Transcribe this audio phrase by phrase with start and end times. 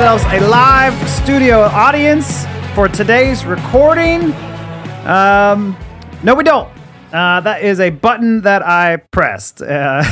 [0.00, 4.32] ourselves a live studio audience for today's recording.
[5.04, 5.76] Um,
[6.22, 6.72] no, we don't.
[7.12, 9.60] Uh, that is a button that I pressed.
[9.60, 10.02] Uh,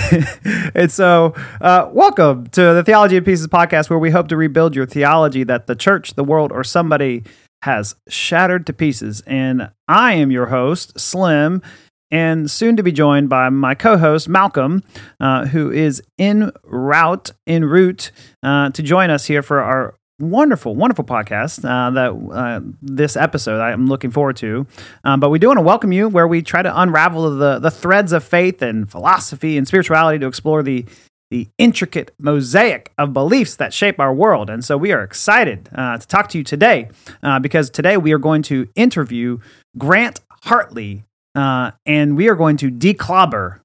[0.74, 4.76] and so, uh, welcome to the Theology in Pieces podcast, where we hope to rebuild
[4.76, 7.24] your theology that the church, the world, or somebody
[7.62, 9.22] has shattered to pieces.
[9.26, 11.62] And I am your host, Slim,
[12.10, 14.82] and soon to be joined by my co-host Malcolm,
[15.20, 18.10] uh, who is en route en route
[18.42, 23.60] uh, to join us here for our wonderful, wonderful podcast uh, that uh, this episode
[23.60, 24.66] I'm looking forward to.
[25.04, 27.70] Um, but we do want to welcome you where we try to unravel the the
[27.70, 30.84] threads of faith and philosophy and spirituality to explore the
[31.30, 34.48] the intricate mosaic of beliefs that shape our world.
[34.48, 36.88] And so we are excited uh, to talk to you today
[37.22, 39.38] uh, because today we are going to interview
[39.76, 41.04] Grant Hartley
[41.38, 43.62] uh, and we are going to declobber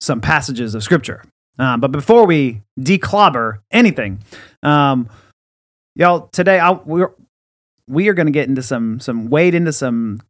[0.00, 1.22] some passages of scripture.
[1.58, 4.22] Uh, but before we declobber anything,
[4.62, 5.08] um,
[5.94, 7.12] y'all, today I, we're
[7.86, 10.22] we are going to get into some some wade into some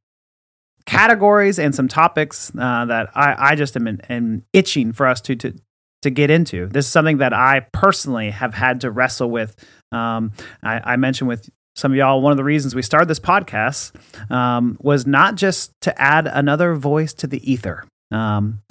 [0.87, 5.37] categories and some topics uh, that I, I just am, am itching for us to,
[5.37, 5.55] to
[6.03, 6.67] to get into.
[6.67, 9.55] This is something that I personally have had to wrestle with.
[9.93, 10.33] Um,
[10.65, 13.93] I, I mentioned with some of y'all, one of the reasons we started this podcast
[14.31, 17.85] um, was not just to add another voice to the ether.
[18.11, 18.63] Um,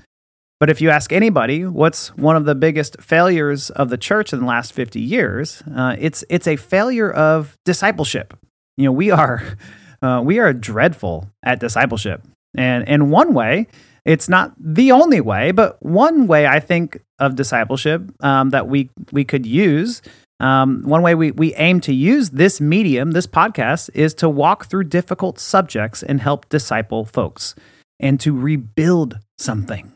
[0.60, 4.40] but if you ask anybody, what's one of the biggest failures of the church in
[4.40, 5.62] the last 50 years?
[5.74, 8.36] Uh, it's, it's a failure of discipleship.
[8.76, 9.56] You know, we are,
[10.02, 12.24] uh, we are dreadful at discipleship.
[12.58, 13.68] And in one way,
[14.04, 18.90] it's not the only way, but one way I think of discipleship um, that we,
[19.12, 20.02] we could use
[20.40, 24.66] um, one way we, we aim to use this medium, this podcast, is to walk
[24.66, 27.56] through difficult subjects and help disciple folks
[28.00, 29.94] and to rebuild something.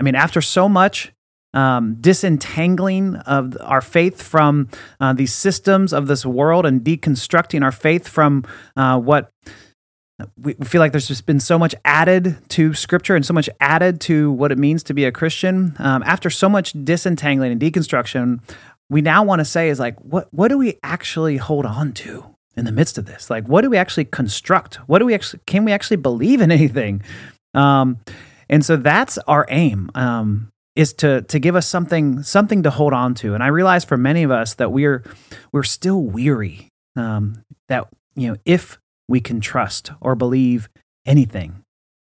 [0.00, 1.12] I mean, after so much
[1.54, 4.68] um, disentangling of our faith from
[5.00, 8.44] uh, these systems of this world and deconstructing our faith from
[8.76, 9.30] uh, what
[10.36, 14.00] we feel like there's just been so much added to scripture and so much added
[14.02, 15.74] to what it means to be a Christian.
[15.78, 18.40] Um, after so much disentangling and deconstruction,
[18.92, 22.36] we now want to say is like, what, what do we actually hold on to
[22.56, 23.30] in the midst of this?
[23.30, 24.76] Like, what do we actually construct?
[24.86, 27.02] What do we actually, can we actually believe in anything?
[27.54, 27.98] Um,
[28.50, 29.90] and so that's our aim.
[29.94, 33.34] Um, is to to give us something something to hold on to.
[33.34, 35.04] And I realize for many of us that we're
[35.52, 36.68] we're still weary.
[36.96, 38.78] Um, that you know, if
[39.08, 40.68] we can trust or believe
[41.04, 41.62] anything,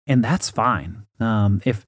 [0.07, 1.07] and that's fine.
[1.19, 1.85] Um, if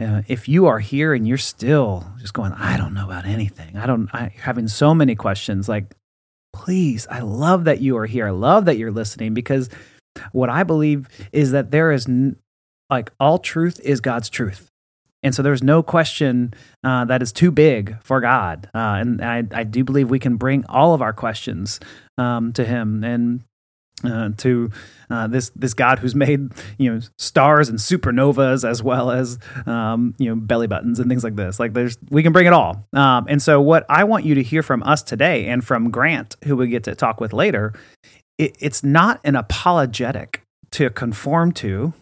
[0.00, 3.76] uh, if you are here and you're still just going, I don't know about anything,
[3.76, 5.94] I don't, I having so many questions, like,
[6.52, 8.26] please, I love that you are here.
[8.26, 9.70] I love that you're listening because
[10.32, 12.36] what I believe is that there is n-
[12.90, 14.68] like all truth is God's truth.
[15.22, 16.52] And so there's no question
[16.82, 18.68] uh, that is too big for God.
[18.74, 21.78] Uh, and I, I do believe we can bring all of our questions
[22.18, 23.04] um, to Him.
[23.04, 23.44] And
[24.04, 24.70] uh, to
[25.10, 30.14] uh, this this God who's made you know stars and supernovas as well as um,
[30.18, 31.60] you know belly buttons and things like this.
[31.60, 32.86] Like there's we can bring it all.
[32.92, 36.36] Um, and so what I want you to hear from us today and from Grant,
[36.44, 37.72] who we get to talk with later,
[38.38, 40.42] it, it's not an apologetic
[40.72, 41.92] to conform to,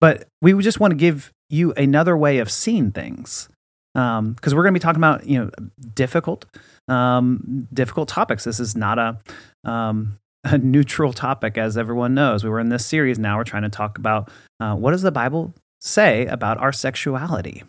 [0.00, 3.48] but we just want to give you another way of seeing things
[3.94, 5.50] because um, we're going to be talking about you know
[5.94, 6.46] difficult
[6.88, 8.44] um, difficult topics.
[8.44, 9.18] This is not a
[9.64, 12.42] um, a neutral topic, as everyone knows.
[12.42, 14.30] We were in this series now, we're trying to talk about
[14.60, 17.62] uh, what does the Bible say about our sexuality?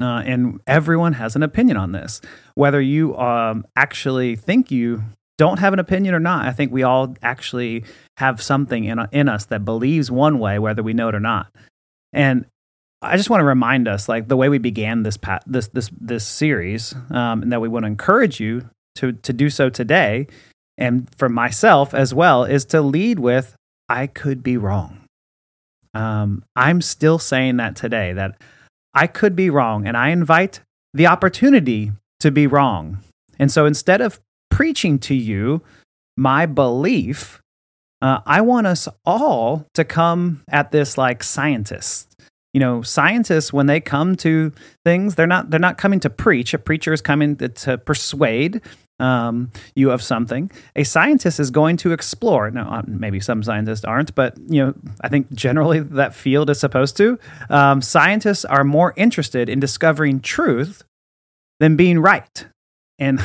[0.00, 2.20] Uh, and everyone has an opinion on this.
[2.54, 5.02] Whether you um, actually think you
[5.36, 7.84] don't have an opinion or not, I think we all actually
[8.18, 11.48] have something in, in us that believes one way, whether we know it or not.
[12.12, 12.46] And
[13.02, 16.26] I just want to remind us, like the way we began this this this this
[16.26, 20.26] series, um, and that we want to encourage you to to do so today
[20.80, 23.54] and for myself as well is to lead with
[23.88, 25.00] I could be wrong.
[25.94, 28.40] Um, I'm still saying that today that
[28.94, 30.60] I could be wrong, and I invite
[30.94, 32.98] the opportunity to be wrong.
[33.38, 35.62] And so instead of preaching to you
[36.16, 37.40] my belief,
[38.02, 42.06] uh, I want us all to come at this like scientists.
[42.52, 44.52] You know, scientists when they come to
[44.84, 46.52] things, they're not they're not coming to preach.
[46.52, 48.60] A preacher is coming to, to persuade
[49.00, 52.50] um, you of something, a scientist is going to explore.
[52.50, 56.60] Now, uh, maybe some scientists aren't, but you know, I think generally that field is
[56.60, 57.18] supposed to.
[57.48, 60.84] Um, scientists are more interested in discovering truth
[61.58, 62.46] than being right,
[62.98, 63.20] and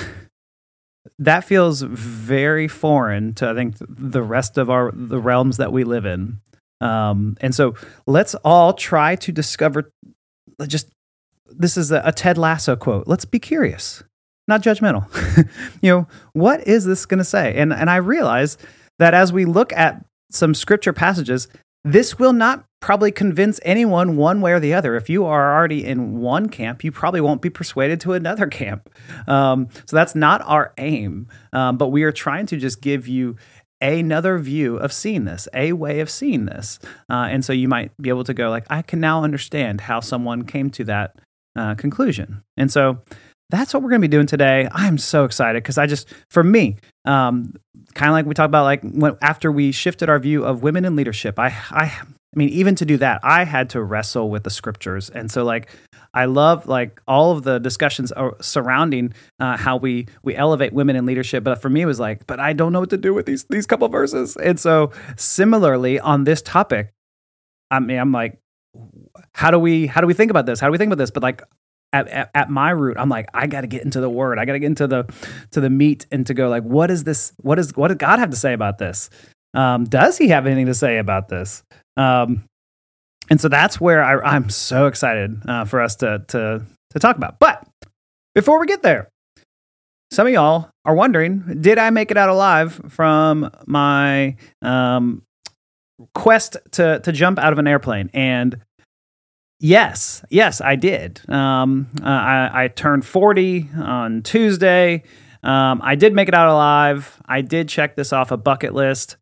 [1.20, 5.84] that feels very foreign to I think the rest of our the realms that we
[5.84, 6.40] live in.
[6.82, 7.76] Um, and so,
[8.08, 9.92] let's all try to discover.
[10.68, 10.90] Just
[11.48, 13.08] this is a, a Ted Lasso quote.
[13.08, 14.04] Let's be curious
[14.48, 15.08] not judgmental.
[15.82, 17.56] you know, what is this going to say?
[17.56, 18.58] And and I realize
[19.00, 21.48] that as we look at some scripture passages,
[21.84, 24.96] this will not probably convince anyone one way or the other.
[24.96, 28.90] If you are already in one camp, you probably won't be persuaded to another camp.
[29.28, 31.28] Um, so that's not our aim.
[31.54, 33.38] Um, but we are trying to just give you
[33.82, 36.80] another view of seeing this, a way of seeing this.
[37.10, 40.00] Uh, and so you might be able to go like, I can now understand how
[40.00, 41.16] someone came to that
[41.56, 42.44] uh, conclusion.
[42.58, 43.00] And so
[43.50, 44.68] that's what we're going to be doing today.
[44.72, 47.54] I'm so excited because I just, for me, um,
[47.94, 50.86] kind of like we talked about, like when, after we shifted our view of women
[50.86, 51.86] in leadership, I, I,
[52.36, 55.46] I mean, even to do that, I had to wrestle with the scriptures, and so
[55.46, 55.70] like
[56.14, 58.12] I love like all of the discussions
[58.42, 61.46] surrounding uh, how we we elevate women in leadership.
[61.46, 63.46] But for me, it was like, but I don't know what to do with these
[63.46, 64.36] these couple verses.
[64.36, 66.92] And so similarly on this topic,
[67.72, 68.38] I mean, I'm like,
[69.34, 70.60] how do we how do we think about this?
[70.60, 71.12] How do we think about this?
[71.12, 71.42] But like
[71.94, 74.38] at, at, at, my root, I'm like, I got to get into the word.
[74.38, 75.06] I got to get into the
[75.52, 77.34] to the meat and to go like, what is this?
[77.42, 79.10] What is what did God have to say about this?
[79.54, 81.64] Um, does He have anything to say about this?
[81.98, 82.44] Um,
[83.30, 87.16] and so that's where I, am so excited uh, for us to, to, to talk
[87.16, 87.40] about.
[87.40, 87.68] But
[88.36, 89.10] before we get there,
[90.12, 95.24] some of y'all are wondering did I make it out alive from my um,
[96.14, 98.10] quest to, to jump out of an airplane?
[98.14, 98.58] And
[99.66, 101.22] yes, yes, I did.
[101.30, 105.04] Um, uh, I, I, turned 40 on Tuesday.
[105.44, 107.20] Um, I did make it out alive.
[107.26, 109.18] I did check this off a bucket list.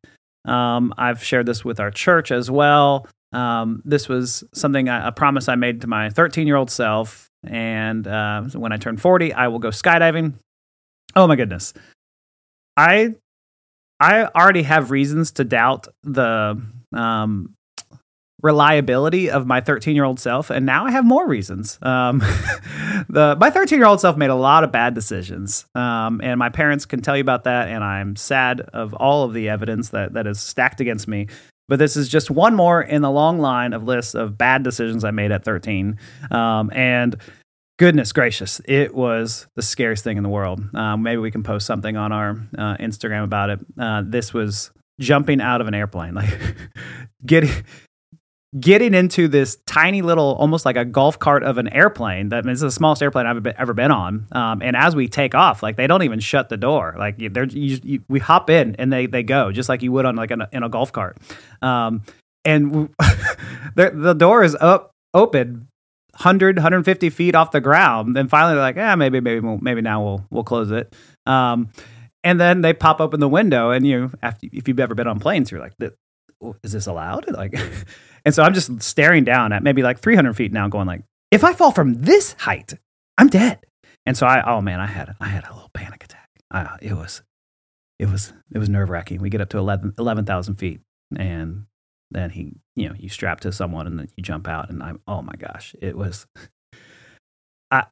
[0.45, 3.07] Um, I've shared this with our church as well.
[3.31, 7.29] Um, this was something, a promise I made to my 13 year old self.
[7.45, 10.33] And uh, when I turn 40, I will go skydiving.
[11.15, 11.73] Oh my goodness.
[12.75, 13.15] I
[13.99, 16.61] I already have reasons to doubt the
[16.91, 17.55] um,
[18.43, 21.79] reliability of my 13 year old self, and now I have more reasons.
[21.81, 22.19] Um,
[23.09, 26.49] the my 13 year old self made a lot of bad decisions, um, and my
[26.49, 27.69] parents can tell you about that.
[27.69, 31.27] And I'm sad of all of the evidence that that is stacked against me.
[31.69, 35.05] But this is just one more in the long line of lists of bad decisions
[35.05, 35.97] I made at 13.
[36.29, 37.15] Um, and
[37.79, 40.61] goodness gracious, it was the scariest thing in the world.
[40.75, 43.59] Um, maybe we can post something on our uh, Instagram about it.
[43.79, 46.37] Uh, this was jumping out of an airplane, like
[47.25, 47.63] getting
[48.59, 52.29] getting into this tiny little, almost like a golf cart of an airplane.
[52.29, 54.27] That means it's the smallest airplane I've ever been on.
[54.31, 56.95] Um, and as we take off, like they don't even shut the door.
[56.97, 60.05] Like they're, you, you, we hop in and they they go just like you would
[60.05, 61.17] on like in a, in a golf cart.
[61.61, 62.03] Um,
[62.45, 62.89] and
[63.75, 65.67] the, the door is up open
[66.11, 70.03] 100 150 feet off the ground and finally they're like yeah maybe maybe maybe now
[70.03, 70.95] we'll we'll close it
[71.25, 71.69] um,
[72.23, 75.19] and then they pop open the window and you after if you've ever been on
[75.19, 75.73] planes you're like
[76.63, 77.55] is this allowed like
[78.25, 81.43] And so I'm just staring down at maybe like 300 feet now, going like, if
[81.43, 82.73] I fall from this height,
[83.17, 83.59] I'm dead.
[84.05, 86.29] And so I, oh man, I had, I had a little panic attack.
[86.51, 87.23] Uh, it was,
[87.99, 89.21] it was, it was nerve wracking.
[89.21, 90.81] We get up to 11,000 11, feet
[91.17, 91.65] and
[92.11, 95.01] then he, you know, you strap to someone and then you jump out and I'm,
[95.07, 96.27] oh my gosh, it was,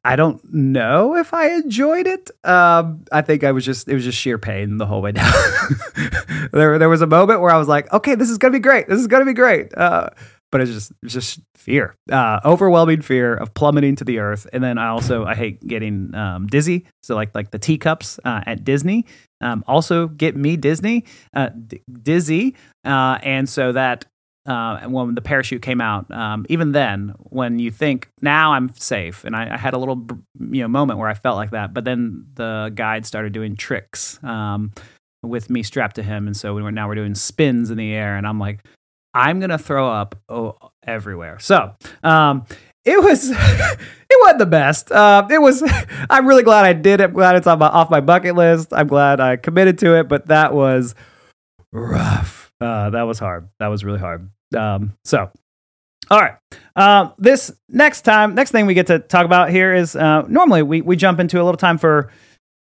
[0.04, 2.30] I, don't know if I enjoyed it.
[2.44, 5.32] Um, I think I was just it was just sheer pain the whole way down.
[6.52, 8.88] there there was a moment where I was like, okay, this is gonna be great.
[8.88, 9.76] This is gonna be great.
[9.76, 10.10] Uh,
[10.50, 14.46] but it's just it's just fear, uh, overwhelming fear of plummeting to the earth.
[14.52, 16.86] And then I also I hate getting um, dizzy.
[17.02, 19.06] So like like the teacups uh, at Disney
[19.42, 24.06] um, also get me Disney uh, d- dizzy, uh, and so that
[24.46, 26.10] uh, when the parachute came out.
[26.10, 30.06] Um, even then, when you think now I'm safe, and I, I, had a little
[30.50, 34.18] you know moment where I felt like that, but then the guide started doing tricks
[34.24, 34.72] um,
[35.22, 37.92] with me strapped to him, and so we were now we're doing spins in the
[37.92, 38.64] air, and I'm like,
[39.14, 41.38] I'm gonna throw up oh, everywhere.
[41.38, 41.74] So.
[42.02, 42.44] Um,
[42.84, 44.90] it was it wasn't the best.
[44.90, 45.62] Uh, it was.
[46.10, 47.04] I'm really glad I did it.
[47.04, 48.72] I'm glad it's on my, off my bucket list.
[48.72, 50.08] I'm glad I committed to it.
[50.08, 50.96] But that was
[51.70, 52.41] rough.
[52.62, 53.48] Uh, that was hard.
[53.58, 54.30] That was really hard.
[54.56, 55.30] Um, so,
[56.10, 56.34] all right.
[56.76, 60.62] Uh, this next time, next thing we get to talk about here is uh, normally
[60.62, 62.10] we, we jump into a little time for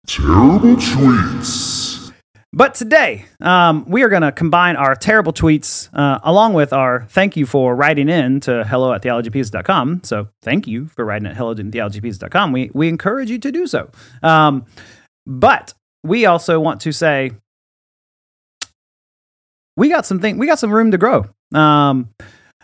[0.06, 2.14] terrible tweets.
[2.54, 7.06] But today, um, we are going to combine our terrible tweets uh, along with our
[7.10, 10.02] thank you for writing in to hello at theologyinpieces.com.
[10.04, 12.52] So, thank you for writing at hello at theologyinpieces.com.
[12.52, 13.90] We, we encourage you to do so.
[14.24, 14.66] Um,
[15.26, 15.74] but
[16.04, 17.32] we also want to say
[19.78, 21.26] we got some thing, we got some room to grow.
[21.54, 22.10] Um,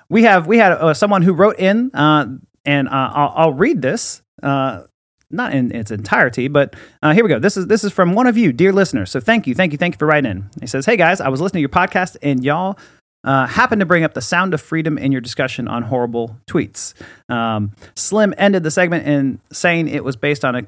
[0.10, 2.27] we have we had uh, someone who wrote in, uh,
[2.65, 4.22] and uh, I'll, I'll, read this.
[4.41, 4.84] Uh,
[5.32, 7.39] not in its entirety, but uh, here we go.
[7.39, 9.10] This is this is from one of you, dear listeners.
[9.10, 10.50] So thank you, thank you, thank you for writing in.
[10.60, 12.77] He says, "Hey guys, I was listening to your podcast, and y'all
[13.24, 16.93] uh, happened to bring up the sound of freedom in your discussion on horrible tweets.
[17.29, 20.63] Um, Slim ended the segment in saying it was based on a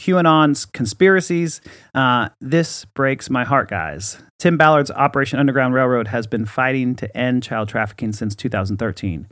[0.00, 1.60] QAnon's conspiracies.
[1.94, 4.18] Uh, this breaks my heart, guys.
[4.38, 9.28] Tim Ballard's Operation Underground Railroad has been fighting to end child trafficking since 2013.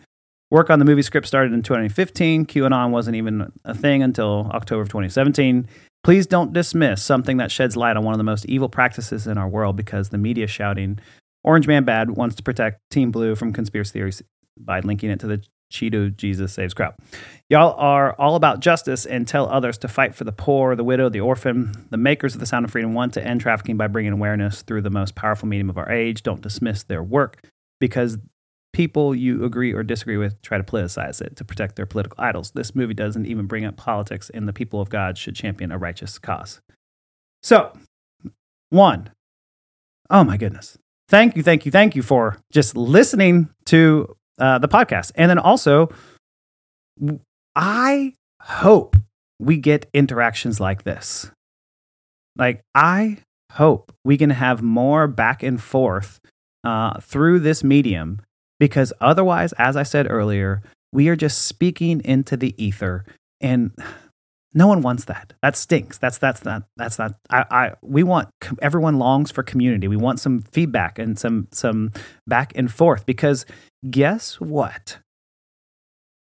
[0.50, 2.44] Work on the movie script started in 2015.
[2.46, 5.66] QAnon wasn't even a thing until October of 2017.
[6.04, 9.38] Please don't dismiss something that sheds light on one of the most evil practices in
[9.38, 10.98] our world because the media shouting,
[11.44, 14.22] Orange Man Bad wants to protect Team Blue from conspiracy theories
[14.58, 16.94] by linking it to the Cheeto Jesus Saves Crowd.
[17.48, 21.08] Y'all are all about justice and tell others to fight for the poor, the widow,
[21.08, 21.72] the orphan.
[21.90, 24.82] The makers of the Sound of Freedom want to end trafficking by bringing awareness through
[24.82, 26.22] the most powerful medium of our age.
[26.22, 27.42] Don't dismiss their work
[27.80, 28.18] because
[28.72, 32.50] people you agree or disagree with try to politicize it to protect their political idols.
[32.52, 35.78] This movie doesn't even bring up politics, and the people of God should champion a
[35.78, 36.60] righteous cause.
[37.42, 37.72] So,
[38.70, 39.10] one,
[40.10, 40.78] oh my goodness.
[41.08, 45.12] Thank you, thank you, thank you for just listening to uh, the podcast.
[45.14, 45.88] And then also,
[47.56, 48.96] I hope
[49.38, 51.30] we get interactions like this.
[52.36, 53.18] Like, I
[53.52, 56.20] hope we can have more back and forth
[56.64, 58.20] uh, through this medium
[58.60, 63.04] because otherwise, as I said earlier, we are just speaking into the ether
[63.40, 63.72] and
[64.54, 65.34] no one wants that.
[65.42, 65.98] That stinks.
[65.98, 67.14] That's that's not that's not.
[67.30, 68.28] I, I we want
[68.62, 69.88] everyone longs for community.
[69.88, 71.92] We want some feedback and some some
[72.26, 73.44] back and forth because
[73.90, 74.98] guess what?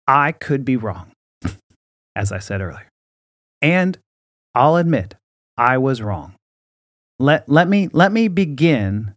[0.07, 1.11] I could be wrong,
[2.15, 2.89] as I said earlier,
[3.61, 3.97] and
[4.55, 5.15] I'll admit
[5.57, 6.35] I was wrong.
[7.19, 9.13] Let let me let me begin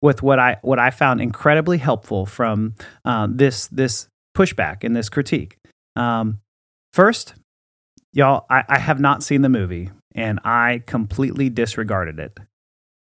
[0.00, 4.06] with what I what I found incredibly helpful from um, this this
[4.36, 5.56] pushback and this critique.
[5.96, 6.40] Um,
[6.92, 7.34] first,
[8.14, 12.38] Y'all, I, I have not seen the movie and I completely disregarded it.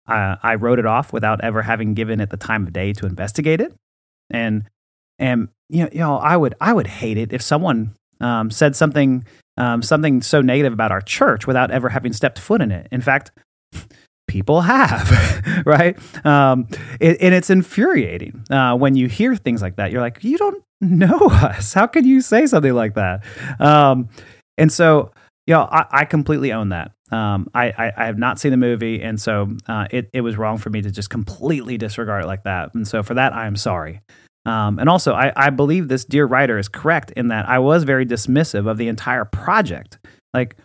[0.06, 3.06] Uh, I wrote it off without ever having given it the time of day to
[3.06, 3.74] investigate it.
[4.30, 4.68] And
[5.18, 9.24] and you know, know I would I would hate it if someone um, said something
[9.56, 12.86] um, something so negative about our church without ever having stepped foot in it.
[12.92, 13.30] In fact,
[14.28, 15.98] people have, right?
[16.24, 16.68] Um,
[17.00, 19.90] it, and it's infuriating uh, when you hear things like that.
[19.90, 21.72] You're like, you don't know us.
[21.72, 23.24] How can you say something like that?
[23.58, 24.10] Um,
[24.58, 25.12] and so,
[25.46, 26.92] you know, I, I completely own that.
[27.10, 30.36] Um, I, I, I, have not seen the movie, and so uh, it, it was
[30.36, 32.74] wrong for me to just completely disregard it like that.
[32.74, 34.02] And so for that, I am sorry.
[34.44, 37.84] Um, and also, I, I believe this dear writer is correct in that I was
[37.84, 39.98] very dismissive of the entire project.
[40.34, 40.56] Like,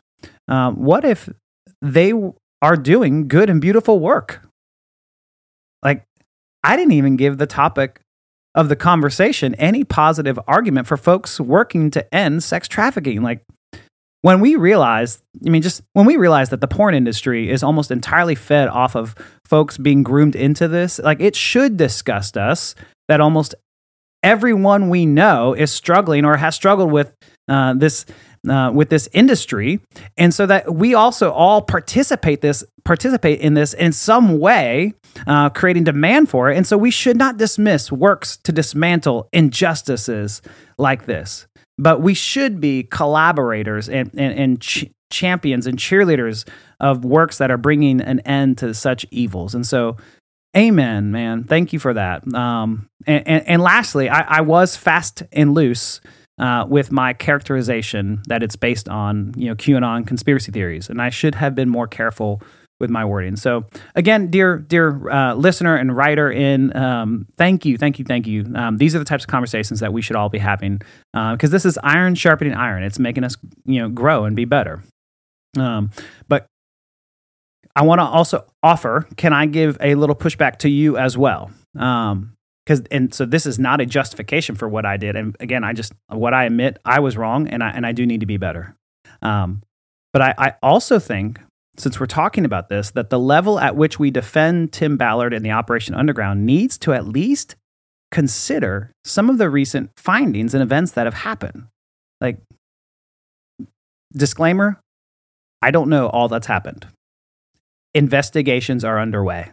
[0.47, 1.29] um, what if
[1.81, 2.13] they
[2.61, 4.41] are doing good and beautiful work?
[5.81, 6.03] Like,
[6.63, 7.99] I didn't even give the topic
[8.55, 13.21] of the conversation any positive argument for folks working to end sex trafficking.
[13.21, 13.43] Like,
[14.23, 17.91] when we realize, I mean, just when we realize that the porn industry is almost
[17.91, 22.73] entirely fed off of folks being groomed into this, like it should disgust us
[23.09, 23.53] that almost
[24.23, 27.13] everyone we know is struggling or has struggled with
[27.49, 28.05] uh, this
[28.49, 29.81] uh, with this industry,
[30.17, 34.93] and so that we also all participate this participate in this in some way,
[35.27, 36.55] uh, creating demand for it.
[36.55, 40.41] And so we should not dismiss works to dismantle injustices
[40.77, 41.45] like this
[41.83, 46.47] but we should be collaborators and, and, and ch- champions and cheerleaders
[46.79, 49.53] of works that are bringing an end to such evils.
[49.53, 49.97] And so,
[50.55, 51.43] amen, man.
[51.43, 52.25] Thank you for that.
[52.33, 55.99] Um, and, and, and, lastly, I, I, was fast and loose
[56.39, 61.09] uh, with my characterization that it's based on you know QAnon conspiracy theories, and I
[61.09, 62.41] should have been more careful
[62.79, 63.35] with my wording.
[63.35, 63.65] So
[63.95, 68.45] again, dear dear uh, listener and writer, in um, thank you, thank you, thank you.
[68.55, 70.79] Um, these are the types of conversations that we should all be having
[71.13, 72.83] because uh, this is iron sharpening iron.
[72.83, 74.83] It's making us you know grow and be better.
[75.57, 75.91] Um,
[76.27, 76.47] but
[77.75, 79.07] I want to also offer.
[79.17, 81.51] Can I give a little pushback to you as well?
[81.77, 82.33] Um,
[82.65, 85.15] because and so this is not a justification for what I did.
[85.15, 88.05] And again, I just what I admit I was wrong, and I and I do
[88.05, 88.75] need to be better.
[89.21, 89.63] Um,
[90.13, 91.39] but I, I also think
[91.77, 95.43] since we're talking about this, that the level at which we defend Tim Ballard and
[95.43, 97.55] the Operation Underground needs to at least
[98.11, 101.65] consider some of the recent findings and events that have happened.
[102.21, 102.39] Like,
[104.15, 104.79] disclaimer
[105.63, 106.85] I don't know all that's happened.
[107.93, 109.51] Investigations are underway.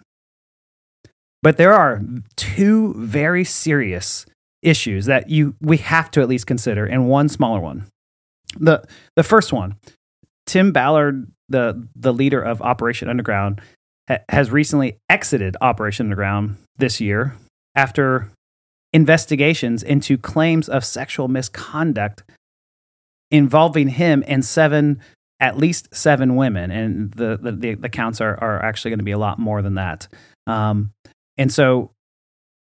[1.40, 2.02] But there are
[2.36, 4.26] two very serious
[4.60, 7.86] issues that you we have to at least consider and one smaller one.
[8.58, 8.82] The
[9.14, 9.76] the first one,
[10.46, 13.60] Tim Ballard the the leader of Operation Underground,
[14.08, 17.34] ha- has recently exited Operation Underground this year
[17.74, 18.30] after
[18.92, 22.22] investigations into claims of sexual misconduct
[23.30, 25.00] involving him and seven
[25.38, 26.70] at least seven women.
[26.70, 29.74] And the the, the counts are, are actually going to be a lot more than
[29.74, 30.08] that.
[30.46, 30.92] Um,
[31.36, 31.90] and so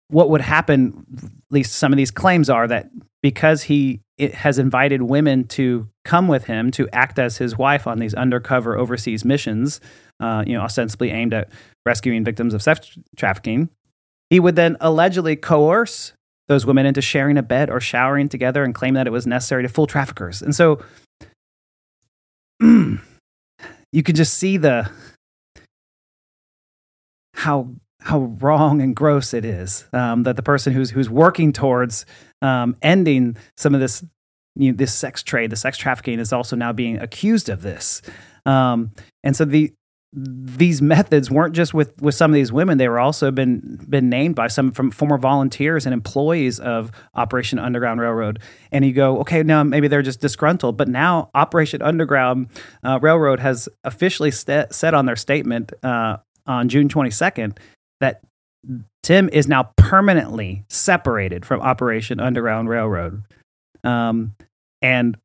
[0.08, 2.90] what would happen least some of these claims are that
[3.22, 7.98] because he has invited women to come with him to act as his wife on
[7.98, 9.80] these undercover overseas missions,
[10.20, 11.50] uh, you know, ostensibly aimed at
[11.84, 13.68] rescuing victims of sex trafficking,
[14.30, 16.12] he would then allegedly coerce
[16.48, 19.62] those women into sharing a bed or showering together and claim that it was necessary
[19.62, 20.40] to fool traffickers.
[20.40, 20.80] And so
[22.60, 24.90] you could just see the
[27.34, 27.74] how
[28.06, 32.06] how wrong and gross it is um, that the person who's who's working towards
[32.40, 34.04] um, ending some of this
[34.54, 38.02] you know, this sex trade, the sex trafficking, is also now being accused of this.
[38.46, 39.72] Um, and so the
[40.12, 44.08] these methods weren't just with, with some of these women; they were also been been
[44.08, 48.38] named by some from former volunteers and employees of Operation Underground Railroad.
[48.70, 52.48] And you go, okay, now maybe they're just disgruntled, but now Operation Underground
[52.84, 57.58] uh, Railroad has officially st- said on their statement uh, on June twenty second
[58.00, 58.22] that
[59.02, 63.22] Tim is now permanently separated from Operation Underground Railroad.
[63.84, 64.34] Um,
[64.82, 65.16] and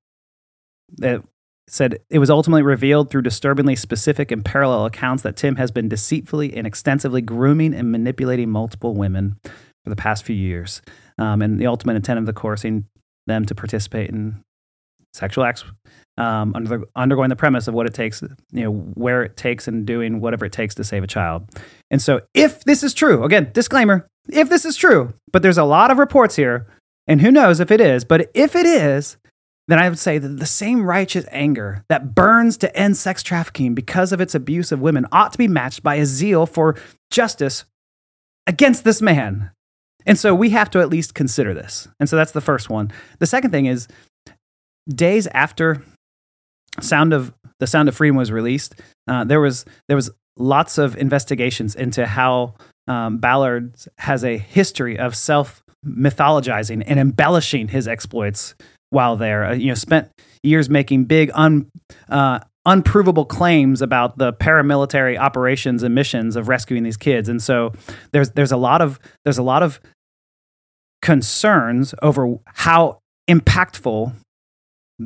[1.02, 1.24] it
[1.68, 5.90] said it was ultimately revealed through disturbingly specific and parallel accounts that Tim has been
[5.90, 10.82] deceitfully and extensively grooming and manipulating multiple women for the past few years.
[11.18, 12.86] Um, and the ultimate intent of the coercing
[13.26, 14.44] them to participate in
[15.14, 15.64] sexual acts
[16.18, 19.86] um, under, undergoing the premise of what it takes, you know, where it takes and
[19.86, 21.48] doing whatever it takes to save a child.
[21.90, 25.64] And so, if this is true, again, disclaimer, if this is true, but there's a
[25.64, 26.68] lot of reports here,
[27.08, 29.18] and who knows if it is, but if it is,
[29.68, 33.74] then I would say that the same righteous anger that burns to end sex trafficking
[33.74, 36.76] because of its abuse of women ought to be matched by a zeal for
[37.10, 37.66] justice
[38.48, 39.52] against this man.
[40.06, 41.88] And so we have to at least consider this.
[42.00, 42.92] And so that's the first one.
[43.20, 43.88] The second thing is
[44.92, 45.84] days after
[46.80, 48.76] Sound of the Sound of Freedom was released,
[49.08, 52.56] uh, there was there was lots of investigations into how
[52.88, 58.56] um, Ballard has a history of self mythologizing and embellishing his exploits
[58.90, 59.46] while there.
[59.46, 60.10] Uh, you know, spent
[60.44, 61.70] years making big un,
[62.10, 67.74] uh, unprovable claims about the paramilitary operations and missions of rescuing these kids, and so
[68.12, 69.80] there's there's a lot of there's a lot of
[71.02, 73.00] concerns over how
[73.30, 74.14] impactful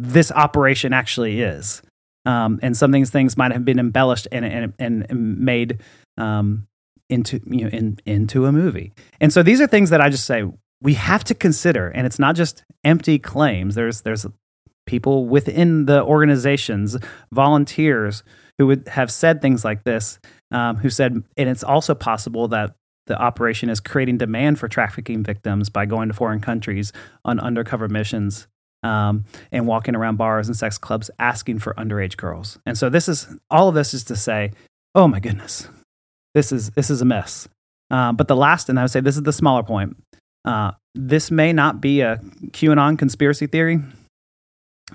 [0.03, 1.81] this operation actually is.
[2.25, 5.81] Um, and some things things might have been embellished and and, and made
[6.17, 6.67] um,
[7.09, 8.93] into you know in, into a movie.
[9.21, 10.43] And so these are things that I just say
[10.81, 13.75] we have to consider, and it's not just empty claims.
[13.75, 14.25] There's there's
[14.85, 16.97] people within the organizations,
[17.31, 18.23] volunteers
[18.57, 20.19] who would have said things like this,
[20.51, 22.75] um, who said, and it's also possible that
[23.07, 26.91] the operation is creating demand for trafficking victims by going to foreign countries
[27.23, 28.47] on undercover missions
[28.85, 32.59] um, and walking around bars and sex clubs asking for underage girls.
[32.65, 34.51] And so this is all of this is to say,
[34.93, 35.67] oh my goodness,
[36.35, 37.49] this is this is a mess.
[37.89, 39.97] Uh, but the last, and I would say this is the smaller point.
[40.43, 42.17] Uh, this may not be a
[42.51, 43.79] QAnon conspiracy theory,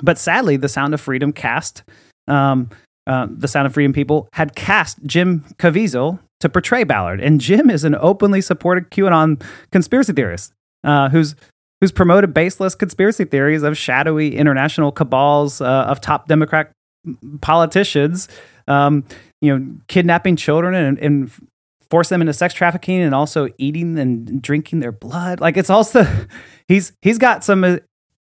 [0.00, 1.82] but sadly, the Sound of Freedom cast,
[2.28, 2.70] um,
[3.06, 7.68] uh, the Sound of Freedom people had cast Jim Caviezel to portray Ballard, and Jim
[7.68, 10.52] is an openly supported QAnon conspiracy theorist
[10.84, 11.34] uh, who's
[11.80, 16.72] who's promoted baseless conspiracy theories of shadowy international cabals uh, of top Democrat
[17.40, 18.28] politicians,
[18.68, 19.04] um,
[19.40, 21.30] you know, kidnapping children and, and,
[21.90, 25.40] force them into sex trafficking and also eating and drinking their blood.
[25.40, 26.06] Like it's also
[26.68, 27.64] he's he's got some.
[27.64, 27.78] Uh,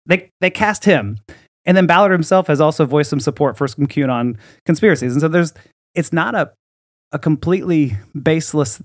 [0.05, 1.19] they they cast him,
[1.65, 5.29] and then Ballard himself has also voiced some support for some QAnon conspiracies, and so
[5.29, 5.55] there's
[5.95, 6.53] it's not a
[7.13, 8.83] a completely baseless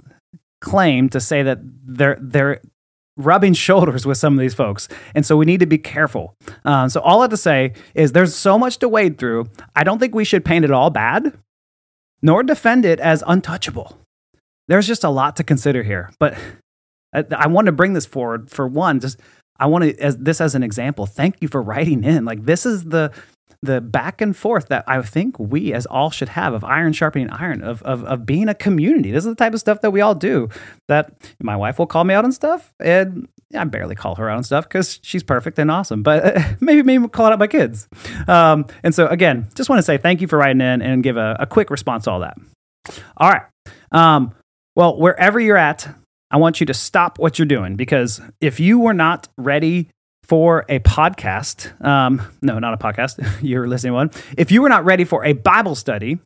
[0.62, 2.62] claim to say that they're they're
[3.18, 4.88] rubbing shoulders with some of these folks.
[5.16, 6.36] And so we need to be careful.
[6.66, 9.48] Um, so all I have to say is there's so much to wade through.
[9.76, 11.38] I don't think we should paint it all bad,
[12.22, 13.98] nor defend it as untouchable.
[14.68, 16.12] There's just a lot to consider here.
[16.20, 16.38] But
[17.14, 19.20] I, I want to bring this forward for one, just
[19.60, 21.06] I want to as this as an example.
[21.06, 22.26] Thank you for writing in.
[22.26, 23.12] Like this is the
[23.62, 27.30] the back and forth that I think we as all should have of iron sharpening
[27.30, 29.12] iron, of, of, of being a community.
[29.12, 30.50] This is the type of stuff that we all do.
[30.88, 34.38] That my wife will call me out on stuff, and I barely call her out
[34.38, 36.02] on stuff because she's perfect and awesome.
[36.02, 37.88] But maybe maybe call out my kids.
[38.28, 41.18] Um, and so again, just want to say thank you for writing in and give
[41.18, 42.38] a, a quick response to all that.
[43.18, 43.44] All right.
[43.92, 44.34] Um,
[44.76, 45.88] well, wherever you're at,
[46.32, 49.90] I want you to stop what you're doing because if you were not ready
[50.32, 54.12] for a podcast, um, no, not a podcast, you're listening to one.
[54.38, 56.20] If you were not ready for a Bible study,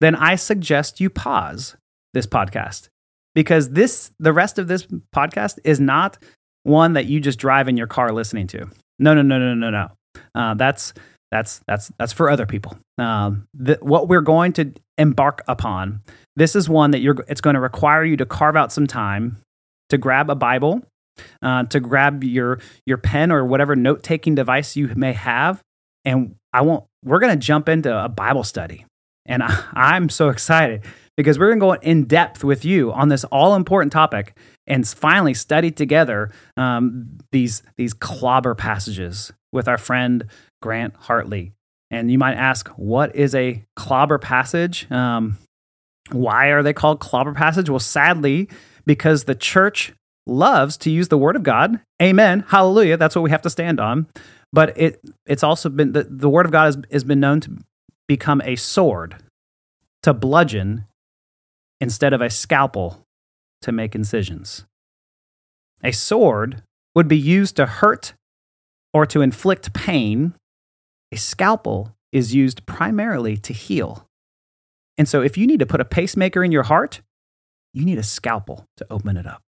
[0.00, 1.76] then I suggest you pause
[2.14, 2.88] this podcast
[3.34, 6.16] because this, the rest of this podcast is not
[6.62, 8.70] one that you just drive in your car listening to.
[8.98, 9.88] No, no, no, no, no, no.
[10.34, 10.94] Uh, that's
[11.30, 12.78] that's that's that's for other people.
[12.96, 16.00] Um, the, what we're going to embark upon.
[16.36, 17.16] This is one that you're.
[17.28, 19.42] It's going to require you to carve out some time
[19.90, 20.82] to grab a Bible
[21.42, 25.60] uh, to grab your your pen or whatever note taking device you may have,
[26.04, 26.84] and I won't.
[27.04, 28.84] We're going to jump into a Bible study,
[29.26, 30.82] and I, I'm so excited
[31.16, 34.86] because we're going to go in depth with you on this all important topic and
[34.86, 40.26] finally study together um, these these clobber passages with our friend
[40.60, 41.52] Grant Hartley.
[41.90, 44.90] And you might ask, what is a clobber passage?
[44.90, 45.36] Um,
[46.10, 47.68] why are they called clobber passage?
[47.68, 48.48] Well, sadly,
[48.86, 49.92] because the church
[50.26, 51.80] loves to use the word of God.
[52.00, 52.44] Amen.
[52.48, 52.96] Hallelujah.
[52.96, 54.06] That's what we have to stand on.
[54.52, 57.58] But it it's also been the, the word of God has, has been known to
[58.06, 59.16] become a sword
[60.02, 60.84] to bludgeon
[61.80, 63.04] instead of a scalpel
[63.62, 64.64] to make incisions.
[65.82, 66.62] A sword
[66.94, 68.14] would be used to hurt
[68.92, 70.34] or to inflict pain.
[71.10, 74.06] A scalpel is used primarily to heal.
[74.98, 77.00] And so, if you need to put a pacemaker in your heart,
[77.72, 79.42] you need a scalpel to open it up,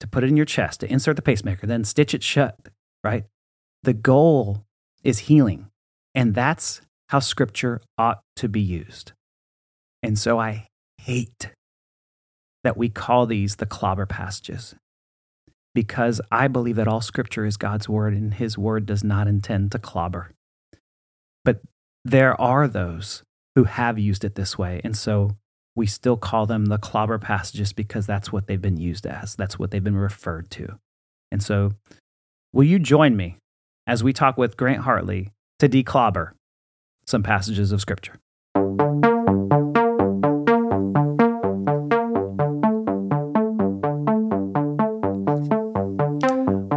[0.00, 2.56] to put it in your chest, to insert the pacemaker, then stitch it shut,
[3.04, 3.24] right?
[3.82, 4.64] The goal
[5.04, 5.68] is healing.
[6.14, 9.12] And that's how scripture ought to be used.
[10.02, 10.66] And so, I
[10.98, 11.50] hate
[12.64, 14.74] that we call these the clobber passages
[15.74, 19.72] because I believe that all scripture is God's word and his word does not intend
[19.72, 20.32] to clobber.
[21.44, 21.60] But
[22.04, 23.22] there are those
[23.54, 24.80] who have used it this way.
[24.84, 25.36] And so
[25.76, 29.58] we still call them the clobber passages because that's what they've been used as, that's
[29.58, 30.78] what they've been referred to.
[31.30, 31.72] And so,
[32.52, 33.38] will you join me
[33.86, 36.34] as we talk with Grant Hartley to declobber
[37.06, 38.18] some passages of Scripture?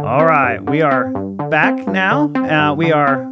[0.04, 1.10] All right, we are
[1.48, 2.30] back now.
[2.34, 3.28] Uh, we are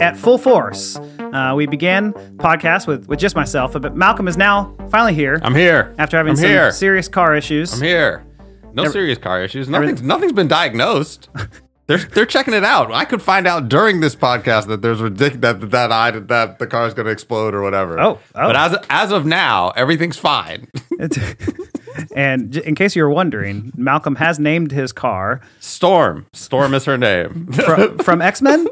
[0.00, 0.96] at full force.
[1.18, 5.38] Uh, we began podcast with, with just myself, but Malcolm is now finally here.
[5.42, 5.94] I'm here.
[5.98, 6.72] After having I'm some here.
[6.72, 7.72] serious car issues.
[7.74, 8.24] I'm here.
[8.72, 9.68] No Every- serious car issues.
[9.68, 11.28] Nothing's nothing's been diagnosed.
[11.86, 12.92] They're they're checking it out.
[12.92, 16.68] I could find out during this podcast that there's ridic- that that I that the
[16.68, 17.98] car's going to explode or whatever.
[17.98, 18.18] Oh, oh.
[18.32, 20.68] But as as of now, everything's fine.
[22.14, 26.26] And j- in case you were wondering, Malcolm has named his car Storm.
[26.32, 27.50] Storm is her name.
[27.52, 28.68] from, from X Men.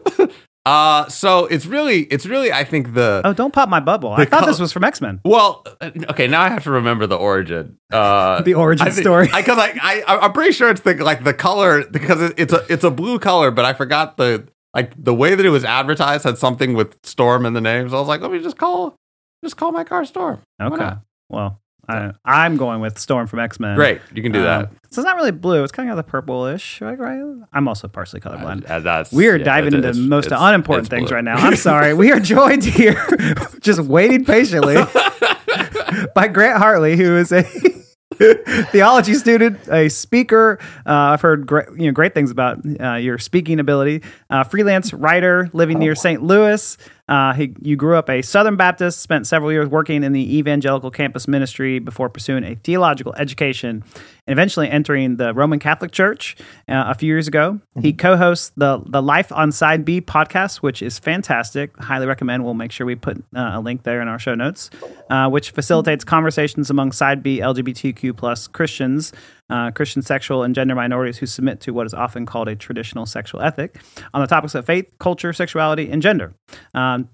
[0.67, 4.13] Uh so it's really it's really I think the Oh, don't pop my bubble.
[4.13, 5.21] I thought col- this was from X Men.
[5.25, 7.79] Well, uh, okay, now I have to remember the origin.
[7.93, 9.27] Uh, The origin I thi- story.
[9.35, 12.65] Because I, I, I'm pretty sure it's the like the color because it, it's a
[12.69, 16.25] it's a blue color, but I forgot the like the way that it was advertised
[16.25, 17.89] had something with Storm in the name.
[17.89, 18.95] So I was like, let me just call
[19.43, 20.41] just call my car Storm.
[20.61, 20.91] Okay.
[21.31, 23.75] Well, I, I'm going with Storm from X Men.
[23.77, 24.71] Great, you can do that.
[24.91, 25.63] So it's not really blue.
[25.63, 26.99] It's kind of got the purplish, right?
[27.53, 28.69] I'm also partially colorblind.
[28.71, 31.17] Uh, that's, We are yeah, diving into it's- most unimportant things blue.
[31.17, 31.35] right now.
[31.37, 31.93] I'm sorry.
[31.95, 33.05] We are joined here,
[33.61, 34.77] just waiting patiently,
[36.15, 37.45] by Grant Hartley, who is a
[38.73, 40.59] theology student, a speaker.
[40.87, 44.03] Uh, I've heard great, you know, great things about uh, your speaking ability.
[44.31, 46.23] Uh, freelance writer living near St.
[46.23, 46.77] Louis.
[47.09, 50.91] Uh, he, you grew up a Southern Baptist, spent several years working in the evangelical
[50.91, 53.83] campus ministry before pursuing a theological education
[54.27, 56.37] and eventually entering the Roman Catholic Church
[56.69, 57.61] uh, a few years ago.
[57.81, 61.77] He co hosts the, the Life on Side B podcast, which is fantastic.
[61.79, 62.45] Highly recommend.
[62.45, 64.69] We'll make sure we put uh, a link there in our show notes,
[65.09, 69.13] uh, which facilitates conversations among Side B LGBTQ plus Christians.
[69.51, 73.07] Uh, Christian sexual and gender minorities who submit to what is often called a traditional
[73.07, 73.81] sexual ethic
[74.13, 76.35] on the topics of faith, culture, sexuality, and gender.
[76.75, 77.09] Um,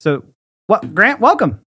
[0.00, 0.24] so,
[0.66, 1.60] what Grant, welcome.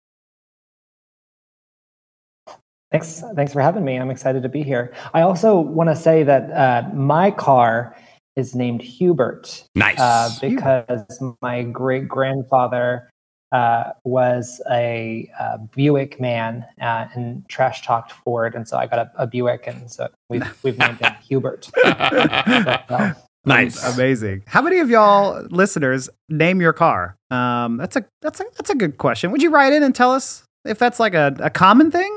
[2.91, 3.97] Thanks, thanks for having me.
[3.97, 4.93] I'm excited to be here.
[5.13, 7.95] I also want to say that uh, my car
[8.37, 9.99] is named Hubert Nice.
[9.99, 13.09] uh, because my great grandfather
[13.51, 18.99] uh, was a, uh Buick man uh, and trash talked Ford, and so I got
[18.99, 21.65] a, a Buick, and so we've we've named him Hubert.
[21.65, 23.13] So,
[23.45, 23.95] nice.
[23.95, 24.43] Amazing.
[24.47, 27.17] How many of y'all listeners name your car?
[27.31, 29.31] Um, that's a that's a that's a good question.
[29.31, 32.11] Would you write in and tell us if that's like a, a common thing?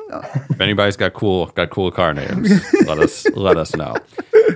[0.50, 2.50] If anybody's got cool got cool car names,
[2.86, 3.94] let us let us know.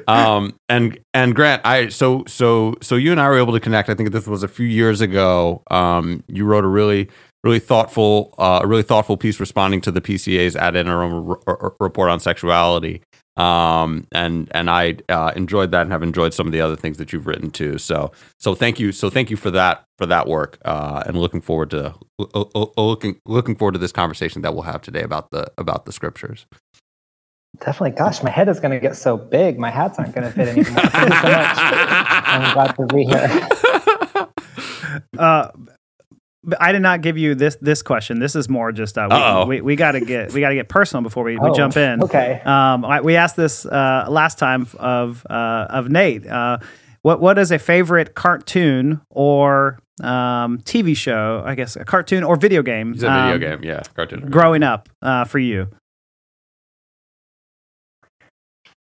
[0.07, 3.89] Um, and and Grant, I so so so you and I were able to connect.
[3.89, 5.63] I think this was a few years ago.
[5.71, 7.09] Um, you wrote a really
[7.43, 11.75] really thoughtful uh, a really thoughtful piece responding to the PCA's ad interim r- r-
[11.79, 13.03] report on sexuality.
[13.37, 16.99] Um, and and I uh, enjoyed that and have enjoyed some of the other things
[16.99, 17.79] that you've written too.
[17.79, 20.59] So so thank you so thank you for that for that work.
[20.65, 24.63] Uh, and looking forward to uh, uh, looking looking forward to this conversation that we'll
[24.63, 26.47] have today about the about the scriptures.
[27.61, 30.33] definitely, gosh, my head is going to get so big, my hats aren't going to
[30.33, 30.81] fit anymore.
[30.91, 31.57] Thank you so much.
[31.59, 33.49] I'm glad to be here.
[35.19, 35.74] Uh, but
[36.61, 38.19] I did not give you this this question.
[38.21, 40.69] This is more just uh, we, we, we got to get we got to get
[40.69, 42.03] personal before we, we Oh, jump in.
[42.03, 42.41] okay.
[42.45, 46.27] Um, I, we asked this uh, last time of uh, of Nate.
[46.27, 46.59] Uh,
[47.03, 51.43] what what is a favorite cartoon or um, TV show?
[51.45, 52.95] I guess a cartoon or video game.
[52.95, 54.31] It's a video um, game, yeah, cartoon.
[54.31, 55.69] Growing up uh, for you.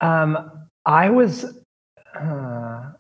[0.02, 1.44] Um, I was,
[2.16, 2.92] uh,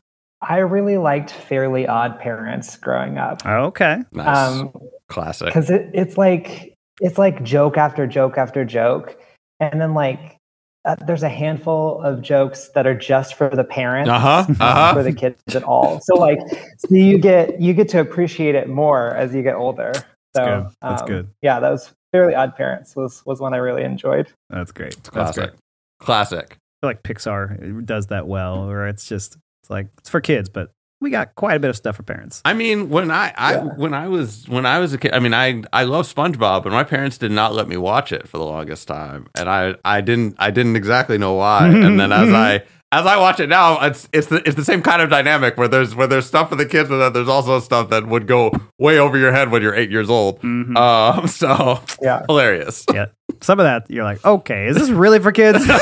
[0.42, 3.46] I really liked Fairly Odd Parents growing up.
[3.46, 4.00] Okay.
[4.12, 4.72] Nice, Um,
[5.10, 5.48] classic.
[5.48, 9.18] because it, it's like it's like joke after joke after joke,
[9.60, 10.38] and then like
[10.86, 14.46] uh, there's a handful of jokes that are just for the parents, Uh huh.
[14.60, 16.00] not Uh for the kids at all.
[16.04, 16.40] So like,
[16.78, 19.94] so you get you get to appreciate it more as you get older.
[20.36, 20.76] So good.
[20.82, 21.28] That's um, good.
[21.42, 24.28] Yeah, that was Fairly Odd Parents was was one I really enjoyed.
[24.50, 24.94] That's great.
[25.04, 25.50] That's Classic.
[25.50, 25.60] great.
[26.00, 26.46] Classic.
[26.52, 30.48] I feel like Pixar does that well, or it's just it's like it's for kids,
[30.48, 32.42] but we got quite a bit of stuff for parents.
[32.46, 33.62] I mean, when I, I Yeah.
[33.76, 36.74] when I was when I was a kid, I mean, I I love SpongeBob, and
[36.74, 40.02] my parents did not let me watch it for the longest time, and I I
[40.02, 41.68] didn't I didn't exactly know why.
[41.86, 44.82] and then as I as I watch it now, it's it's the it's the same
[44.82, 47.60] kind of dynamic where there's where there's stuff for the kids, but then there's also
[47.60, 50.40] stuff that would go way over your head when you're eight years old.
[50.42, 50.78] Mhm.
[50.78, 52.24] Um, so Yeah.
[52.28, 52.86] hilarious.
[52.94, 53.08] yeah,
[53.42, 55.66] some of that you're like, okay, is this really for kids?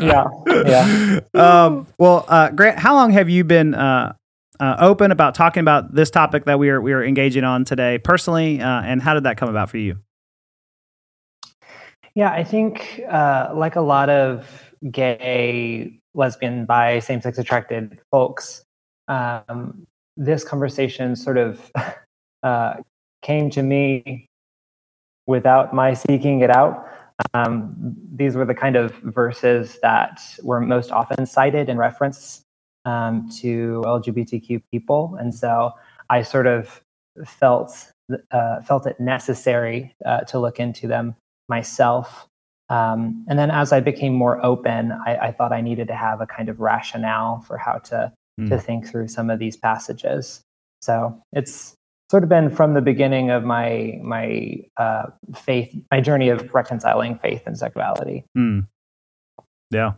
[0.00, 1.20] Yeah, yeah.
[1.34, 4.12] um, well, uh, Grant, how long have you been uh,
[4.58, 7.98] uh, open about talking about this topic that we are we are engaging on today
[7.98, 9.98] personally, uh, and how did that come about for you?
[12.14, 14.48] Yeah, I think uh, like a lot of
[14.90, 18.64] gay, lesbian, bi, same-sex attracted folks,
[19.08, 21.70] um, this conversation sort of
[22.42, 22.74] uh,
[23.22, 24.26] came to me
[25.26, 26.86] without my seeking it out.
[27.34, 32.42] Um, these were the kind of verses that were most often cited in reference
[32.84, 35.72] um, to LGBTQ people, and so
[36.10, 36.82] I sort of
[37.24, 37.92] felt
[38.32, 41.14] uh, felt it necessary uh, to look into them
[41.48, 42.26] myself.
[42.72, 46.20] Um, and then as I became more open, I, I thought I needed to have
[46.20, 48.48] a kind of rationale for how to Hmm.
[48.48, 50.42] to think through some of these passages.
[50.80, 51.74] So it's
[52.10, 57.18] sort of been from the beginning of my my uh, faith, my journey of reconciling
[57.18, 58.24] faith and sexuality.
[58.34, 58.60] Hmm.
[59.70, 59.92] Yeah.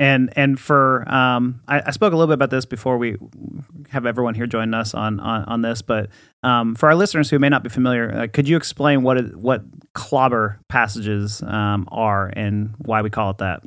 [0.00, 3.16] And and for um, I, I spoke a little bit about this before we
[3.90, 6.08] have everyone here join us on on, on this, but
[6.42, 9.36] um, for our listeners who may not be familiar, uh, could you explain what it,
[9.36, 9.62] what
[9.94, 13.62] clobber passages um, are and why we call it that?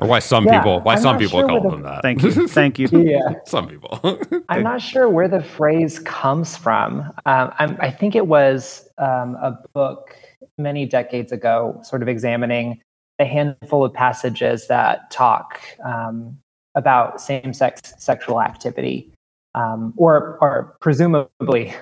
[0.00, 2.02] or why some Yeah, people why I'm some people sure call where them that.
[2.02, 2.88] Thank you, thank you.
[2.92, 3.34] Yeah.
[3.46, 3.98] some people.
[4.48, 7.00] I'm not sure where the phrase comes from.
[7.26, 10.16] Um, I'm, I think it was um, a book
[10.58, 12.80] many decades ago, sort of examining
[13.18, 16.36] a handful of passages that talk um,
[16.74, 19.12] about same-sex sexual activity,
[19.54, 21.72] um, or or presumably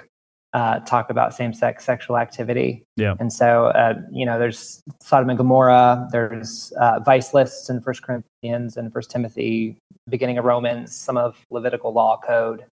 [0.52, 2.82] uh, talk about same-sex sexual activity.
[2.98, 3.14] Yeah.
[3.18, 6.08] And so, uh, you know, there's Sodom and Gomorrah.
[6.12, 9.78] There's uh, vice lists in First Corinthians and First Timothy,
[10.10, 12.66] beginning of Romans, some of Levitical law code.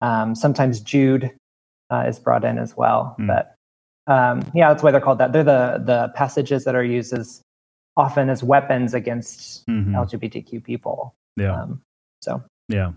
[0.00, 1.32] Um, sometimes Jude
[1.90, 3.14] uh, is brought in as well.
[3.18, 3.26] Hmm.
[3.26, 3.54] But
[4.06, 5.32] um, yeah, that's why they're called that.
[5.32, 7.42] They're the the passages that are used as
[7.96, 9.94] often as weapons against Mhm.
[9.94, 11.14] LGBTQ people.
[11.36, 11.62] Yeah.
[11.62, 11.80] Um,
[12.22, 12.92] so Yeah.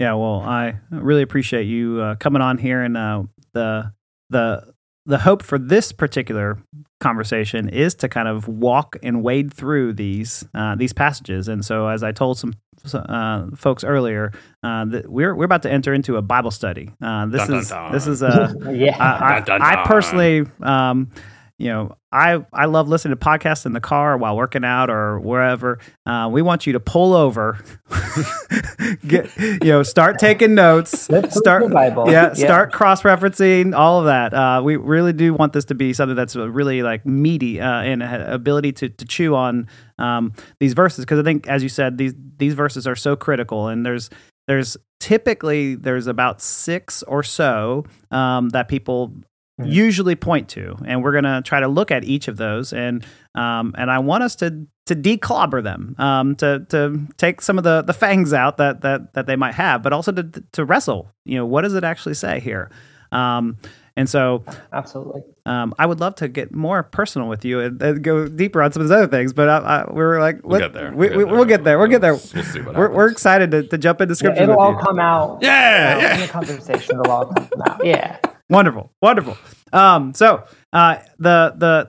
[0.00, 3.92] Yeah, well, I really appreciate you uh, coming on here and uh, the
[4.30, 4.72] the
[5.06, 6.58] the hope for this particular
[7.00, 11.48] conversation is to kind of walk and wade through these uh, these passages.
[11.48, 12.52] And so, as I told some
[12.94, 14.30] uh, folks earlier,
[14.62, 16.90] uh, that we're we're about to enter into a Bible study.
[17.02, 17.92] Uh, this Dun, dun, is dun.
[17.92, 19.84] this is a yeah, I, I, Dun, dun, I dun.
[19.86, 21.10] personally, personally, um,
[21.58, 25.18] you know, I I love listening to podcasts in the car while working out or
[25.20, 25.78] wherever.
[26.06, 27.58] Uh, we want you to pull over,
[29.06, 32.10] get you know, start taking notes, Let's start the Bible.
[32.10, 32.34] yeah, Yeah.
[32.34, 34.32] start cross referencing all of that.
[34.34, 38.02] Uh, we really do want this to be something that's really like meaty uh, and
[38.02, 39.68] a- ability to to chew on
[39.98, 43.68] um, these verses because I think, as you said, these these verses are so critical,
[43.68, 44.10] and there's
[44.46, 49.12] there's typically there's about six or so um, that people
[49.58, 49.72] Mhm.
[49.72, 53.74] usually point to, and we're gonna try to look at each of those, and um,
[53.76, 57.82] and I want us to to declobber them, um, to to take some of the
[57.82, 61.10] the fangs out that that that they might have, but also to to wrestle.
[61.24, 62.70] You know, what does it actually say here?
[63.10, 63.56] Um,
[63.96, 65.22] and so absolutely.
[65.44, 68.70] um, I would love to get more personal with you and, and go deeper on
[68.70, 70.92] some of those other things, but I, I, we were like, We'll let- get there.
[70.94, 71.78] We, we, we'll get there.
[71.80, 72.12] We'll get there.
[72.12, 74.72] We'll see what We're, we're excited to, to jump into Yeah, scripture it'll with all
[74.74, 74.78] you.
[74.86, 75.38] come out.
[75.42, 76.14] Yeah, uh, yeah.
[76.14, 77.80] In the conversation, it'll all come out.
[77.84, 78.18] Yeah.
[78.50, 79.36] Wonderful, wonderful.
[79.72, 81.88] Um, so uh, the the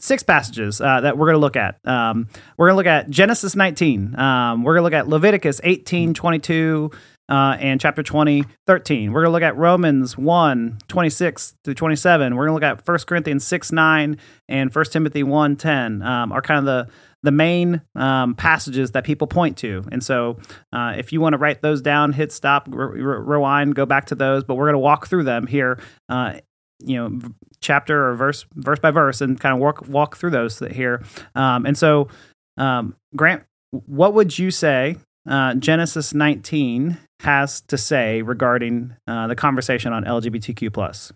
[0.00, 1.78] six passages uh, that we're going to look at.
[1.84, 4.18] Um, we're going to look at Genesis 19.
[4.18, 6.90] Um, we're going to look at Leviticus 18, 22,
[7.28, 9.12] uh, and chapter 20, 13.
[9.12, 12.34] We're going to look at Romans 1, 26 through 27.
[12.34, 14.16] We're going to look at 1 Corinthians 6, 9,
[14.48, 19.04] and 1 Timothy 1, 10 um, are kind of the the main um, passages that
[19.04, 19.84] people point to.
[19.92, 20.38] And so,
[20.72, 24.06] uh, if you want to write those down, hit stop, re- re- rewind, go back
[24.06, 24.44] to those.
[24.44, 25.78] But we're going to walk through them here,
[26.08, 26.34] uh,
[26.78, 27.20] you know,
[27.60, 31.02] chapter or verse, verse by verse, and kind of walk walk through those here.
[31.34, 32.08] Um, and so,
[32.56, 34.96] um, Grant, what would you say
[35.28, 41.12] uh, Genesis 19 has to say regarding uh, the conversation on LGBTQ plus?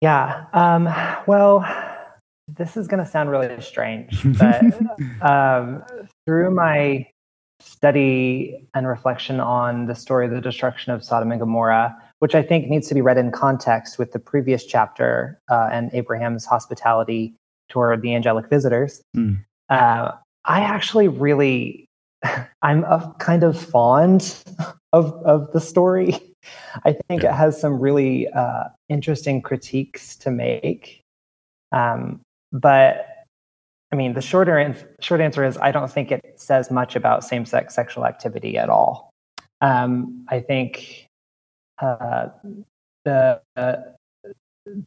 [0.00, 0.46] Yeah.
[0.54, 0.88] Um,
[1.26, 1.60] well,
[2.56, 4.62] this is going to sound really strange, but
[5.22, 5.82] um,
[6.26, 7.06] through my
[7.60, 12.42] study and reflection on the story of the destruction of Sodom and Gomorrah, which I
[12.42, 17.34] think needs to be read in context with the previous chapter uh, and Abraham's hospitality
[17.68, 19.42] toward the angelic visitors, mm.
[19.68, 20.12] uh,
[20.44, 21.86] I actually really,
[22.62, 24.42] I'm a kind of fond
[24.92, 26.18] of of the story.
[26.84, 27.30] I think yeah.
[27.30, 31.02] it has some really uh, interesting critiques to make.
[31.72, 33.06] Um, but
[33.92, 37.44] I mean, the shorter short answer is I don't think it says much about same
[37.44, 39.10] sex sexual activity at all.
[39.60, 41.08] Um, I think
[41.80, 42.28] uh,
[43.04, 43.76] the uh,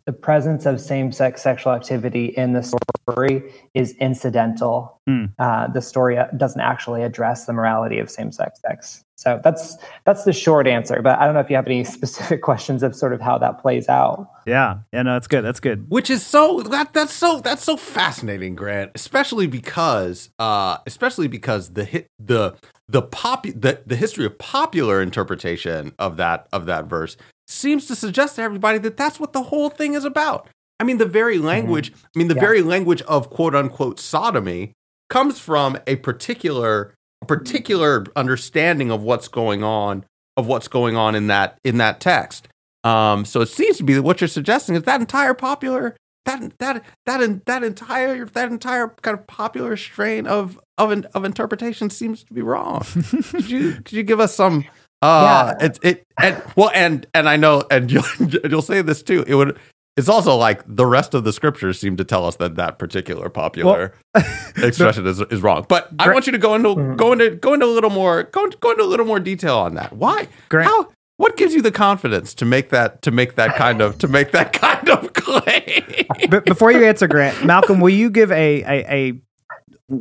[0.05, 4.99] the presence of same-sex sexual activity in the story is incidental.
[5.07, 5.33] Mm.
[5.39, 9.03] Uh, the story doesn't actually address the morality of same-sex sex.
[9.15, 11.01] So that's that's the short answer.
[11.01, 13.61] But I don't know if you have any specific questions of sort of how that
[13.61, 14.29] plays out.
[14.45, 15.43] Yeah, yeah, no, that's good.
[15.43, 15.89] That's good.
[15.89, 18.91] Which is so that that's so that's so fascinating, Grant.
[18.95, 22.55] Especially because uh, especially because the hit the
[22.89, 27.15] the pop the, the history of popular interpretation of that of that verse
[27.47, 30.49] seems to suggest to everybody that that's what the whole thing is about.
[30.79, 31.45] I mean, the very mm-hmm.
[31.45, 32.05] language, mm-hmm.
[32.15, 32.41] I mean, the yeah.
[32.41, 34.73] very language of quote unquote sodomy
[35.09, 40.03] comes from a particular a particular understanding of what's going on
[40.35, 42.47] of what's going on in that in that text.
[42.83, 46.57] Um, so it seems to be that what you're suggesting is that entire popular that
[46.59, 52.23] that that that entire that entire kind of popular strain of of of interpretation seems
[52.23, 52.83] to be wrong.
[53.29, 54.65] could you could you give us some
[55.03, 55.65] uh, yeah.
[55.65, 58.05] it, it, and well, and, and I know, and you'll,
[58.49, 59.23] you'll say this too.
[59.27, 59.57] It would,
[59.95, 63.29] it's also like the rest of the scriptures seem to tell us that that particular
[63.29, 64.25] popular well,
[64.57, 65.65] expression is, is wrong.
[65.69, 66.95] But I want you to go into mm-hmm.
[66.95, 69.75] go into go into a little more go, go into a little more detail on
[69.75, 69.93] that.
[69.93, 70.27] Why?
[70.49, 70.89] Grant, How?
[71.17, 74.31] What gives you the confidence to make that to make that kind of to make
[74.31, 76.07] that kind of claim?
[76.27, 79.21] But before you answer, Grant, Malcolm, will you give a a, a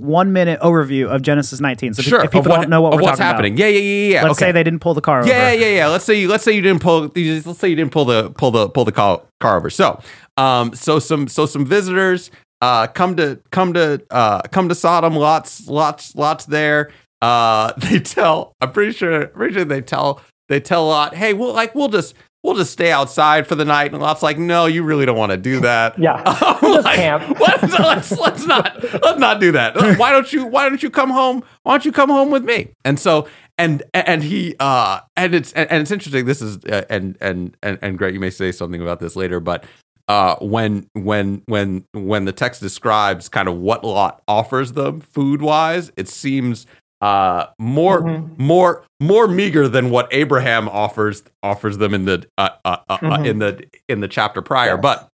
[0.00, 1.94] one minute overview of Genesis 19.
[1.94, 3.52] So sure, if people what, don't know what we're what's talking happening.
[3.55, 4.22] About, yeah, yeah, yeah, yeah.
[4.22, 4.48] Let's okay.
[4.48, 5.33] say they didn't pull the car yeah, over.
[5.33, 5.88] Yeah, yeah, yeah.
[5.88, 8.50] Let's say you let's say you didn't pull let's say you didn't pull the pull
[8.50, 9.70] the pull the car, car over.
[9.70, 10.00] So,
[10.37, 15.14] um so some so some visitors uh come to come to uh come to Sodom,
[15.14, 16.90] lots lots lots there.
[17.20, 21.52] Uh they tell I'm pretty sure pretty sure they tell they tell Lot, "Hey, we'll
[21.52, 23.92] like we'll just we'll just stay outside for the night.
[23.92, 25.98] And Lot's like, no, you really don't want to do that.
[26.02, 27.38] Yeah, we'll like, camp.
[27.40, 29.76] let's, let's, let's not let's not do that.
[29.98, 31.44] Why don't you Why don't you come home?
[31.62, 32.70] Why don't you come home with me?
[32.85, 36.24] And so and and he uh and it's and, and it's interesting.
[36.24, 39.38] This is uh, and and and and Greg, you may say something about this later,
[39.38, 39.64] but.
[40.09, 45.40] Uh, when when when when the text describes kind of what Lot offers them food
[45.40, 46.66] wise, it seems
[47.02, 48.42] uh, more mm-hmm.
[48.42, 52.98] more more meager than what Abraham offers offers them in the uh, uh, uh, uh
[52.98, 53.24] mm-hmm.
[53.26, 54.80] in the in the chapter prior, yes.
[54.80, 55.08] but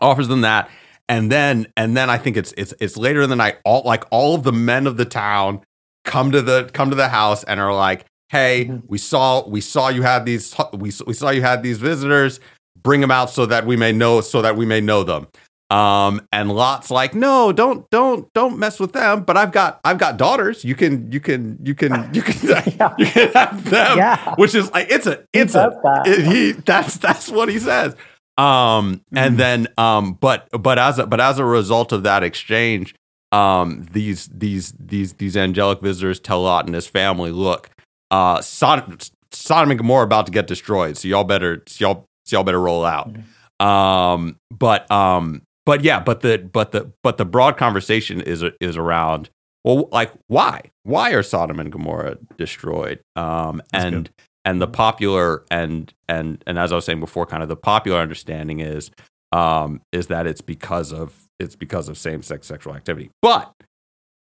[0.00, 0.70] offers them that,
[1.08, 3.58] and then and then I think it's it's it's later in the night.
[3.64, 5.60] All like all of the men of the town
[6.04, 8.86] come to the come to the house and are like, "Hey, mm-hmm.
[8.86, 12.38] we saw we saw you had these we we saw you had these visitors.
[12.80, 15.26] Bring them out so that we may know so that we may know them."
[15.70, 19.24] Um, and Lot's like, no, don't, don't, don't mess with them.
[19.24, 20.64] But I've got, I've got daughters.
[20.64, 22.94] You can, you can, you can, you can, yeah.
[22.98, 23.98] you can have them.
[23.98, 24.34] Yeah.
[24.36, 26.02] Which is like, it's a, it's he a, that.
[26.06, 27.94] It, he, that's, that's what he says.
[28.38, 32.22] Um, and mm then, um, but, but as a, but as a result of that
[32.22, 32.94] exchange,
[33.32, 37.68] um, these, these, these, these angelic visitors tell Lot and his family, look,
[38.10, 38.96] uh, Sodom,
[39.32, 40.96] Sodom and Gomorrah about to get destroyed.
[40.96, 43.12] So y'all better, so y'all, so y'all better roll out.
[43.12, 48.42] mm Um, but, um, but yeah, but the but the but the broad conversation is
[48.58, 49.28] is around
[49.64, 53.02] well, like why why are Sodom and Gomorrah destroyed?
[53.16, 54.10] Um, and good.
[54.46, 57.98] and the popular and and and as I was saying before, kind of the popular
[57.98, 58.90] understanding is
[59.32, 63.10] um, is that it's because of it's because of same sex sexual activity.
[63.20, 63.52] But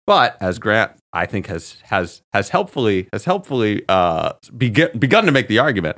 [0.05, 5.31] but as Grant I think has has has helpfully has helpfully uh, begun begun to
[5.31, 5.97] make the argument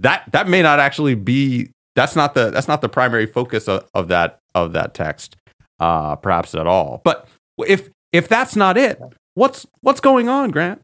[0.00, 1.70] that that may not actually be
[2.00, 5.36] that's not the that's not the primary focus of, of that of that text,
[5.80, 7.02] uh, perhaps at all.
[7.04, 7.28] But
[7.58, 8.98] if if that's not it,
[9.34, 10.80] what's what's going on, Grant?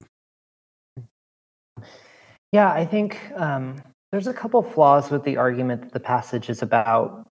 [2.52, 6.60] Yeah, I think um, there's a couple flaws with the argument that the passage is
[6.60, 7.26] about.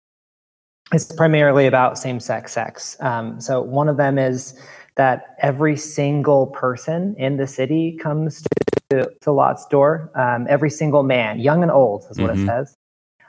[0.92, 2.96] It's primarily about same-sex sex.
[3.00, 4.58] Um, so one of them is
[4.96, 8.44] that every single person in the city comes
[8.90, 10.10] to, to Lot's door.
[10.14, 12.42] Um, every single man, young and old, is what Mhm.
[12.42, 12.76] it says.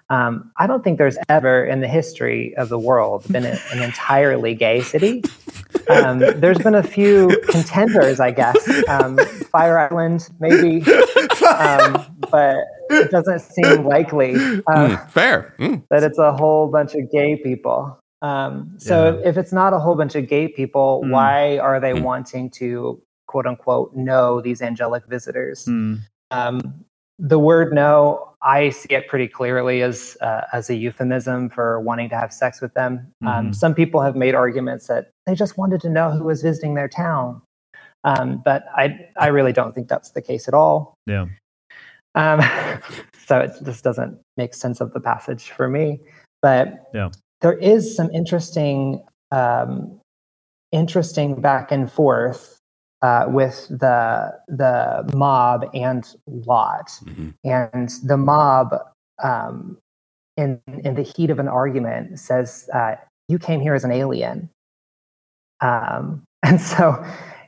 [0.09, 3.81] Um, I don't think there's ever in the history of the world been a, an
[3.81, 5.23] entirely gay city.
[5.89, 8.55] Um, there's been a few contenders, I guess.
[8.87, 9.17] Um,
[9.51, 10.83] Fire Island, maybe,
[11.57, 12.57] um, but
[12.91, 15.55] it doesn't seem likely Mm, fair.
[15.59, 15.83] Mm.
[15.89, 17.99] that it's a whole bunch of gay people.
[18.21, 21.11] Um, so if it's not a whole bunch of gay people, Mm.
[21.11, 22.03] why are they Mm.
[22.03, 25.65] wanting to quote unquote know these angelic visitors?
[25.65, 25.95] Hmm.
[26.31, 26.84] Um,
[27.17, 32.09] the word know, I see it pretty clearly as uh, as a euphemism for wanting
[32.09, 33.11] to have sex with them.
[33.25, 33.55] Um, Mhm.
[33.55, 36.89] some people have made arguments that they just wanted to know who was visiting their
[36.89, 37.41] town,
[38.03, 40.93] um, but I I really don't think that's the case at all.
[41.07, 41.25] Yeah.
[42.15, 42.39] Um,
[43.25, 45.99] so it just doesn't make sense of the passage for me.
[46.41, 47.09] But Yeah.
[47.41, 49.99] there is some interesting, um,
[50.71, 52.54] interesting back and forth
[53.05, 57.33] uh, with the the mob and Lot, Mhm.
[57.43, 58.75] and the mob.
[59.23, 59.77] Um,
[60.37, 62.95] in, in the heat of an argument says uh,
[63.29, 64.49] you came here as an alien
[65.61, 67.03] um, and so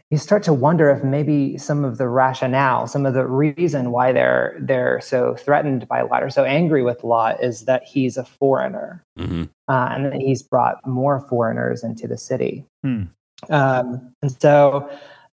[0.09, 4.11] you start to wonder if maybe some of the rationale, some of the reason why
[4.13, 8.23] they're they're so threatened by Lot or so angry with Lot is that he's a
[8.23, 9.49] foreigner, Mhm.
[9.67, 12.65] uh, and that he's brought more foreigners into the city.
[12.83, 13.03] Hmm.
[13.49, 14.89] Um, and so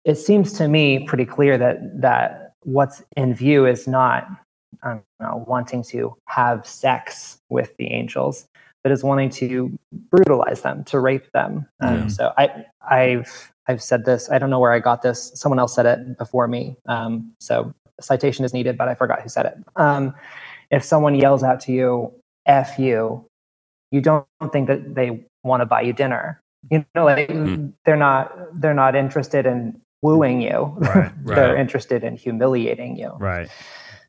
[0.05, 4.28] it seems to me pretty clear that that what's in view is not
[4.82, 8.46] I don't know, wanting to have sex with the angels,
[8.82, 9.76] but is wanting to
[10.11, 11.66] brutalize them, to rape them.
[11.80, 12.07] Um, Yeah.
[12.09, 14.28] So I, I've I've said this.
[14.30, 15.30] I don't know where I got this.
[15.34, 16.76] Someone else said it before me.
[16.86, 19.55] Um, so a citation is needed, but I forgot who said it.
[19.76, 20.14] Um,
[20.72, 22.12] if someone yells out to you
[22.46, 23.24] "f you,"
[23.92, 26.40] you don't think that they want to buy you dinner.
[26.70, 27.72] You know, like Mm.
[27.84, 30.74] they're not they're not interested in wooing you.
[30.78, 33.12] Right, they're interested in humiliating you.
[33.18, 33.48] Right.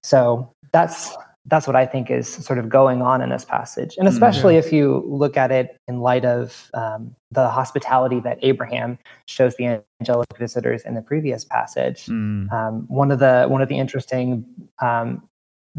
[0.01, 1.15] So that's
[1.45, 4.71] that's what I think is sort of going on in this passage, and especially if
[4.71, 10.27] you look at it in light of um, the hospitality that Abraham shows the angelic
[10.37, 12.05] visitors in the previous passage.
[12.05, 12.49] Hmm.
[12.49, 14.45] Um, one of the one of the interesting
[14.81, 15.27] um,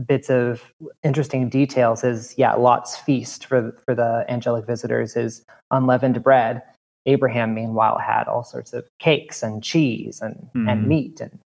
[0.07, 0.63] bits of
[1.03, 6.63] interesting details is yeah, Lot's feast for for the angelic visitors is unleavened bread.
[7.07, 10.71] Abraham, meanwhile, had all sorts of cakes and cheese and Mhm.
[10.71, 11.39] and meat and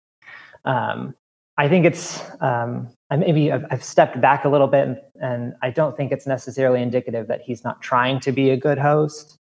[0.66, 1.16] um,
[1.58, 5.72] I think it's um, maybe I've, I've stepped back a little bit, and, and I
[5.72, 9.38] don't think it's necessarily indicative that he's not trying to be a good host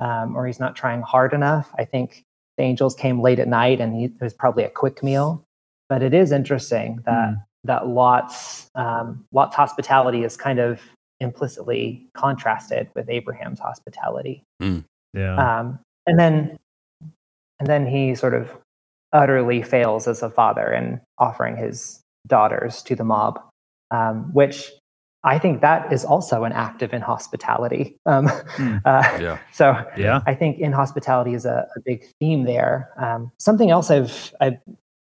[0.00, 1.70] um, or he's not trying hard enough.
[1.76, 2.22] I think
[2.56, 5.44] the angels came late at night, and he, it was probably a quick meal.
[5.90, 10.80] But it is interesting that that Lot's um, Lot's hospitality is kind of
[11.20, 14.42] implicitly contrasted with Abraham's hospitality.
[15.14, 15.36] Yeah.
[15.36, 16.56] Um, and then,
[17.60, 18.50] and then he sort of
[19.12, 23.40] utterly fails as a father in offering his daughters to the mob,
[23.90, 24.70] um, which
[25.24, 27.96] I think that is also an act of inhospitality.
[28.06, 28.76] Um, Hmm.
[28.84, 29.38] uh, Yeah.
[29.52, 30.22] So yeah.
[30.26, 32.90] I think inhospitality is a, a big theme there.
[32.98, 34.58] Um, something else I've I've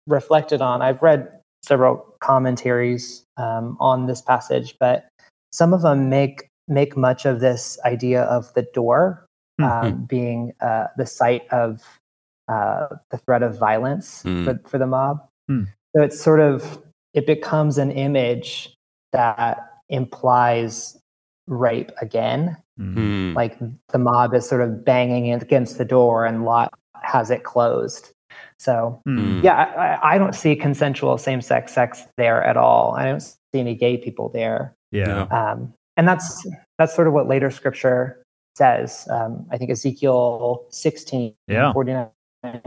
[0.07, 0.81] reflected on.
[0.81, 1.29] I've read
[1.63, 5.07] several commentaries um, on this passage, but
[5.51, 9.26] some of them make make much of this idea of the door
[9.59, 9.63] Hmm.
[9.63, 11.81] um, being uh, the site of
[12.47, 14.45] uh, the threat of violence Hmm.
[14.45, 15.19] for, for the mob.
[15.47, 15.63] Hmm.
[15.95, 16.81] So it's sort of
[17.13, 18.75] it becomes an image
[19.13, 19.57] that
[19.89, 20.97] implies
[21.47, 22.93] rape again Hmm.
[22.93, 23.33] Hmm.
[23.33, 23.57] like
[23.89, 28.11] the mob is sort of banging against the door and Lot has it closed.
[28.59, 29.41] So Hmm.
[29.43, 32.93] yeah, I, I- I don't see consensual same-sex sex there at all.
[32.95, 35.23] I don't see any gay people there, Yeah.
[35.31, 36.45] um, and that's
[36.77, 38.21] that's sort of what later scripture
[38.57, 39.07] says.
[39.09, 41.71] Um, I think Ezekiel 16, Yeah.
[41.73, 42.09] 49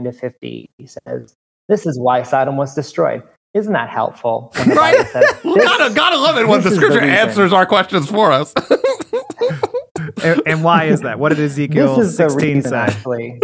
[0.03, 1.35] to 50 he says,
[1.67, 3.23] "This is why Sodom was destroyed."
[3.53, 4.53] Isn't that helpful?
[4.55, 4.95] Right?
[4.95, 8.09] Bible says, "This- gotta gotta love it when the is the scripture answers our questions
[8.09, 8.53] for us.
[10.23, 11.19] and, and why is that?
[11.19, 12.77] What did Ezekiel this is the 16 reason, say?
[12.77, 13.41] actually.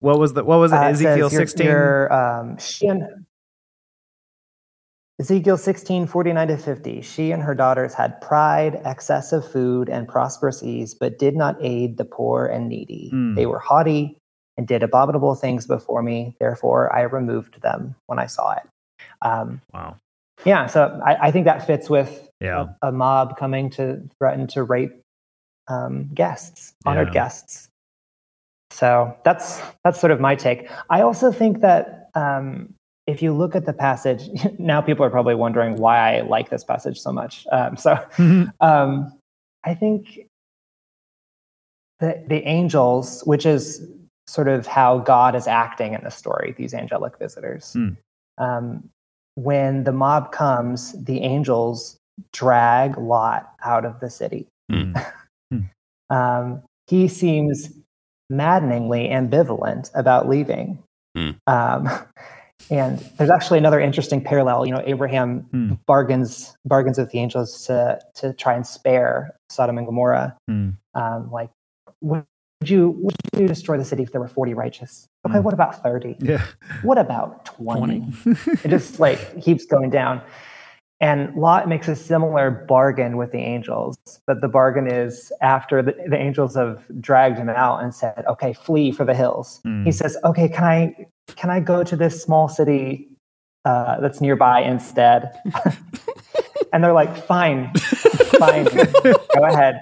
[0.00, 0.76] What was the what was it?
[0.76, 1.66] Uh, it says Ezekiel 16.
[1.66, 3.02] your, um, she and,
[5.20, 7.02] Ezekiel 16, 49 to 50.
[7.02, 11.56] She and her daughters had pride, excess of food, and prosperous ease, but did not
[11.60, 13.10] aid the poor and needy.
[13.10, 13.34] Hmm.
[13.34, 14.16] They were haughty
[14.56, 16.36] and did abominable things before me.
[16.40, 18.62] Therefore, I removed them when I saw it.
[19.20, 19.96] Um, wow.
[20.46, 22.68] yeah, so I, I think that fits with Yeah.
[22.82, 25.02] a, a mob coming to threaten to rape
[25.68, 27.12] um, guests, honored Yeah.
[27.24, 27.68] guests.
[28.70, 30.70] So that's that's sort of my take.
[30.88, 32.72] I also think that um,
[33.10, 36.64] if you look at the passage, now people are probably wondering why I like this
[36.64, 37.46] passage so much.
[37.52, 37.98] Um, so
[38.60, 39.12] um,
[39.64, 40.20] I think
[41.98, 43.86] the the angels, which is
[44.26, 47.72] sort of how God is acting in the story, these angelic visitors.
[47.72, 47.88] Hmm.
[48.38, 48.88] Um,
[49.34, 51.96] when the mob comes, the angels
[52.32, 54.46] drag Lot out of the city.
[54.70, 54.94] Hmm.
[56.10, 57.72] um, he seems
[58.30, 60.82] maddeningly ambivalent about leaving.
[61.16, 61.30] Hmm.
[61.46, 61.88] Um,
[62.70, 64.66] and there's actually another interesting parallel.
[64.66, 65.72] You know, Abraham Hmm.
[65.86, 70.36] bargains bargains with the angels to to try and spare Sodom and Gomorrah.
[70.48, 70.70] Hmm.
[70.94, 71.50] Um, like,
[72.00, 72.24] would
[72.64, 75.06] you would you destroy the city if there were 40 righteous?
[75.26, 75.44] Okay, Hmm.
[75.44, 76.16] what about 30?
[76.20, 76.42] yeah.
[76.82, 78.04] What about 20?
[78.64, 80.20] it just like keeps going down.
[81.02, 83.96] And Lot makes a similar bargain with the angels,
[84.26, 88.52] but the bargain is after the, the angels have dragged him out and said, "Okay,
[88.52, 91.06] flee for the hills." He says, "Okay, can I
[91.36, 93.08] can I go to this small city
[93.64, 95.32] uh, that's nearby instead?"
[96.72, 99.80] and they're like, "Fine, fine, go ahead."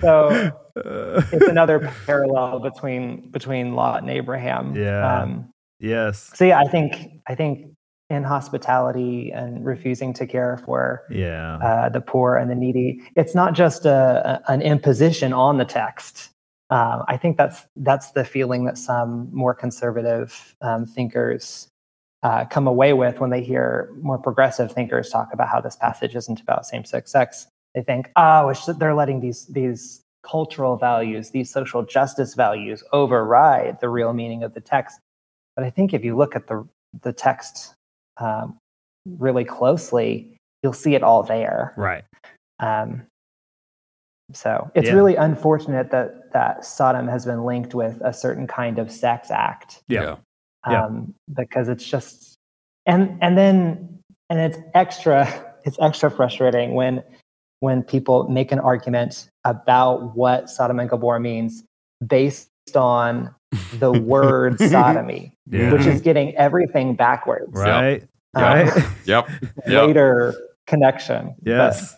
[0.00, 4.74] So it's another parallel between between Lot and Abraham.
[4.74, 5.20] Yeah.
[5.22, 6.30] Um, yes.
[6.34, 7.66] so yeah, I think I think
[8.08, 11.56] in hospitality and refusing to care for Yeah.
[11.56, 15.64] uh, the poor and the needy, it's not just a, a- an imposition on the
[15.64, 16.30] text.
[16.70, 21.68] Um, I think that's that's the feeling that some more conservative um, thinkers
[22.22, 26.16] uh, come away with when they hear more progressive thinkers talk about how this passage
[26.16, 27.46] isn't about same-sex sex.
[27.74, 33.88] They think, oh, they're letting these these cultural values, these social justice values, override the
[33.88, 34.98] real meaning of the text.
[35.54, 36.66] But I think if you look at the
[37.02, 37.74] the text
[38.16, 38.58] um,
[39.06, 41.74] really closely, you'll see it all there.
[41.76, 42.04] right.
[42.58, 43.06] Um,
[44.32, 44.94] so it's Yeah.
[44.94, 49.82] really unfortunate that that Sodom has been linked with a certain kind of sex act
[49.88, 50.16] Yeah.
[50.64, 51.42] um, Yeah.
[51.44, 52.34] because it's just
[52.86, 55.26] and and then and it's extra
[55.64, 57.02] it's extra frustrating when
[57.60, 61.64] when people make an argument about what Sodom and Gomorrah means
[62.06, 63.34] based on
[63.78, 65.72] the word sodomy, Yeah.
[65.72, 67.52] which is getting everything backwards.
[67.54, 68.02] Right.
[68.34, 68.84] Um, Right.
[69.06, 69.28] Yep.
[69.66, 69.86] Yep.
[69.86, 70.34] Later
[70.66, 71.34] connection.
[71.42, 71.96] But- Yes.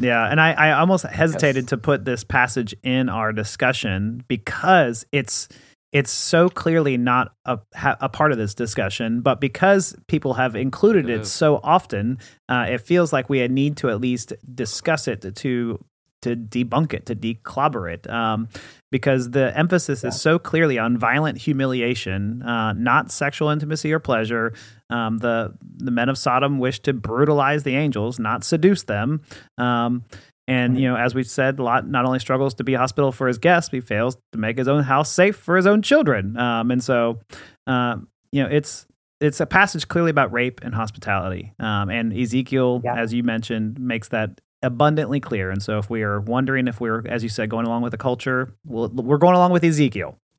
[0.00, 5.48] Yeah, and I, I almost hesitated to put this passage in our discussion because it's
[5.92, 10.54] it's so clearly not a, ha- a part of this discussion, but because people have
[10.54, 15.08] included It it so often, uh, it feels like we need to at least discuss
[15.08, 15.84] it to
[16.22, 18.48] to debunk it, to declobber it, um,
[18.92, 20.08] because the emphasis Yeah.
[20.08, 24.52] is so clearly on violent humiliation, uh, not sexual intimacy or pleasure.
[24.90, 29.20] Um, the the men of Sodom wish to brutalize the angels, not seduce them.
[29.58, 30.04] Um,
[30.48, 33.38] and you know, as we said, Lot not only struggles to be hospitable for his
[33.38, 36.36] guests, he fails to make his own house safe for his own children.
[36.36, 37.20] Um, and so,
[37.68, 38.86] um, you know, it's
[39.20, 41.52] it's a passage clearly about rape and hospitality.
[41.60, 42.96] Um, and Ezekiel, Yeah.
[42.96, 45.50] as you mentioned, makes that abundantly clear.
[45.50, 47.98] And so, if we are wondering if we're, as you said, going along with the
[47.98, 50.18] culture, well, we're going along with Ezekiel.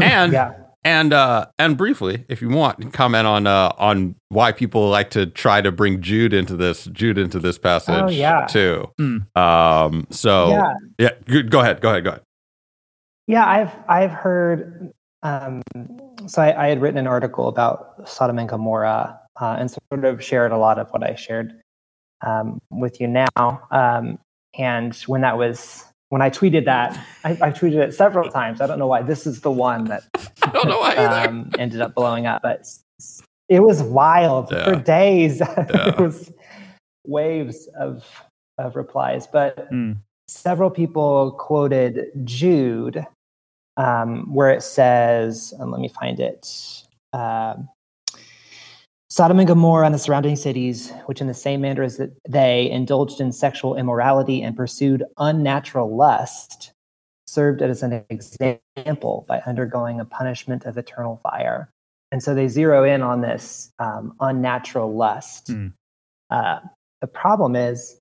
[0.00, 0.52] And yeah.
[0.84, 5.26] and uh and briefly, if you want, comment on uh on why people like to
[5.26, 8.46] try to bring Jude into this Jude into this passage Oh, yeah.
[8.46, 8.90] too.
[8.96, 9.18] Hmm.
[9.38, 10.74] Um so Yeah.
[10.98, 12.22] yeah, good, go ahead, go ahead, go ahead.
[13.26, 14.92] Yeah, I've I've heard.
[15.22, 15.62] Um,
[16.26, 20.22] so I, I had written an article about Sodom and Gomorrah, uh, and sort of
[20.22, 21.60] shared a lot of what I shared
[22.24, 23.28] um, with you now.
[23.70, 24.18] Um,
[24.58, 28.60] and when that was when I tweeted that, I, I tweeted it several times.
[28.60, 29.02] I don't know why.
[29.02, 30.04] This is the one that
[30.42, 31.28] I don't know why either.
[31.28, 32.66] um, ended up blowing up, but
[33.48, 34.64] it was wild Yeah.
[34.64, 35.40] for days.
[35.56, 35.88] Yeah.
[35.88, 36.32] it was
[37.06, 38.04] waves of
[38.58, 39.92] of replies, but Hmm.
[40.28, 43.04] several people quoted Jude,
[43.76, 46.48] um, where it says, and let me find it.
[47.12, 47.68] Um,
[49.16, 51.98] Sodom and Gomorrah and the surrounding cities, which in the same manner as
[52.28, 56.72] they indulged in sexual immorality and pursued unnatural lust,
[57.26, 61.70] served as an example by undergoing a punishment of eternal fire.
[62.12, 65.48] And so they zero in on this um, unnatural lust.
[65.48, 65.68] Hmm.
[66.28, 66.58] Uh,
[67.00, 67.98] the problem is,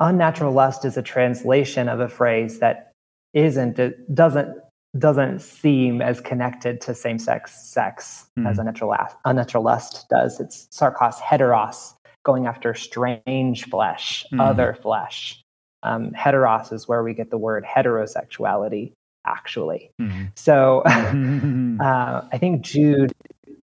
[0.00, 2.90] unnatural lust is a translation of a phrase that
[3.34, 4.56] isn't it doesn't
[4.98, 8.46] doesn't seem as connected to same-sex sex Hmm.
[8.46, 10.40] as unnatural lust, unnatural lust does.
[10.40, 14.40] It's sarkos heteros, going after strange flesh, Hmm.
[14.40, 15.40] other flesh.
[15.82, 18.92] Um, heteros is where we get the word heterosexuality,
[19.26, 19.90] actually.
[20.00, 20.24] Hmm.
[20.36, 20.82] So
[21.80, 23.12] uh, I think Jude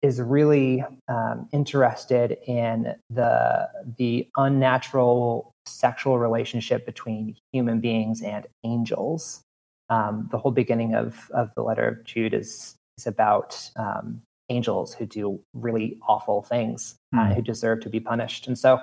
[0.02, 3.68] is really um, interested in the
[3.98, 9.42] the unnatural sexual relationship between human beings and angels.
[9.88, 14.94] Um, the whole beginning of of the letter of Jude is is about um, angels
[14.94, 17.32] who do really awful things uh, Hmm.
[17.34, 18.80] who deserve to be punished, and so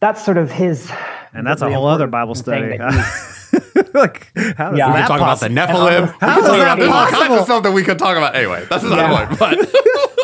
[0.00, 0.90] that's sort of his.
[1.34, 2.78] And that's a whole other Bible study.
[2.78, 4.86] that like, how does Yeah.
[4.88, 6.00] We that could talk about the Nephilim.
[6.02, 7.36] We How talk is about that there's all kinds possible?
[7.38, 8.34] of stuff that we could talk about.
[8.36, 9.26] Anyway, that's another Yeah.
[9.26, 9.38] point.
[9.38, 9.58] But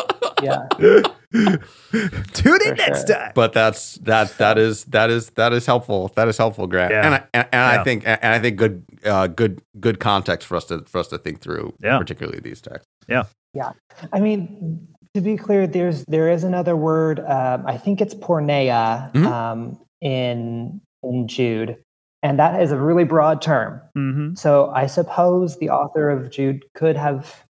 [0.43, 0.67] yeah.
[1.31, 3.15] Tune in For next sure.
[3.17, 3.31] time.
[3.35, 6.11] but that's that that is that is that is helpful.
[6.15, 6.91] That is helpful, Grant.
[6.91, 7.05] Yeah.
[7.05, 7.81] And I, and, and Yeah.
[7.81, 11.07] I think and I think good uh, good good context for us to for us
[11.09, 11.97] to think through, Yeah.
[11.97, 12.87] particularly these texts.
[13.07, 13.23] Yeah.
[13.53, 13.71] Yeah.
[14.11, 17.19] I mean, to be clear, there's there is another word.
[17.19, 19.25] Um, I think it's porneia Mhm.
[19.25, 21.77] um, in in Jude,
[22.21, 23.81] and that is a really broad term.
[23.95, 27.43] hmm So I suppose the author of Jude could have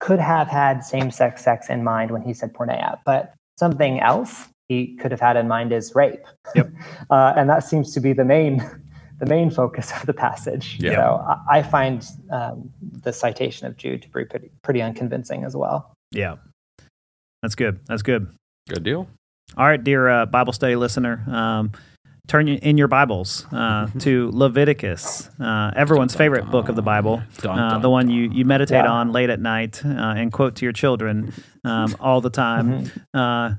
[0.00, 4.48] could have had same sex sex in mind when he said porneia, but something else
[4.68, 6.24] he could have had in mind is rape.
[6.54, 6.70] Yep.
[7.10, 8.58] uh, and that seems to be the main
[9.20, 10.76] the main focus of the passage.
[10.80, 10.96] Yeah.
[10.96, 15.54] So I, I find um, the citation of Jude to be pretty pretty unconvincing as
[15.54, 15.94] well.
[16.10, 16.36] Yeah.
[17.42, 17.80] That's good.
[17.86, 18.34] That's good.
[18.68, 19.06] Good deal.
[19.56, 21.72] All right, dear uh, Bible study listener, um,
[22.26, 27.78] turn in your Bibles uh, to Leviticus, uh, everyone's favorite book of the Bible, uh,
[27.78, 28.90] the one you, you meditate Yeah.
[28.90, 31.32] on late at night uh, and quote to your children
[31.64, 32.84] um, all the time.
[32.84, 33.18] Mm-hmm.
[33.18, 33.54] Uh,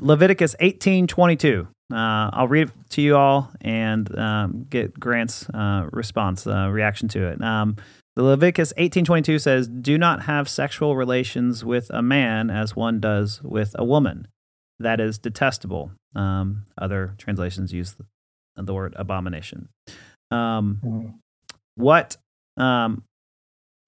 [0.00, 1.66] Leviticus eighteen twenty two.
[1.92, 7.08] Uh, I'll read it to you all and um, get Grant's uh, response, uh, reaction
[7.08, 7.42] to it.
[7.42, 7.76] Um,
[8.16, 12.76] the Leviticus eighteen twenty two says, "Do not have sexual relations with a man as
[12.76, 14.28] one does with a woman.
[14.78, 18.06] That is detestable." Um, other translations use the,
[18.62, 19.68] the word abomination.
[20.30, 21.14] Um, Mhm.
[21.76, 22.16] what
[22.56, 23.04] um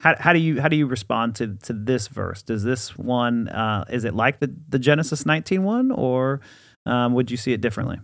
[0.01, 3.49] how, how do you how do you respond to to this verse does this one
[3.49, 6.41] uh is it like the the genesis 19 one or
[6.87, 7.99] um would you see it differently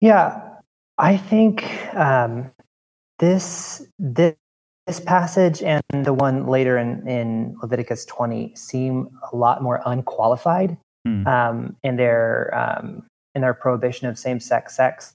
[0.00, 0.40] Yeah,
[0.98, 2.50] I think um,
[3.18, 4.34] this this
[4.86, 10.76] this passage and the one later in, in Leviticus 20 seem a lot more unqualified
[11.06, 11.26] Hmm.
[11.28, 15.14] um, in their um, in their prohibition of same sex sex,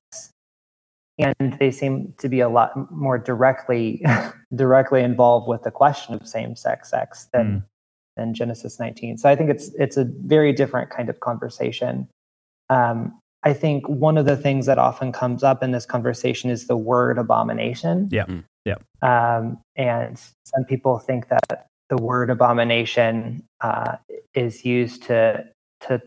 [1.18, 4.02] and they seem to be a lot more directly
[4.56, 7.66] directly involved with the question of same sex sex than
[8.16, 9.18] than Genesis 19.
[9.18, 12.08] So I think it's it's a very different kind of conversation.
[12.70, 16.68] Um, I think one of the things that often comes up in this conversation is
[16.68, 18.08] the word abomination.
[18.12, 18.26] Yeah.
[18.28, 18.44] Mm.
[18.64, 18.76] Yeah.
[19.02, 23.98] Um, and some people think that the word abomination uh,
[24.34, 25.44] is used to
[25.88, 26.02] to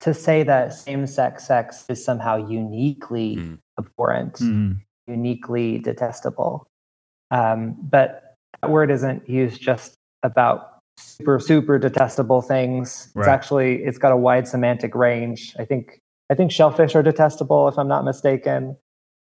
[0.00, 3.58] to say that same-sex sex is somehow uniquely Mm.
[3.78, 4.76] abhorrent, Mhm.
[5.06, 6.66] uniquely detestable.
[7.30, 13.10] Um, but that word isn't used just about super super detestable things.
[13.16, 15.54] It's actually it's got a wide semantic range.
[15.58, 15.98] I think
[16.30, 18.76] I think shellfish are detestable if I'm not mistaken.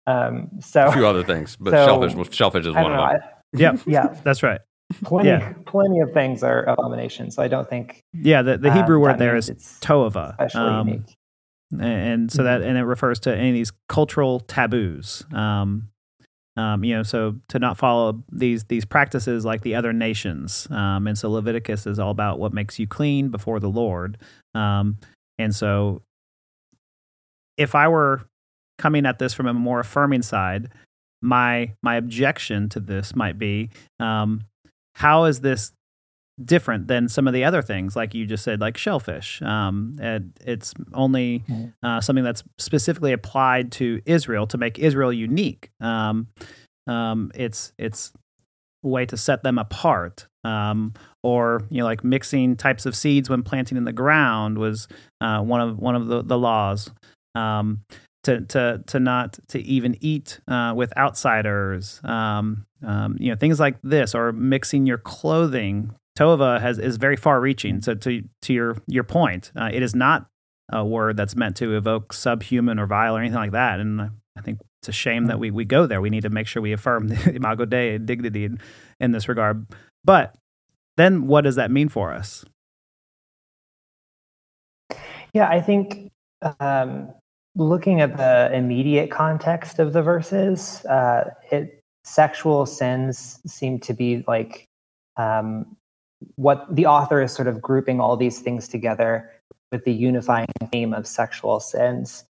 [0.07, 3.11] Um, so A few other things, but So, shellfish shellfish is I one don't of
[3.21, 3.21] them.
[3.23, 4.61] I, yeah yeah, that's right
[5.05, 5.53] plenty Yeah.
[5.67, 7.35] plenty of things are abominations.
[7.37, 9.67] So I don't think yeah the, the um, hebrew that word there is means is
[9.67, 11.17] it's toava um, unique.
[11.73, 15.89] and, and so that and it refers to any of these cultural taboos um
[16.55, 21.07] um, you know, so to not follow these these practices like the other nations, um,
[21.07, 24.19] and so Leviticus is all about what makes you clean before the Lord,
[24.55, 24.99] um,
[25.39, 26.03] and so
[27.57, 28.21] if I were
[28.77, 30.69] coming at this from a more affirming side,
[31.23, 34.43] my my objection to this might be, um,
[34.95, 35.73] how is this
[36.43, 39.41] different than some of the other things, like you just said, like shellfish?
[39.43, 41.73] Um, and it's only Mhm.
[41.83, 45.71] uh, something that's specifically applied to Israel to make Israel unique.
[45.81, 46.29] Um,
[46.87, 48.13] um, it's it's
[48.85, 50.27] a way to set them apart.
[50.45, 54.89] Um, or you know, like mixing types of seeds when planting in the ground was
[55.21, 56.91] uh, one of one of the, the laws.
[58.25, 63.59] To to to not to even eat uh, with outsiders, um, um, you know, things
[63.59, 65.93] like this, or mixing your clothing.
[66.17, 67.81] Tova has is very far reaching.
[67.81, 70.27] So to to your your point, uh, it is not
[70.71, 73.81] a word that's meant to evoke subhuman or vile or anything like that.
[73.81, 76.01] And I- I think it's a shame that we, we go there.
[76.01, 78.59] We need to make sure we affirm the imago Dei and dignity in,
[78.99, 79.67] in this regard.
[80.05, 80.35] But
[80.97, 82.43] then what does that mean for us?
[85.35, 86.11] Yeah, I think
[86.61, 87.13] um,
[87.55, 94.25] looking at the immediate context of the verses, uh, it sexual sins seem to be
[94.27, 94.65] like
[95.17, 95.77] um,
[96.37, 99.31] what the author is sort of grouping all these things together
[99.71, 102.25] with the unifying theme of sexual sins.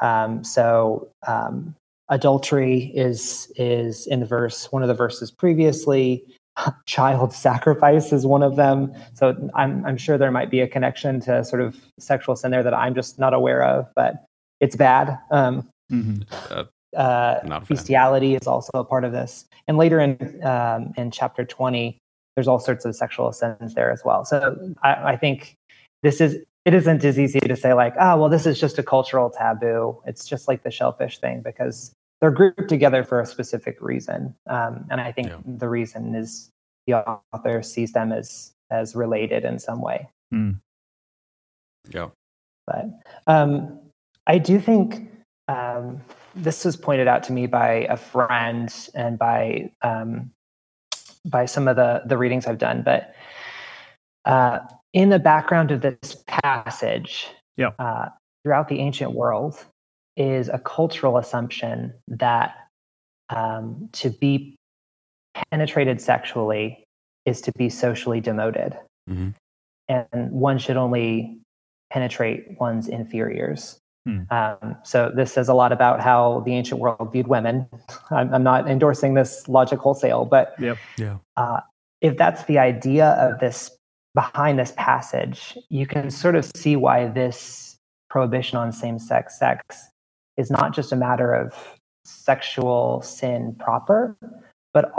[0.00, 1.74] Um, so um,
[2.08, 6.24] adultery is is in the verse one of the verses previously.
[6.86, 8.92] child sacrifice is one of them.
[9.14, 12.62] So I'm, I'm sure there might be a connection to sort of sexual sin there
[12.62, 14.24] that I'm just not aware of, but
[14.60, 15.18] it's bad.
[15.30, 16.26] Um, Mhm.
[16.96, 17.62] uh, fan.
[17.68, 19.44] bestiality is also a part of this.
[19.68, 21.98] And later in um, in chapter 20,
[22.34, 24.24] there's all sorts of sexual sins there as well.
[24.24, 25.54] So I, I think
[26.02, 28.82] this is it isn't as easy to say like, oh well, this is just a
[28.82, 30.00] cultural taboo.
[30.06, 34.34] It's just like the shellfish thing because they're grouped together for a specific reason.
[34.48, 35.38] Um, and I think Yeah.
[35.44, 36.50] the reason is
[36.86, 36.94] the
[37.34, 40.08] author sees them as as related in some way.
[41.90, 42.08] Yeah.
[42.66, 42.86] But
[43.28, 43.78] um,
[44.26, 45.08] I do think
[45.48, 46.00] um,
[46.34, 50.30] this was pointed out to me by a friend and by um,
[51.24, 52.82] by some of the the readings I've done.
[52.82, 53.14] But
[54.24, 54.60] uh,
[54.92, 57.70] in the background of this passage, Yeah.
[57.78, 58.08] uh,
[58.42, 59.64] throughout the ancient world,
[60.16, 62.54] is a cultural assumption that
[63.28, 64.56] um, to be
[65.50, 66.84] penetrated sexually
[67.24, 68.76] is to be socially demoted,
[69.08, 69.34] Mhm.
[69.88, 71.38] and one should only
[71.90, 73.78] penetrate one's inferiors.
[74.06, 74.20] Hmm.
[74.30, 77.66] Um, so this says a lot about how the ancient world viewed women.
[78.10, 80.78] I'm, I'm not endorsing this logic wholesale, but Yep.
[80.96, 81.16] Yeah.
[81.36, 81.60] uh,
[82.00, 83.76] if that's the idea of this
[84.14, 87.76] behind this passage, you can sort of see why this
[88.08, 89.88] prohibition on same-sex sex
[90.36, 91.52] is not just a matter of
[92.04, 94.16] sexual sin proper,
[94.72, 94.92] but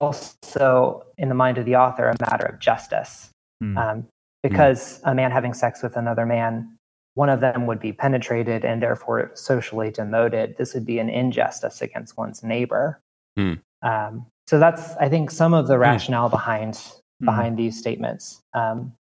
[0.00, 3.30] also in the mind of the author, a matter of justice.
[3.60, 3.76] Hmm.
[3.76, 4.06] Um,
[4.42, 6.76] because a man having sex with another man,
[7.14, 10.56] one of them would be penetrated and therefore socially demoted.
[10.56, 13.00] This would be an injustice against one's neighbor.
[13.36, 13.54] Hmm.
[13.82, 16.74] Um, so that's, I think, some of the rationale behind
[17.22, 17.26] Mhm.
[17.26, 18.40] behind these statements.
[18.54, 18.94] Um,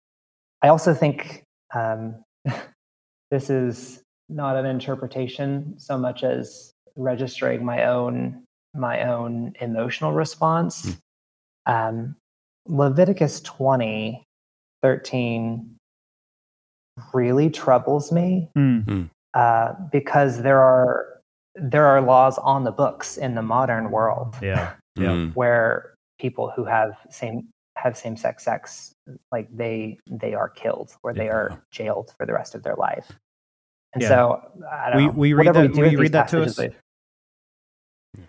[0.62, 1.42] I also think
[1.74, 2.22] um,
[3.30, 8.44] this is not an interpretation so much as registering my own
[8.74, 10.96] my own emotional response.
[11.66, 12.16] Um,
[12.66, 14.22] Leviticus 20,
[14.82, 15.76] 13
[17.12, 19.08] really troubles me Mm.
[19.34, 21.06] uh, because there are
[21.56, 24.72] there are laws on the books in the modern world Yeah.
[24.96, 25.08] Yeah.
[25.10, 25.34] Mm.
[25.34, 28.92] where people who have same have same sex sex
[29.32, 31.32] like they they are killed or they Yeah.
[31.32, 33.10] are jailed for the rest of their life.
[33.94, 34.08] And Yeah.
[34.08, 36.56] so I don't We- know, we read that- do will you read that to us?
[36.56, 36.74] they-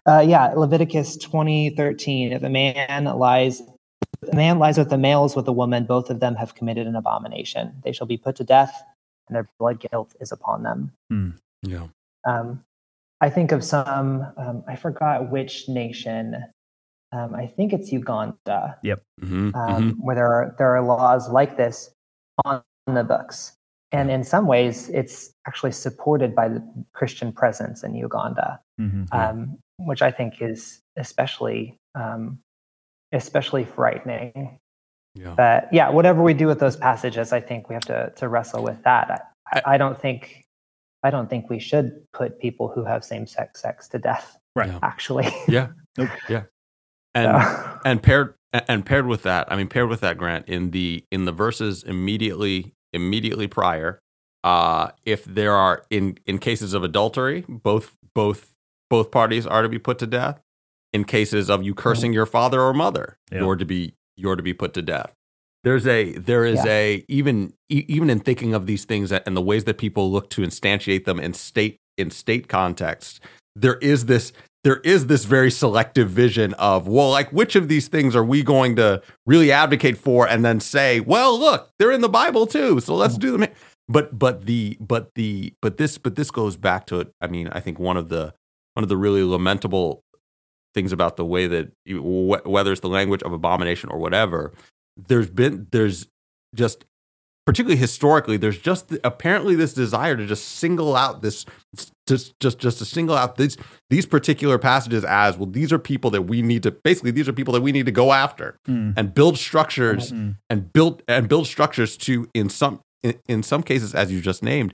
[0.05, 2.31] Uh, yeah, Leviticus twenty thirteen.
[2.31, 3.61] If a man lies,
[4.21, 6.87] if a man lies with the males with a woman, both of them have committed
[6.87, 7.73] an abomination.
[7.83, 8.83] They shall be put to death,
[9.27, 10.91] and their blood guilt is upon them.
[11.63, 11.87] Yeah.
[12.25, 12.63] Um,
[13.19, 14.25] I think of some.
[14.37, 16.35] Um, I forgot which nation.
[17.13, 18.79] Um, I think it's Uganda,
[19.21, 19.53] Mhm.
[19.55, 21.93] um, where there are there are laws like this
[22.45, 23.57] on the books,
[23.91, 29.07] and in some ways, it's actually supported by the Christian presence in Uganda Mhm.
[29.11, 29.29] Yeah.
[29.29, 32.39] um, which I think is especially um,
[33.11, 34.59] especially frightening.
[35.15, 35.33] Yeah.
[35.35, 38.63] But yeah, whatever we do with those passages, I think we have to to wrestle
[38.63, 39.29] with that.
[39.51, 40.45] I, I, I don't think
[41.03, 44.37] I don't think we should put people who have same sex sex to death.
[44.55, 44.69] Right.
[44.69, 44.79] Yeah.
[44.81, 45.69] Actually, Yeah.
[45.97, 46.09] Nope.
[46.29, 46.43] Yeah.
[47.13, 50.71] And So, and paired and paired with that, I mean paired with that Grant in
[50.71, 53.99] the in the verses immediately immediately prior,
[54.43, 58.55] uh, if there are in in cases of adultery, both both
[58.89, 60.39] both parties are to be put to death.
[60.93, 62.15] In cases of you cursing mm-hmm.
[62.15, 63.39] your father or mother, Yeah.
[63.39, 65.13] you're to be you're to be put to death.
[65.63, 66.71] There's a there is Yeah.
[66.71, 70.29] a even e- even in thinking of these things and the ways that people look
[70.31, 73.21] to instantiate them in state in state context,
[73.55, 74.33] there is this
[74.63, 78.43] there is this very selective vision of well like which of these things are we
[78.43, 82.79] going to really advocate for and then say well look they're in the bible too
[82.79, 83.21] so let's mm-hmm.
[83.21, 83.49] do them
[83.89, 87.47] but but the but the but this but this goes back to it i mean
[87.49, 88.33] i think one of the
[88.73, 90.03] one of the really lamentable
[90.73, 94.51] things about the way that whether it's the language of abomination or whatever
[95.07, 96.07] there's been there's
[96.55, 96.85] just
[97.45, 101.45] particularly historically there's just apparently this desire to just single out this
[102.07, 103.57] just just just to single out these
[103.89, 107.33] these particular passages as well these are people that we need to basically these are
[107.33, 108.93] people that we need to go after Mm.
[108.95, 110.35] and build structures Mm.
[110.49, 114.43] and build and build structures to in some in, in some cases as you just
[114.43, 114.73] named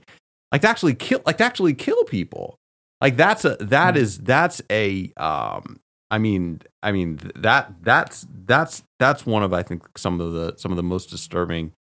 [0.52, 2.56] like to actually kill like to actually kill people
[3.00, 3.98] like that's a that Mm.
[3.98, 5.78] is that's a um
[6.10, 10.54] i mean i mean that that's that's that's one of i think some of the
[10.56, 11.72] some of the most disturbing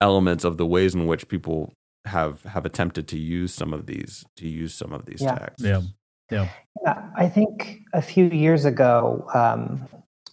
[0.00, 1.72] elements of the ways in which people
[2.06, 5.34] have have attempted to use some of these to use some of these Yeah.
[5.36, 6.48] texts Yeah.
[6.82, 9.86] Yeah, I think a few years ago, um,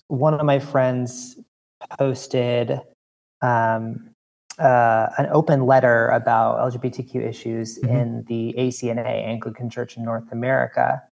[0.07, 1.37] one of my friends
[1.97, 2.79] posted
[3.41, 4.09] um,
[4.59, 7.89] uh, an open letter about LGBTQ issues Mhm.
[7.89, 11.03] in the ACNA, Anglican Church in North America.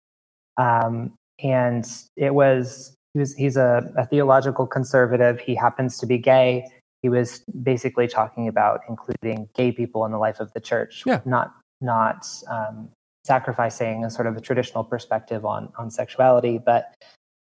[0.56, 5.40] Um, and it was he was he's a, a theological conservative.
[5.40, 6.66] He happens to be gay.
[7.02, 11.22] He was basically talking about including gay people in the life of the church, Yeah.
[11.26, 12.90] not not um,
[13.24, 16.94] sacrificing a sort of a traditional perspective on on sexuality, but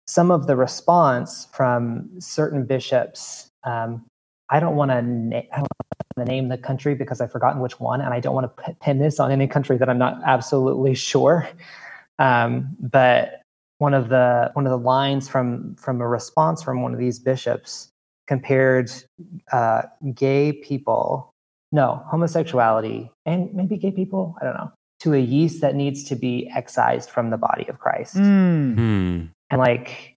[0.07, 3.47] some of the response from certain bishops.
[3.63, 4.05] Um,
[4.49, 5.01] I don't want to.
[5.01, 5.67] Na- I don't
[6.15, 8.75] want to name the country because I've forgotten which one, and I don't want to
[8.81, 11.47] pin this on any country that I'm not absolutely sure.
[12.19, 13.41] Um, but
[13.79, 17.19] one of the one of the lines from from a response from one of these
[17.19, 17.89] bishops
[18.27, 18.91] compared
[19.51, 21.31] uh, gay people,
[21.71, 24.35] no homosexuality, and maybe gay people.
[24.41, 24.71] I don't know
[25.01, 28.73] to a yeast that needs to be excised from the body of Christ Mm.
[28.73, 29.25] Hmm.
[29.51, 30.15] and like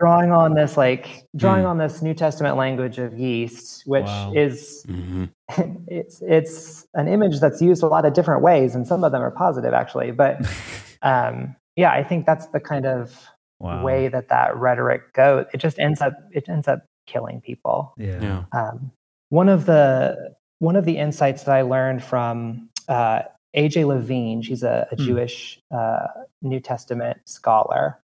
[0.00, 1.68] drawing on this like drawing Hmm.
[1.70, 4.32] on this new testament language of yeast which Wow.
[4.34, 5.30] is Mhm.
[5.86, 9.22] it's it's an image that's used a lot of different ways and some of them
[9.22, 10.40] are positive actually but
[11.02, 13.82] um yeah i think that's the kind of Wow.
[13.82, 18.20] way that that rhetoric goes it just ends up it ends up killing people Yeah.
[18.20, 18.44] Yeah.
[18.52, 18.90] um,
[19.30, 23.22] one of the one of the insights that I learned from uh,
[23.56, 25.04] AJ Levine, she's a, a Hmm.
[25.04, 26.06] Jewish uh,
[26.42, 27.98] New Testament scholar,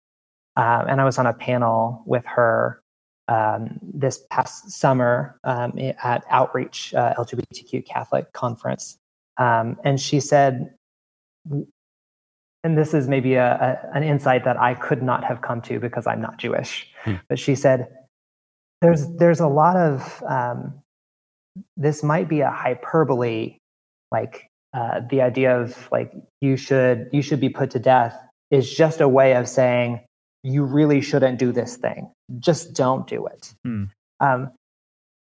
[0.56, 2.80] um, and I was on a panel with her
[3.28, 8.96] um, this past summer um, at Outreach uh, LGBTQ Catholic conference,
[9.36, 10.72] um, and she said.
[12.64, 13.54] And this is maybe a,
[13.92, 16.88] a, an insight that I could not have come to because I'm not Jewish.
[17.04, 17.14] Hmm.
[17.28, 17.88] But she said,
[18.82, 20.74] there's there's a lot of um,
[21.76, 23.56] this might be a hyperbole
[24.10, 28.18] like uh, the idea of like you should you should be put to death
[28.50, 30.00] is just a way of saying
[30.42, 32.10] you really shouldn't do this thing
[32.40, 33.84] just don't do it Hmm.
[34.20, 34.50] um,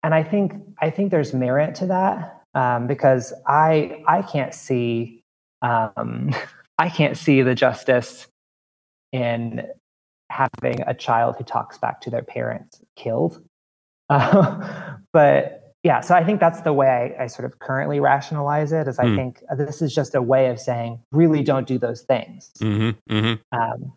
[0.03, 5.21] and i think i think there's merit to that um, because i i can't see
[5.61, 6.33] um,
[6.78, 8.28] i can't see the justice
[9.11, 9.67] in
[10.30, 13.43] having a child who talks back to their parents killed
[14.09, 18.72] uh, but yeah, so I think that's the way I, I sort of currently rationalize
[18.72, 18.88] it.
[18.88, 19.15] Is I Hmm.
[19.15, 22.51] think this is just a way of saying, really, don't do those things.
[22.59, 22.97] Mhm.
[23.09, 23.39] Mhm.
[23.51, 23.93] Um,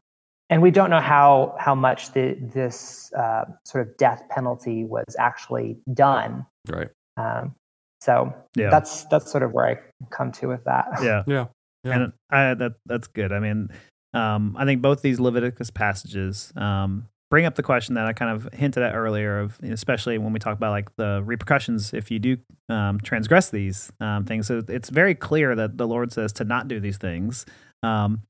[0.48, 5.14] and we don't know how how much the, this uh, sort of death penalty was
[5.18, 6.46] actually done.
[6.70, 6.88] Right.
[7.18, 7.54] Um,
[8.00, 8.70] so Yeah.
[8.70, 9.78] that's that's sort of where I
[10.10, 10.86] come to with that.
[11.02, 11.22] yeah.
[11.26, 11.46] Yeah.
[11.84, 11.94] Yeah.
[11.94, 13.32] And I, that that's good.
[13.32, 13.68] I mean,
[14.14, 18.30] um, I think both these Leviticus passages um, bring up the question that I kind
[18.30, 22.18] of hinted at earlier, of especially when we talk about like the repercussions if you
[22.18, 22.36] do
[22.68, 24.46] um, transgress these um, things.
[24.46, 27.44] So it's very clear that the Lord says to not do these things.
[27.82, 28.22] Um,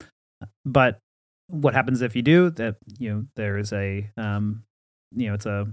[0.65, 0.99] but
[1.49, 2.51] what happens if you do?
[2.51, 4.65] That you know there is a um,
[5.15, 5.67] you know it's a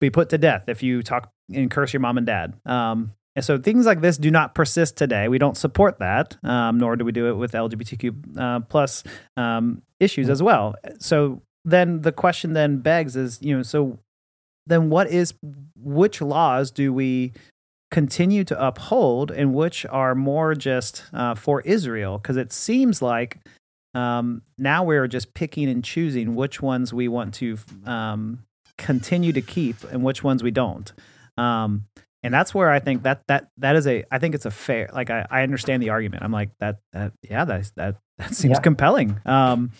[0.00, 2.54] be put to death if you talk and curse your mom and dad.
[2.66, 5.28] Um, and so things like this do not persist today.
[5.28, 9.04] We don't support that, um, nor do we do it with LGBTQ uh, plus
[9.36, 10.74] um, issues as well.
[10.98, 14.00] So then the question then begs is, you know, so
[14.66, 15.34] then what is
[15.76, 17.32] which laws do we
[17.92, 22.18] continue to uphold and which are more just uh, for Israel?
[22.18, 23.38] Because it seems like
[23.94, 28.40] um, now we're just picking and choosing which ones we want to um,
[28.78, 30.92] continue to keep and which ones we don't.
[31.36, 31.84] Um,
[32.22, 34.88] and that's where I think that that that is a I think it's a fair
[34.92, 36.22] like I, I understand the argument.
[36.22, 38.60] I'm like that that yeah that that that seems Yeah.
[38.60, 39.20] compelling.
[39.26, 39.70] Um,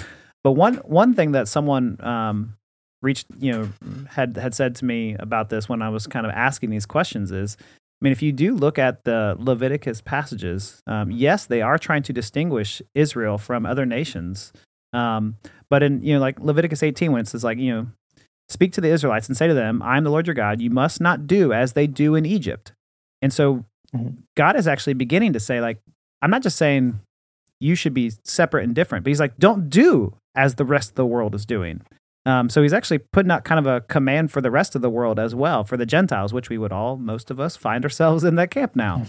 [0.45, 2.55] but one one thing that someone um,
[3.03, 3.69] reached you know
[4.11, 7.33] had had said to me about this when I was kind of asking these questions
[7.33, 11.79] is I mean if you do look at the Leviticus passages, um, yes they are
[11.79, 14.53] trying to distinguish Israel from other nations.
[14.93, 15.37] Um,
[15.69, 17.87] but in you know like Leviticus 18 when it says like you know
[18.49, 20.61] Speak to the Israelites and say to them, I am the Lord your God.
[20.61, 22.73] You must not do as they do in Egypt.
[23.21, 24.19] And so Mhm.
[24.37, 25.79] God is actually beginning to say, like,
[26.21, 27.01] I'm not just saying
[27.61, 30.95] you should be separate and different, but he's like, don't do as the rest of
[30.97, 31.81] the world is doing.
[32.27, 34.91] Um, so he's actually putting out kind of a command for the rest of the
[34.91, 38.25] world as well, for the Gentiles, which we would all, most of us, find ourselves
[38.25, 39.05] in that camp now.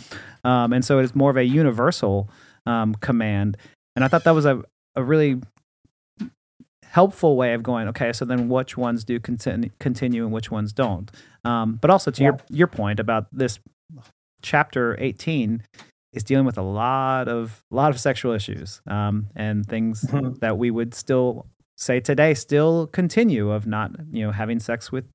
[0.46, 2.30] Um, and so it is more of a universal
[2.66, 3.58] um, command.
[3.98, 4.64] And I thought that was a,
[4.96, 5.42] a really
[6.90, 10.74] helpful way of going okay so then which ones do continue, continue and which ones
[10.74, 11.12] don't
[11.46, 13.60] um, but also to your your point about this
[14.42, 15.64] chapter 18
[16.14, 20.40] is dealing with a lot of lot of sexual issues um, and things Mhm.
[20.40, 21.46] that we would still
[21.78, 25.06] say today still continue of not you know having sex with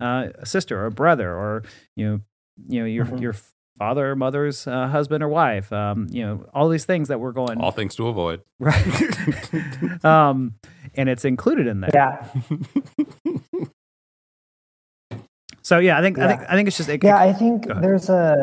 [0.00, 1.62] uh, a sister or a brother or
[1.96, 2.20] you know
[2.68, 3.20] you know your Mhm.
[3.20, 3.34] your
[3.78, 7.32] father or mother's uh, husband or wife um, you know all these things that we're
[7.32, 8.40] going All things to avoid.
[8.60, 10.54] right um,
[10.96, 11.90] and it's included in there.
[11.92, 12.26] Yeah,
[15.62, 17.16] so yeah i think i think i think it's just it, yeah.
[17.16, 18.40] I think there's a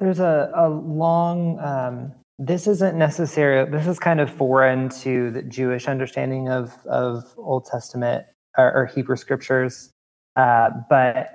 [0.00, 5.42] there's a, a long um, this isn't necessarily this is kind of foreign to the
[5.42, 8.24] Jewish understanding of of Old Testament
[8.56, 9.90] or, or Hebrew scriptures,
[10.36, 11.32] uh, but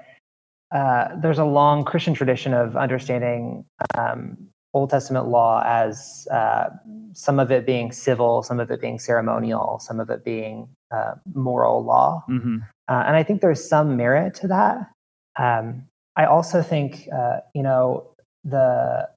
[0.74, 3.65] uh, there's a long Christian tradition of understanding
[3.97, 4.38] um,
[4.74, 6.69] Old Testament law as uh,
[7.13, 11.13] some of it being civil, some of it being ceremonial, some of it being uh,
[11.34, 12.57] moral law, Mm-hmm.
[12.88, 14.89] uh, and I think there's some merit to that.
[15.38, 15.84] Um,
[16.15, 18.07] I also think uh, you know
[18.43, 19.09] the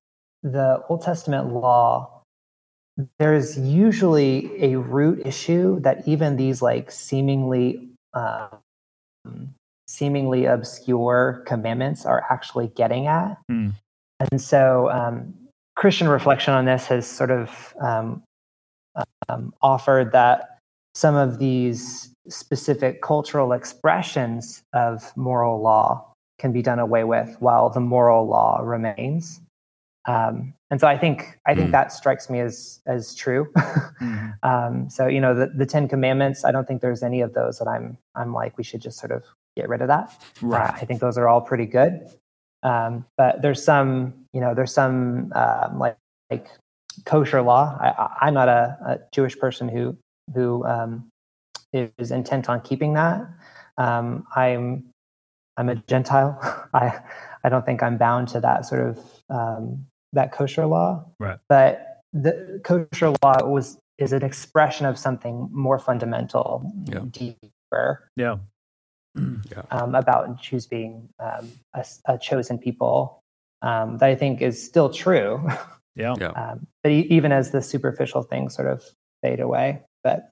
[0.42, 2.22] the Old Testament law.
[3.18, 8.48] There's usually a root issue that even these like seemingly um,
[9.88, 13.38] seemingly obscure commandments are actually getting at.
[13.48, 13.70] Hmm.
[14.30, 15.34] And so, um,
[15.76, 18.22] Christian reflection on this has sort of um,
[19.28, 20.58] um, offered that
[20.94, 27.68] some of these specific cultural expressions of moral law can be done away with while
[27.70, 29.40] the moral law remains.
[30.06, 31.72] Um, and so I think I think Hmm.
[31.72, 33.52] that strikes me as as true.
[34.00, 34.34] Mhm.
[34.42, 36.44] um, so you know the, the Ten Commandments.
[36.44, 39.10] I don't think there's any of those that I'm I'm like we should just sort
[39.12, 39.24] of
[39.56, 40.10] get rid of that.
[40.42, 42.00] Uh, I think those are all pretty good.
[42.66, 45.96] Um, but there's some, you know, there's some um, like
[46.30, 46.48] like
[47.04, 47.78] kosher law.
[47.80, 49.96] I, I'm not a, a Jewish person who
[50.34, 51.08] who um,
[51.72, 53.24] is intent on keeping that.
[53.78, 54.90] Um, I'm
[55.56, 56.38] I'm a Gentile.
[56.74, 56.98] I
[57.44, 58.98] I don't think I'm bound to that sort of
[59.30, 61.04] um, that kosher law.
[61.20, 61.38] Right.
[61.48, 67.00] But the kosher law was is an expression of something more fundamental, Yeah.
[67.10, 68.38] deeper Yeah.
[69.70, 73.20] um, about Jews being um, a, s- a chosen people
[73.62, 75.46] um, that I think is still true.
[75.98, 76.14] Yeah.
[76.20, 76.26] Yeah.
[76.32, 78.84] um, but e- even as the superficial things sort of
[79.22, 79.80] fade away.
[80.04, 80.28] But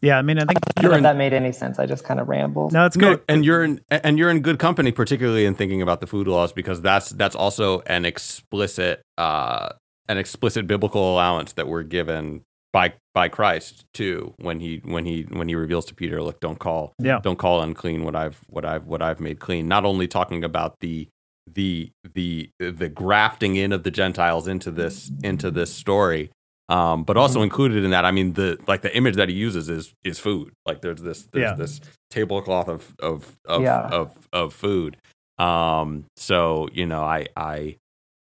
[0.00, 0.16] Yeah.
[0.16, 1.80] I mean, I think I don't You're know if in- that made any sense.
[1.80, 2.72] I just kind of rambled.
[2.72, 3.24] no, it's No, good.
[3.28, 6.52] and you're in and you're in good company, particularly in thinking about the food laws,
[6.52, 9.70] because that's that's also an explicit uh,
[10.08, 12.42] an explicit biblical allowance that we're given
[12.72, 16.58] by by Christ too when he when he when he reveals to Peter, look, don't
[16.58, 17.20] call Yeah.
[17.22, 19.68] don't call unclean what I've what I've what I've made clean.
[19.68, 21.08] Not only talking about the
[21.52, 26.30] the the the grafting in of the Gentiles into this into this story,
[26.68, 29.70] um, but also included in that, I mean the like the image that he uses
[29.70, 30.52] is is food.
[30.66, 31.54] Like there's this there's Yeah.
[31.54, 33.80] this tablecloth of of of, Yeah.
[33.88, 34.98] of of food.
[35.38, 37.76] Um, so you know, I I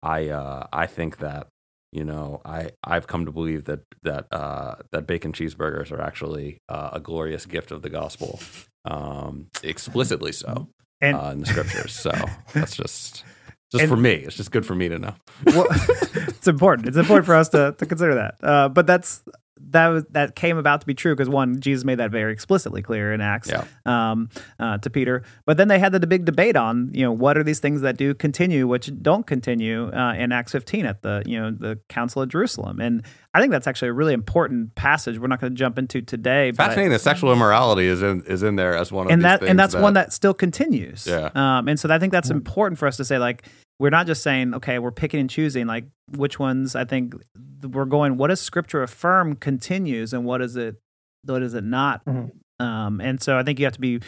[0.05, 1.49] I uh, I think that
[1.93, 6.59] you know I I've come to believe that that uh, that bacon cheeseburgers are actually
[6.69, 8.41] uh, a glorious gift of the gospel,
[8.85, 10.69] um, explicitly so
[11.01, 11.93] And uh, in the scriptures.
[11.95, 12.11] So
[12.55, 13.25] that's just
[13.73, 14.13] just And- for me.
[14.15, 15.15] It's just good for me to know.
[15.47, 16.87] well, it's important.
[16.89, 18.37] It's important for us to, to consider that.
[18.43, 19.23] Uh, but that's
[19.71, 22.83] that was that came about to be true because one, Jesus made that very explicitly
[22.83, 23.65] clear in Acts Yeah.
[23.87, 24.29] um,
[24.61, 25.23] uh, to Peter.
[25.47, 27.97] But then they had the big debate on you know what are these things that
[27.97, 32.23] do continue, which don't continue uh, in Acts 15 at the you know the Council
[32.23, 32.81] of Jerusalem.
[32.81, 33.03] And
[33.35, 35.19] I think that's actually a really important passage.
[35.19, 36.51] We're not going to jump into today.
[36.51, 39.25] but- Fascinating that sexual immorality is in is in there as one of and these
[39.25, 41.07] that things and that's one that still continues.
[41.07, 41.31] Yeah.
[41.35, 43.45] Um, and so I think that's important for us to say like
[43.79, 45.85] we're not just saying okay we're picking and choosing like
[46.17, 47.15] which ones I think
[47.63, 50.77] we're going what does Scripture affirm continues and what is it
[51.25, 52.05] what is it not.
[52.05, 52.31] Mhm.
[52.61, 54.01] Um, and so I think you have to be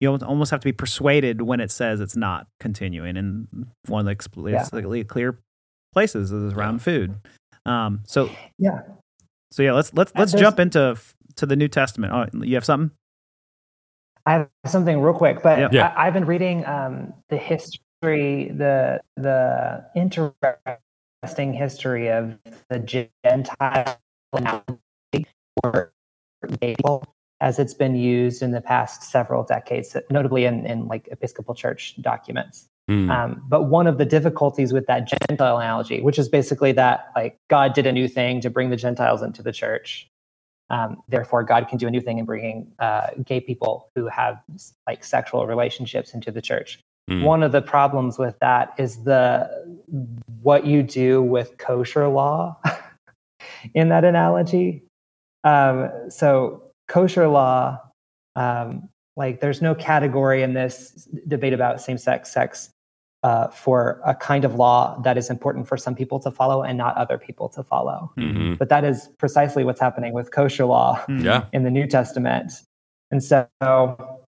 [0.00, 3.16] you almost have to be persuaded when it says it's not continuing.
[3.16, 3.48] And
[3.86, 5.38] one of the explicitly clear
[5.94, 7.14] places is around food.
[7.64, 8.28] Um, so
[8.58, 8.82] Yeah.
[9.50, 10.96] so yeah, let's let's let's there's- jump into
[11.36, 12.12] to the New Testament.
[12.12, 12.90] Oh, you have something?
[14.26, 15.68] I have something real quick, but Yeah.
[15.72, 15.94] Yeah.
[15.96, 22.38] I, I've been reading um, the history, the the interesting history of
[22.68, 23.98] the Gentile
[24.32, 25.26] analogy
[27.40, 31.94] as it's been used in the past several decades, notably in, in like Episcopal Church
[32.00, 32.68] documents.
[32.88, 33.10] Hmm.
[33.10, 37.36] Um, but one of the difficulties with that Gentile analogy, which is basically that like
[37.48, 40.08] God did a new thing to bring the Gentiles into the church,
[40.70, 44.40] um, therefore God can do a new thing in bringing uh, gay people who have
[44.86, 46.78] like sexual relationships into the church.
[47.08, 47.22] Hmm.
[47.22, 49.48] One of the problems with that is the
[50.42, 52.56] what you do with kosher law
[53.74, 54.82] in that analogy.
[55.44, 57.78] Um, so kosher law,
[58.34, 62.70] um, like there's no category in this debate about same-sex sex
[63.22, 66.76] uh, for a kind of law that is important for some people to follow and
[66.76, 68.12] not other people to follow.
[68.18, 68.58] Mhm.
[68.58, 71.22] But that is precisely what's happening with kosher law Mm.
[71.24, 71.44] Yeah.
[71.52, 72.52] in the New Testament.
[73.12, 73.46] And so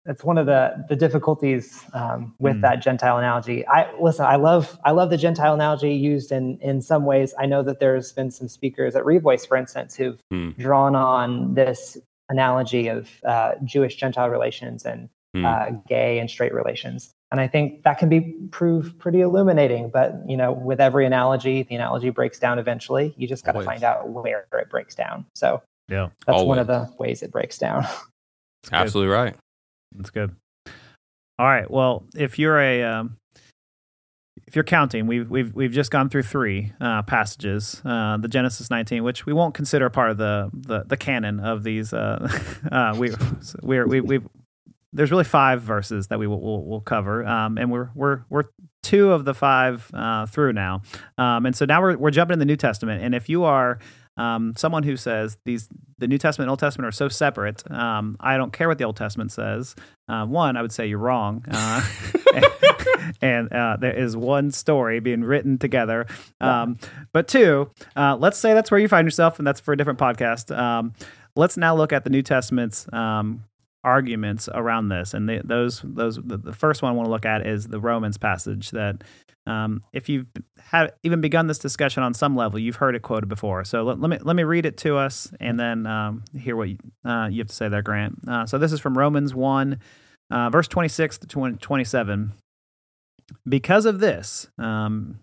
[0.08, 2.62] it's one of the, the difficulties um, with Mm.
[2.62, 3.66] that Gentile analogy.
[3.68, 7.34] I listen, I love I love the Gentile analogy used in in some ways.
[7.38, 10.56] I know that there's been some speakers at Revoice, for instance, who've Mm.
[10.56, 11.96] drawn on this
[12.30, 15.44] analogy of uh, Jewish Gentile relations and Mm.
[15.44, 17.10] uh, gay and straight relations.
[17.30, 19.90] and I think that can be proved pretty illuminating.
[19.90, 23.14] But you know, with every analogy, the analogy breaks down eventually.
[23.18, 25.26] You just got to find out where it breaks down.
[25.34, 27.84] So Yeah, that's one of the ways it breaks down.
[28.72, 29.36] Absolutely right.
[29.94, 30.34] That's good.
[31.38, 31.70] All right.
[31.70, 33.16] Well, if you're a um,
[34.48, 38.70] if you're counting, we've we've we've just gone through three uh, passages, uh, the Genesis
[38.70, 41.92] 19, which we won't consider part of the the, the canon of these.
[41.92, 42.28] Uh,
[42.72, 43.12] uh, we
[43.62, 44.20] we're we we
[44.92, 48.44] there's really five verses that we will will, will cover, um, and we're we're we're
[48.82, 50.82] two of the five uh, through now,
[51.18, 53.78] um, and so now we're we're jumping in the New Testament, and if you are
[54.18, 58.16] um, someone who says these the New Testament and Old Testament are so separate, um,
[58.20, 59.74] I don't care what the Old Testament says.
[60.08, 61.86] Uh, one, I would say you're wrong, uh,
[63.22, 66.06] and uh, there is one story being written together.
[66.40, 66.78] Um,
[67.12, 69.98] but two, uh, let's say that's where you find yourself, and that's for a different
[69.98, 70.56] podcast.
[70.56, 70.92] Um,
[71.36, 73.44] let's now look at the New Testament's um,
[73.84, 77.26] arguments around this, and the, those those the, the first one I want to look
[77.26, 79.04] at is the Romans passage that.
[79.48, 80.26] Um, if you've
[80.58, 83.64] had even begun this discussion on some level, you've heard it quoted before.
[83.64, 86.68] So let, let me let me read it to us, and then um, hear what
[86.68, 88.18] you, uh, you have to say there, Grant.
[88.28, 89.80] Uh, so this is from Romans one,
[90.30, 92.32] uh, verse twenty six to 20, 27.
[93.46, 95.20] Because of this, um,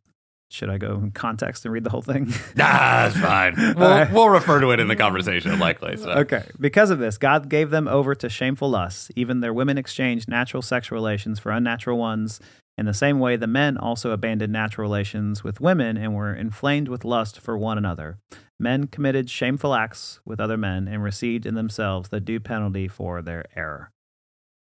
[0.50, 2.32] should I go in context and read the whole thing?
[2.56, 3.56] Nah, it's fine.
[3.76, 4.12] We'll, right.
[4.12, 5.98] we'll refer to it in the conversation, likely.
[5.98, 6.10] So.
[6.10, 6.44] Okay.
[6.60, 9.12] Because of this, God gave them over to shameful lusts.
[9.16, 12.40] Even their women exchanged natural sexual relations for unnatural ones.
[12.78, 16.90] In the same way, the men also abandoned natural relations with women and were inflamed
[16.90, 18.18] with lust for one another.
[18.60, 23.22] Men committed shameful acts with other men and received in themselves the due penalty for
[23.22, 23.92] their error.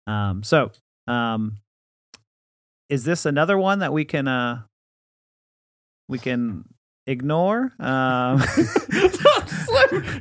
[0.06, 0.70] Um, so,
[1.06, 1.58] um,
[2.88, 4.62] is this another one that we can uh,
[6.08, 6.64] we can
[7.08, 7.72] ignore?
[7.80, 8.42] Um,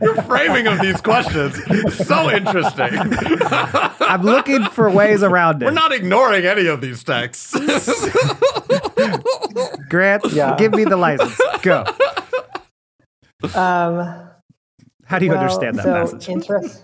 [0.01, 1.55] Your framing of these questions
[2.05, 2.89] so interesting.
[4.01, 5.65] I'm looking for ways around it.
[5.65, 7.53] We're not ignoring any of these texts.
[9.89, 10.55] Grant, Yeah.
[10.57, 11.39] give me the license.
[11.61, 11.83] Go.
[13.55, 14.29] Um,
[15.05, 16.29] How do you well, understand that so passage?
[16.29, 16.83] interest-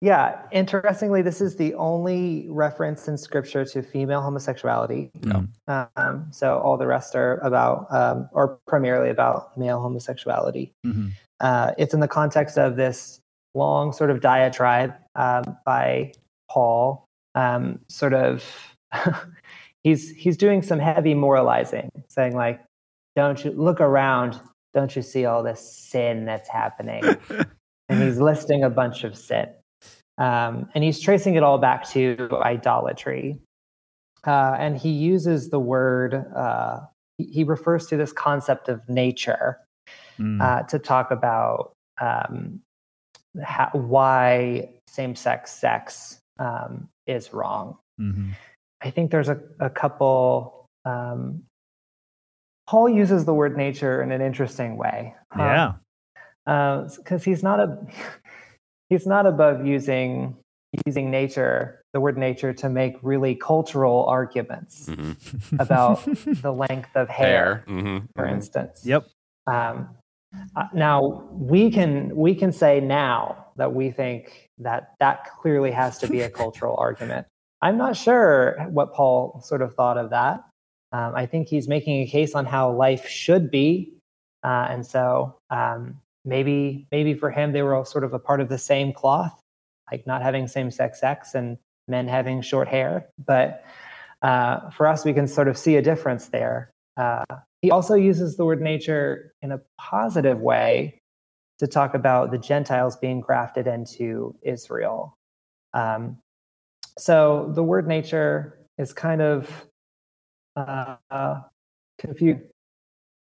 [0.00, 5.10] yeah, interestingly, this is the only reference in scripture to female homosexuality.
[5.20, 5.48] Mm.
[5.68, 10.72] Um, so all the rest are about, um, or primarily about male homosexuality.
[10.86, 11.10] Mhm.
[11.40, 13.20] Uh, it's in the context of this
[13.54, 16.12] long sort of diatribe um, by
[16.50, 18.44] Paul, um, sort of.
[19.84, 22.60] he's he's doing some heavy moralizing, saying like,
[23.16, 24.40] "Don't you look around?
[24.74, 27.02] Don't you see all this sin that's happening?"
[27.88, 29.48] and he's listing a bunch of sin,
[30.20, 33.38] um, and he's tracing it all back to idolatry.
[34.26, 36.14] Uh, and he uses the word.
[36.36, 36.80] Uh,
[37.16, 39.58] he, refers to this concept of nature
[40.20, 40.40] Mm.
[40.40, 42.60] uh, to talk about um,
[43.42, 47.78] how, why same-sex sex um, is wrong.
[47.98, 48.32] Mhm.
[48.82, 50.66] I think there's a, a couple.
[50.84, 51.42] Um,
[52.68, 55.14] Paul uses the word nature in an interesting way.
[55.36, 55.72] Yeah.
[56.44, 57.78] because he's not a
[58.90, 60.36] he's not above using
[60.86, 65.60] using nature the word nature to make really cultural arguments Mhm.
[65.60, 66.04] about
[66.42, 67.64] the length of hair, Hair.
[67.66, 68.32] Mhm, for mhm.
[68.32, 68.86] instance.
[68.86, 69.06] Yep.
[69.48, 69.88] Um,
[70.54, 75.98] uh, now we can we can say now that we think that that clearly has
[75.98, 77.26] to be a cultural argument.
[77.62, 80.44] I'm not sure what Paul sort of thought of that.
[80.92, 83.92] Um, I think he's making a case on how life should be,
[84.44, 88.40] uh, and so um, maybe maybe for him they were all sort of a part
[88.40, 89.40] of the same cloth,
[89.90, 93.08] like not having same-sex sex and men having short hair.
[93.24, 93.64] But
[94.22, 96.70] uh, for us, we can sort of see a difference there.
[96.96, 97.24] Uh,
[97.62, 101.00] he also uses the word nature in a positive way
[101.58, 105.16] to talk about the Gentiles being grafted into Israel.
[105.74, 106.18] Um,
[106.98, 109.66] so the word nature is kind of
[110.56, 111.40] uh,
[111.98, 112.40] confused.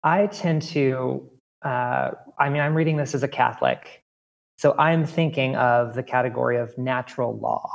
[0.04, 1.30] I tend to,
[1.64, 4.04] uh, I mean, I'm reading this as a Catholic,
[4.58, 7.70] so I'm thinking of the category of natural law.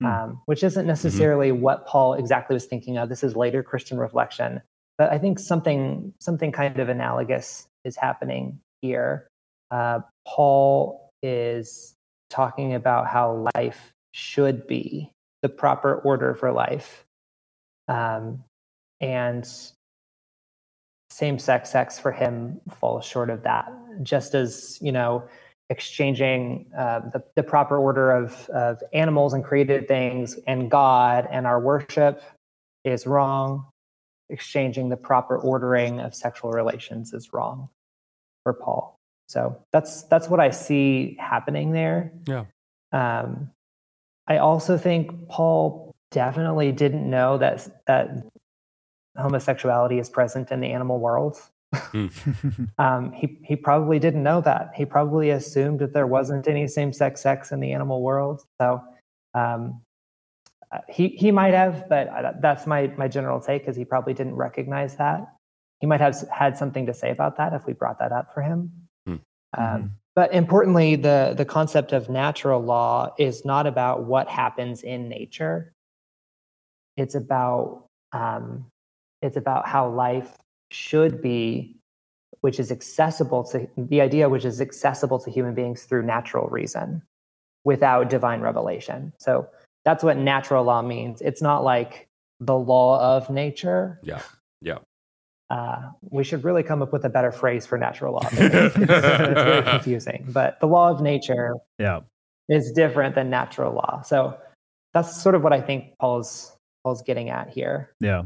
[0.00, 0.06] Hmm.
[0.06, 3.08] Um, which isn't necessarily what Paul exactly was thinking of.
[3.08, 4.60] This is later Christian reflection
[4.98, 9.28] but I think something something kind of analogous is happening here.
[9.70, 11.94] Uh, Paul is
[12.30, 15.10] talking about how life should be,
[15.42, 17.04] the proper order for life,
[17.88, 18.44] um,
[19.00, 19.48] and
[21.12, 23.70] same-sex sex for him falls short of that.
[24.02, 25.24] Just as you know,
[25.68, 31.46] exchanging uh, the, the proper order of, of animals and created things and God and
[31.46, 32.22] our worship
[32.84, 33.66] is wrong
[34.32, 37.68] exchanging the proper ordering of sexual relations is wrong
[38.42, 38.98] for Paul.
[39.28, 42.12] So that's that's what I see happening there.
[42.26, 42.44] Yeah.
[42.92, 43.50] Um,
[44.26, 48.24] I also think Paul definitely didn't know that that
[49.16, 51.38] homosexuality is present in the animal world.
[52.78, 54.72] um, he he probably didn't know that.
[54.74, 58.42] He probably assumed that there wasn't any same sex sex in the animal world.
[58.60, 58.82] So
[59.34, 59.80] um,
[60.70, 62.10] uh, he he might have, but
[62.42, 63.68] that's my my general take.
[63.68, 65.26] Is he probably didn't recognize that.
[65.80, 68.42] He might have had something to say about that if we brought that up for
[68.42, 68.70] him.
[69.06, 69.12] Hmm.
[69.12, 69.20] Um,
[69.58, 69.90] Mhm.
[70.14, 75.72] but importantly, the the concept of natural law is not about what happens in nature.
[76.98, 78.66] It's about um,
[79.22, 80.36] it's about how life
[80.70, 81.76] should be,
[82.40, 87.02] which is accessible to the idea, which is accessible to human beings through natural reason,
[87.64, 89.12] without divine revelation.
[89.18, 89.48] So
[89.84, 91.20] that's what natural law means.
[91.22, 92.08] It's not like
[92.40, 94.00] the law of nature.
[94.02, 94.22] Yeah.
[94.60, 94.78] Yeah.
[95.50, 98.26] Uh, we should really come up with a better phrase for natural law.
[98.32, 102.00] it's, it's very confusing, but the law of nature yeah.
[102.48, 104.00] is different than natural law.
[104.00, 104.38] So
[104.94, 107.92] that's sort of what I think Paul's Paul's getting at here.
[108.00, 108.22] Yeah.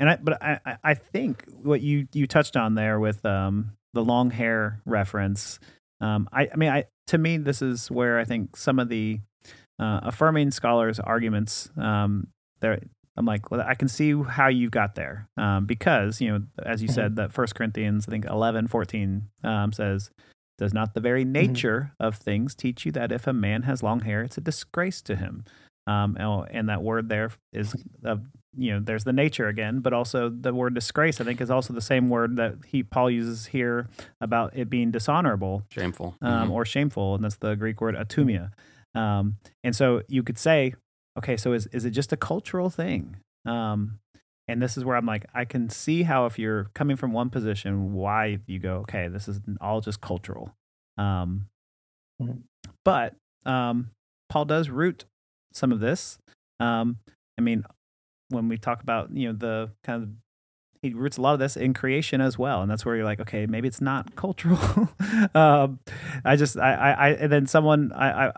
[0.00, 4.02] And I, but I, I- think what you, you touched on there with um, the
[4.02, 5.60] long hair reference,
[6.00, 9.20] um, I, I mean, I, to me, this is where I think some of the
[9.78, 12.28] uh, affirming scholars' arguments, um,
[12.60, 12.80] there,
[13.16, 15.28] I'm like, well, I can see how you got there.
[15.36, 19.72] Um, because, you know, as you said, that First Corinthians, I think 11, 14 um,
[19.72, 20.10] says,
[20.56, 24.00] does not the very nature of things teach you that if a man has long
[24.00, 25.44] hair, it's a disgrace to him?
[25.86, 27.74] Um, and, and that word there is
[28.04, 28.22] of
[28.56, 31.72] you know there's the nature again but also the word disgrace i think is also
[31.72, 33.86] the same word that he paul uses here
[34.20, 36.16] about it being dishonorable Shameful.
[36.20, 36.52] um, Mhm.
[36.52, 38.50] or shameful and that's the greek word atimia
[38.94, 40.74] um, and so you could say
[41.16, 43.16] okay so is, is it just a cultural thing
[43.46, 44.00] um,
[44.48, 47.30] and this is where i'm like i can see how if you're coming from one
[47.30, 50.52] position why you go okay this is all just cultural
[50.98, 51.46] um,
[52.20, 52.42] Mhm.
[52.84, 53.14] but
[53.46, 53.90] um,
[54.28, 55.04] paul does root
[55.52, 56.18] some of this
[56.58, 56.98] um,
[57.38, 57.62] i mean
[58.30, 60.08] when we talk about you know the kind of
[60.82, 62.62] he roots a lot of this in creation as well.
[62.62, 64.58] And that's where you're like okay maybe it's not cultural.
[65.34, 65.78] Um
[66.24, 68.32] i just I, I i and then someone i i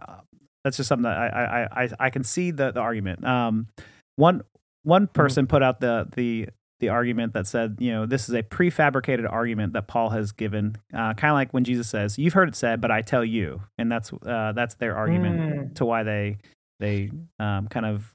[0.65, 1.27] that's just something that i
[1.73, 3.25] i i, I can see the the argument.
[3.25, 3.69] Um
[4.17, 4.43] one
[4.83, 6.49] one person put out the the
[6.81, 10.75] the argument that said you know this is a prefabricated argument that paul has given
[10.93, 13.63] uh, kind of like when jesus says you've heard it said but i tell you.
[13.79, 15.75] And that's uh, that's their argument Mm.
[15.77, 16.39] to why they
[16.81, 18.13] they um, kind of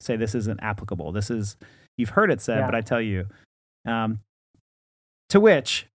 [0.00, 1.12] say this isn't applicable.
[1.12, 1.56] This is
[1.96, 2.66] you've heard it said, Yeah.
[2.66, 3.26] but I tell you.
[3.86, 4.20] Um,
[5.30, 5.86] to which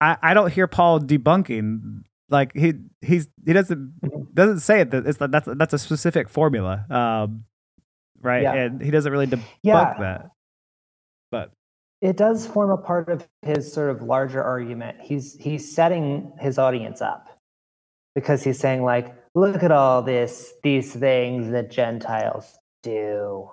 [0.00, 2.02] I, I don't hear Paul debunking.
[2.30, 4.34] Like he he's he doesn't Mhm.
[4.34, 7.44] doesn't say it that it's that's that's a specific formula, um,
[8.20, 8.42] right?
[8.42, 8.52] Yeah.
[8.54, 9.94] And he doesn't really debunk Yeah.
[9.98, 10.30] that.
[11.30, 11.52] But
[12.00, 14.98] It does form a part of his sort of larger argument.
[15.00, 17.28] He's he's setting his audience up
[18.14, 22.58] because he's saying like, look at all this these things that Gentiles
[22.88, 23.50] do.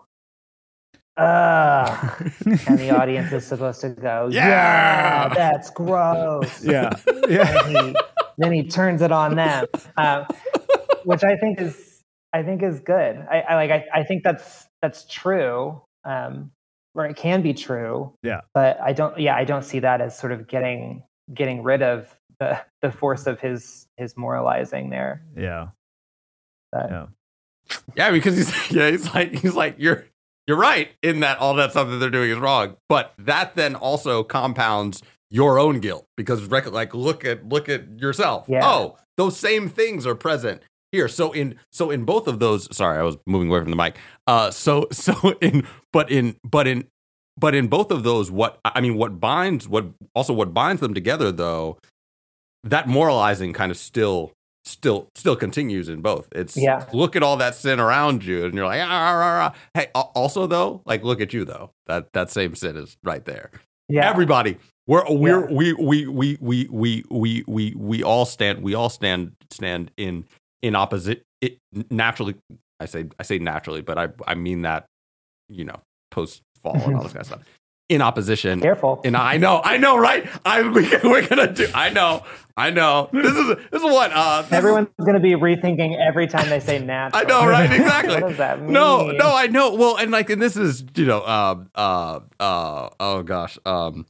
[1.18, 2.32] Ugh.
[2.68, 4.48] and the audience is supposed to go, Yeah.
[4.48, 6.64] yeah, that's gross.
[6.64, 6.90] yeah,
[7.30, 7.96] yeah, and he,
[8.38, 9.66] then he turns it on them,
[9.98, 10.26] um,
[11.06, 12.02] which I think is
[12.34, 13.26] I think is good.
[13.32, 16.52] I, I like I, I think that's that's true, um,
[16.96, 18.14] or it can be true.
[18.22, 18.42] Yeah.
[18.54, 19.18] But I don't.
[19.18, 21.04] Yeah, I don't see that as sort of getting
[21.34, 25.24] getting rid of the the force of his his moralizing there.
[25.38, 25.68] yeah,
[26.74, 27.06] But, yeah,
[27.96, 30.06] Yeah, because he's yeah, he's like he's like you're
[30.48, 33.76] you're right in that all that stuff that they're doing is wrong, but that then
[33.76, 35.02] also compounds
[35.32, 38.46] your own guilt because rec- like look at look at yourself.
[38.48, 38.62] Yeah.
[38.64, 40.62] Oh, those same things are present
[40.92, 41.08] here.
[41.08, 43.98] So in so in both of those, sorry, I was moving away from the mic.
[44.28, 46.88] Uh, so so in but in but in
[47.38, 50.94] but in both of those, what I mean, what binds what also what binds them
[50.94, 51.78] together though,
[52.64, 54.32] that moralizing kind of still
[54.66, 56.28] still still continues in both.
[56.32, 56.86] It's yeah.
[56.94, 59.54] look at all that sin around you, and you're like, ah, rah, rah.
[59.74, 59.88] hey.
[59.94, 61.72] Also, though, like look at you though.
[61.88, 63.52] That that same sin is right there.
[63.88, 64.58] Yeah, everybody.
[64.88, 65.56] We're we're yeah.
[65.56, 70.26] we, we we we we we we we all stand we all stand stand in
[70.62, 71.58] in opposite it
[71.90, 72.36] naturally.
[72.80, 74.86] I say I say naturally, but I I mean that
[75.50, 75.80] you know
[76.12, 77.42] post fall and all this kind of stuff
[77.90, 79.02] in opposition Careful.
[79.06, 80.28] and I know, I know, right?
[80.44, 81.68] I we, we're gonna do.
[81.74, 82.24] I know,
[82.58, 83.10] I know.
[83.12, 86.50] This is this is what uh, this is- Everyone's going to be rethinking every time
[86.50, 87.22] they say natural.
[87.22, 87.72] I know, right?
[87.72, 88.16] Exactly.
[88.22, 88.74] what does that mean?
[88.74, 89.76] No, no, I know.
[89.76, 94.06] Well, and like, and this is you know, um, uh, uh, oh gosh, um,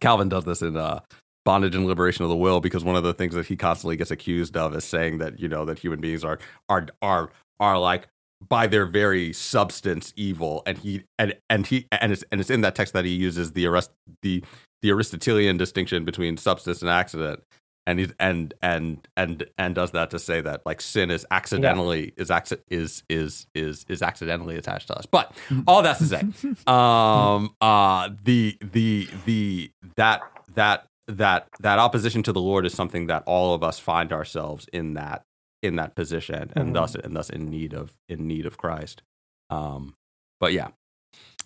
[0.00, 1.00] Calvin does this in uh,
[1.44, 4.10] bondage and liberation of the will because one of the things that he constantly gets
[4.10, 6.38] accused of is saying that you know that human beings are
[6.68, 7.30] are are
[7.60, 8.08] are like
[8.48, 12.60] by their very substance evil and he and and he and it's and it's in
[12.62, 13.90] that text that he uses the arrest
[14.22, 14.42] the
[14.82, 17.42] the aristotelian distinction between substance and accident
[17.86, 22.12] and he's and and and and does that to say that like sin is accidentally
[22.16, 25.06] is acci- is is is is accidentally attached to us.
[25.06, 25.32] But
[25.66, 26.20] all that's to say,
[26.66, 30.22] um, uh, the the the that
[30.54, 34.68] that that that opposition to the Lord is something that all of us find ourselves
[34.72, 35.24] in that
[35.62, 36.74] in that position, and Mhm.
[36.74, 39.02] thus and thus in need of in need of Christ.
[39.50, 39.94] Um,
[40.40, 40.68] but yeah,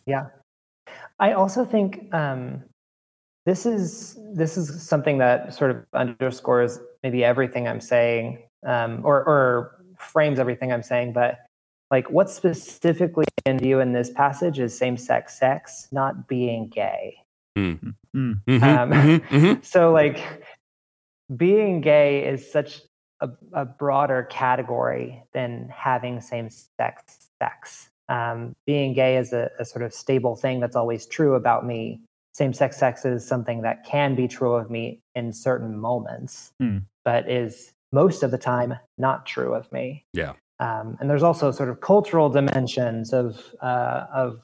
[0.06, 0.28] Yeah.
[1.18, 2.64] I also think um,
[3.44, 9.24] this is this is something that sort of underscores maybe everything I'm saying, um, or
[9.24, 11.12] or frames everything I'm saying.
[11.12, 11.38] But
[11.90, 17.22] like, what's specifically in view in this passage is same-sex sex, not being gay.
[17.56, 17.94] Mm.
[18.14, 19.64] Mhm, Um, mhm, mhm.
[19.64, 20.18] So like,
[21.36, 22.82] being gay is such
[23.20, 27.90] a, a broader category than having same-sex sex.
[28.08, 32.00] Um, being gay is a, a sort of stable thing that's always true about me.
[32.34, 36.78] Same sex sex is something that can be true of me in certain moments, Hmm.
[37.04, 40.04] but is most of the time not true of me.
[40.12, 40.34] Yeah.
[40.60, 44.40] Um, and there's also sort of cultural dimensions of uh, of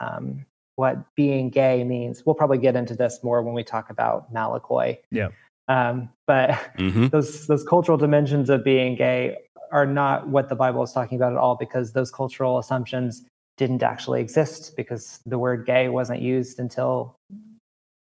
[0.00, 0.44] um,
[0.76, 2.24] what being gay means.
[2.24, 4.98] We'll probably get into this more when we talk about Malakoi.
[5.10, 5.28] Yeah.
[5.68, 7.10] Um, but Mhm.
[7.10, 9.36] those those cultural dimensions of being gay
[9.72, 13.24] are not what the Bible is talking about at all because those cultural assumptions
[13.56, 17.16] didn't actually exist because the word gay wasn't used until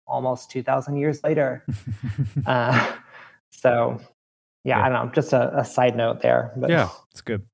[0.07, 1.65] almost 2000 years later.
[2.45, 2.95] uh,
[3.51, 3.99] so
[4.63, 4.85] yeah, Yeah.
[4.85, 6.51] I don't know, just a, a side note there.
[6.55, 6.89] But Yeah.
[7.11, 7.45] It's good.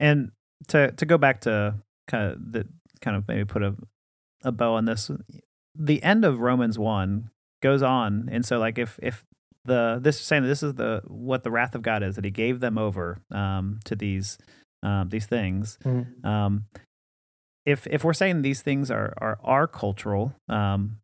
[0.00, 0.32] And
[0.68, 1.74] to to go back to
[2.08, 2.66] kind of the
[3.00, 3.76] kind of maybe put a
[4.42, 5.10] a bow on this,
[5.78, 7.30] the end of Romans one
[7.60, 9.24] goes on, and so like if if
[9.64, 12.24] the this is saying that this is the what the wrath of God is that
[12.24, 14.38] He gave them over um, to these
[14.82, 15.78] um, these things.
[15.84, 16.24] Mhm.
[16.24, 16.64] Um,
[17.66, 20.96] if if we're saying these things are are are cultural, um,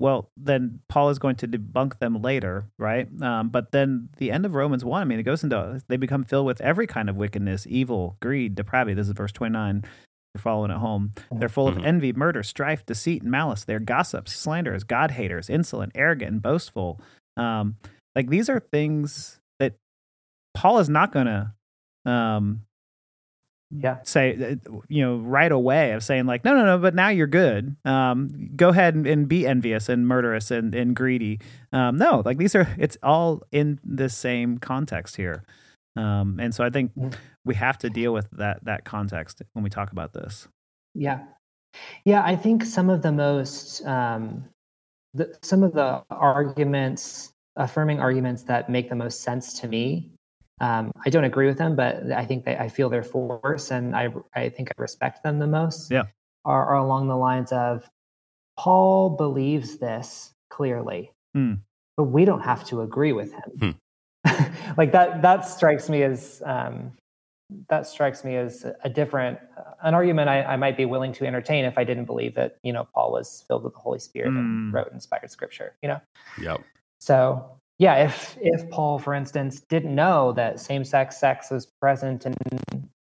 [0.00, 3.06] well, then Paul is going to debunk them later, right?
[3.22, 6.24] Um, but then the end of Romans 1, I mean, it goes into they become
[6.24, 8.94] filled with every kind of wickedness, evil, greed, depravity.
[8.94, 9.84] This is verse 29.
[10.34, 11.12] You're following at home.
[11.32, 11.84] They're full of Mhm.
[11.84, 13.64] envy, murder, strife, deceit, and malice.
[13.64, 17.00] They're gossips, slanderers, God haters, insolent, arrogant, and boastful.
[17.36, 17.76] Um,
[18.14, 19.74] like these are things that
[20.54, 21.52] Paul is not going to
[22.06, 22.62] um,
[23.72, 23.98] yeah.
[24.04, 27.26] say uh, you know right away of saying like no no no but now you're
[27.28, 31.38] good um go ahead and, and be envious and murderous and, and greedy
[31.72, 35.44] um no like these are it's all in the same context here
[35.96, 36.92] um and so i think
[37.44, 40.48] we have to deal with that that context when we talk about this
[40.94, 41.20] Yeah.
[42.04, 44.44] Yeah, I think some of the most, um,
[45.14, 50.10] the, some of the arguments, affirming arguments that make the most sense to me,
[50.60, 53.94] um, I don't agree with them, but I think that I feel their force and
[53.94, 55.90] I, I think I respect them the most.
[55.90, 56.04] Yeah.
[56.44, 57.88] Are, are along the lines of
[58.58, 61.54] Paul believes this clearly, Hmm.
[61.96, 63.52] but we don't have to agree with him.
[64.76, 66.92] like that, that strikes me as, um,
[67.68, 69.38] that strikes me as a different
[69.82, 72.72] an argument I, I might be willing to entertain if I didn't believe that you
[72.72, 74.38] know Paul was filled with the Holy Spirit Mm.
[74.38, 75.74] and wrote inspired Scripture.
[75.82, 76.00] You know,
[76.40, 76.60] Yep.
[77.00, 77.44] so
[77.78, 82.34] yeah, if if Paul, for instance, didn't know that same sex sex was present in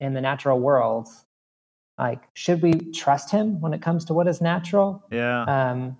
[0.01, 1.09] in the natural world,
[1.99, 5.05] like should we trust him when it comes to what is natural?
[5.11, 5.99] yeah Um,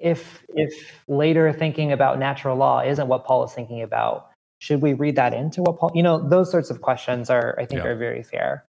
[0.00, 4.30] if if later thinking about natural law isn't what Paul is thinking about,
[4.64, 5.92] should we read that into what Paul?
[5.94, 7.90] You know, those sorts of questions are I think Yeah.
[7.90, 8.64] are very fair.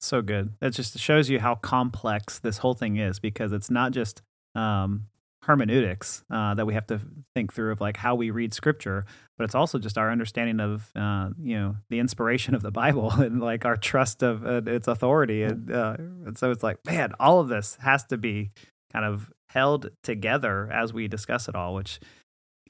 [0.00, 3.90] so good it just shows you how complex this whole thing is because it's not
[3.90, 4.22] just
[4.54, 5.06] um
[5.42, 7.00] hermeneutics uh, that we have to
[7.34, 9.04] think through of like how we read scripture
[9.36, 13.10] but it's also just our understanding of uh, you know the inspiration of the bible
[13.26, 17.12] and like our trust of uh, its authority and, uh, and so it's like man
[17.18, 18.52] all of this has to be
[18.92, 21.98] kind of held together as we discuss it all which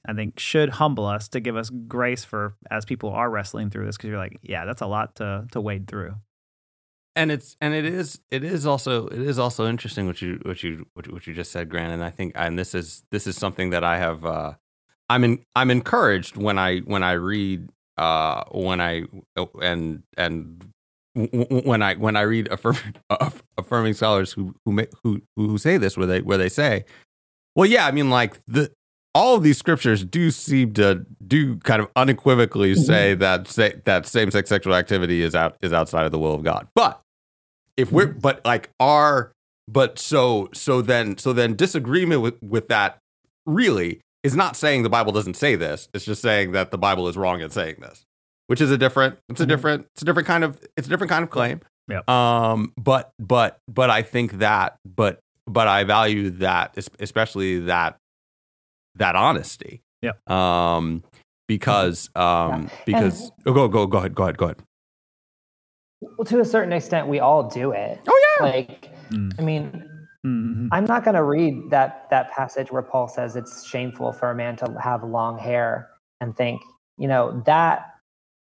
[0.07, 3.87] i think should humble us to give us grace for as people are wrestling through
[3.87, 6.15] this because you're like yeah that's a lot to to wade through.
[7.17, 10.63] And it's and it is it is also it is also interesting what you what
[10.63, 13.71] you what, you- just said grant and i think and this is this is something
[13.71, 14.53] that i have uh
[15.11, 19.03] i'm in i'm encouraged when i when i read uh when i
[19.61, 20.65] and and
[21.17, 22.77] when i when i read affirm,
[23.59, 26.85] affirming scholars who who who who say this where they where they say
[27.57, 28.71] well yeah i mean like the
[29.19, 34.07] all of these scriptures do seem to do kind of unequivocally say that say, that
[34.07, 36.69] same sex sexual activity is out is outside of the will of God.
[36.75, 37.01] But
[37.77, 39.33] if we're but like our
[39.67, 42.99] but so so then so then disagreement with with that
[43.45, 45.89] really is not saying the Bible doesn't say this.
[45.93, 48.05] It's just saying that the Bible is wrong in saying this,
[48.47, 49.49] which is a different it's a Mhm.
[49.49, 51.61] different it's a different kind of it's a different kind of claim.
[51.89, 52.01] Yeah.
[52.07, 52.73] Um.
[52.77, 57.98] But but but I think that but but I value that especially that
[58.99, 59.83] that honesty.
[60.03, 60.13] Yeah.
[60.27, 61.03] Um.
[61.49, 62.69] because um Yeah.
[62.87, 64.63] because oh, go go go ahead go ahead go ahead.
[66.01, 68.01] Well, to a certain extent, we all do it.
[68.09, 68.45] Oh yeah.
[68.47, 69.33] Like, Mm.
[69.39, 69.85] I mean,
[70.27, 70.69] Mhm.
[70.71, 74.35] I'm not going to read that that passage where Paul says it's shameful for a
[74.35, 75.89] man to have long hair
[76.21, 76.61] and think,
[76.99, 77.95] you know, that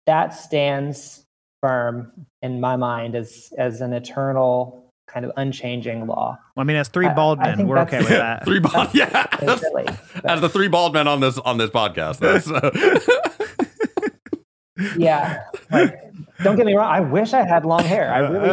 [0.08, 1.24] that stands
[1.62, 2.12] firm
[2.42, 6.38] in my mind as as an eternal kind of unchanging law.
[6.56, 8.46] I mean, as three bald I men, think we're okay with that.
[8.46, 9.26] Three bald yeah.
[9.42, 9.88] It's silly,
[10.26, 12.20] As the three bald men on this on this podcast.
[12.20, 12.48] That's,
[14.98, 15.96] yeah, like,
[16.44, 16.92] don't get me wrong.
[16.92, 18.14] I wish I had long hair.
[18.14, 18.50] I really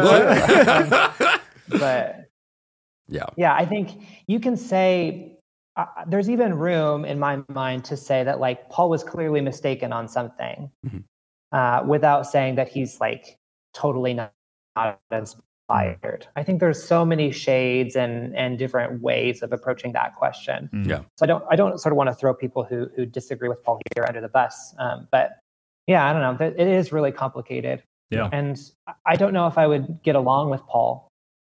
[1.69, 1.79] do.
[1.79, 2.25] but
[3.07, 3.25] yeah.
[3.37, 5.37] yeah i think you can say
[5.77, 9.91] uh, there's even room in my mind to say that like paul was clearly mistaken
[9.93, 11.03] on something Mhm.
[11.51, 13.37] uh, without saying that he's like
[13.73, 14.31] totally not,
[14.75, 20.15] not inspired i think there's so many shades and and different ways of approaching that
[20.15, 20.87] question Mm.
[20.87, 20.99] Yeah.
[21.17, 23.63] so i don't i don't sort of want to throw people who who disagree with
[23.63, 25.39] paul here under the bus um, but
[25.87, 27.81] yeah i don't know it is really complicated
[28.11, 28.29] Yeah.
[28.31, 31.07] and I- i don't know if i would get along with paul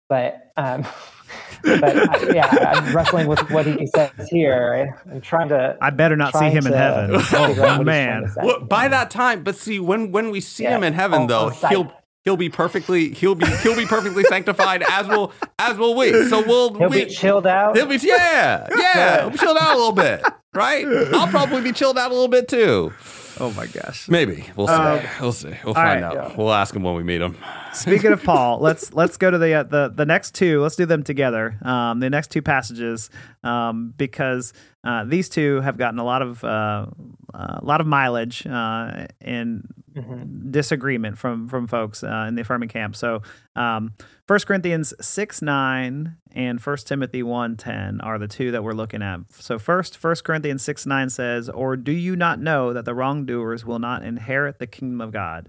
[0.07, 0.86] but um,
[1.64, 2.45] but I, yeah,
[2.76, 4.95] I'm wrestling with what he says here.
[5.11, 5.76] I'm trying to.
[5.82, 7.19] I better not see trying him in heaven.
[7.22, 8.22] figure out what Oh man.
[8.22, 8.41] trying to say.
[8.44, 11.27] Well, by that time, but see when when we see Yeah, him in heaven on-
[11.27, 11.91] though, he'll
[12.26, 16.27] he'll be perfectly he'll be he'll be perfectly sanctified as will as will we.
[16.27, 17.77] So we'll He'll we, be chilled out.
[17.77, 19.22] He'll be yeah, yeah.
[19.22, 20.22] He'll be chilled out a little bit,
[20.53, 20.85] right?
[21.14, 22.91] I'll probably be chilled out a little bit too.
[23.39, 24.07] Oh my gosh.
[24.10, 24.73] Maybe we'll see.
[24.73, 25.53] Um, we'll see.
[25.64, 26.03] We'll find right.
[26.03, 26.14] out.
[26.31, 26.35] Yeah.
[26.38, 27.38] We'll ask him when we meet him.
[27.76, 30.61] Speaking of Paul, let's let's go to the uh, the the next two.
[30.61, 31.57] Let's do them together.
[31.61, 33.10] Um, the next two passages,
[33.43, 34.53] um, because
[34.84, 36.85] uh, these two have gotten a lot of uh,
[37.34, 40.52] a lot of mileage uh, in Mhm.
[40.52, 42.97] disagreement from from folks uh, in the affirming camp.
[42.97, 43.22] So,
[43.56, 43.93] um,
[44.27, 49.02] 1 Corinthians six nine and 1 Timothy one ten are the two that we're looking
[49.02, 49.22] at.
[49.39, 53.65] So, first, 1 Corinthians six nine says, "Or do you not know that the wrongdoers
[53.65, 55.47] will not inherit the kingdom of God?"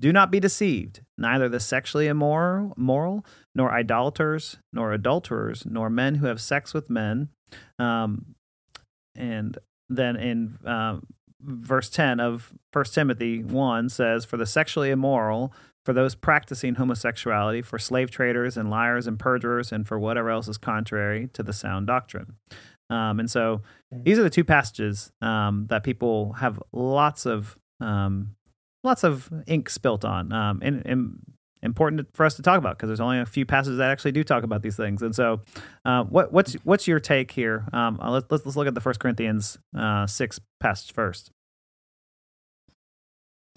[0.00, 1.00] Do not be deceived.
[1.16, 3.24] Neither the sexually immoral, moral,
[3.54, 7.30] nor idolaters, nor adulterers, nor men who have sex with men.
[7.78, 8.34] Um,
[9.14, 9.58] and
[9.88, 11.06] then in um,
[11.40, 15.52] verse 10 of 1 Timothy 1 says, For the sexually immoral,
[15.86, 20.48] for those practicing homosexuality, for slave traders and liars and perjurers, and for whatever else
[20.48, 22.34] is contrary to the sound doctrine.
[22.90, 28.36] Um, and so these are the two passages um, that people have lots of um,
[28.86, 31.18] lots of ink spilt on, um, and, and
[31.62, 34.22] important for us to talk about because there's only a few passages that actually do
[34.24, 35.02] talk about these things.
[35.02, 35.40] And so,
[35.84, 37.66] uh, what, what's what's your take here?
[37.72, 41.30] Um, uh, let's, let's let's look at the First Corinthians uh, six passage first.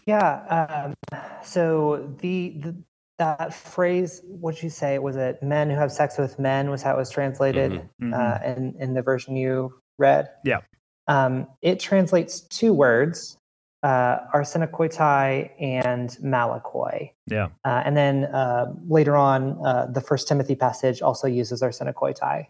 [0.06, 0.93] Yeah.
[1.06, 2.76] Um, so the, the
[3.19, 4.97] that phrase, what did you say?
[4.97, 6.69] Was it "men who have sex with men"?
[6.69, 8.14] Was how it was translated Mhm.
[8.14, 10.30] uh, in in the version you read?
[10.43, 10.61] Yeah.
[11.07, 13.38] Um, it translates two words:
[13.84, 17.11] uh, arsenokoitai and malakoi.
[17.27, 17.47] Yeah.
[17.65, 22.47] Uh, and then uh, later on, uh, the First Timothy passage also uses arsenokoitai.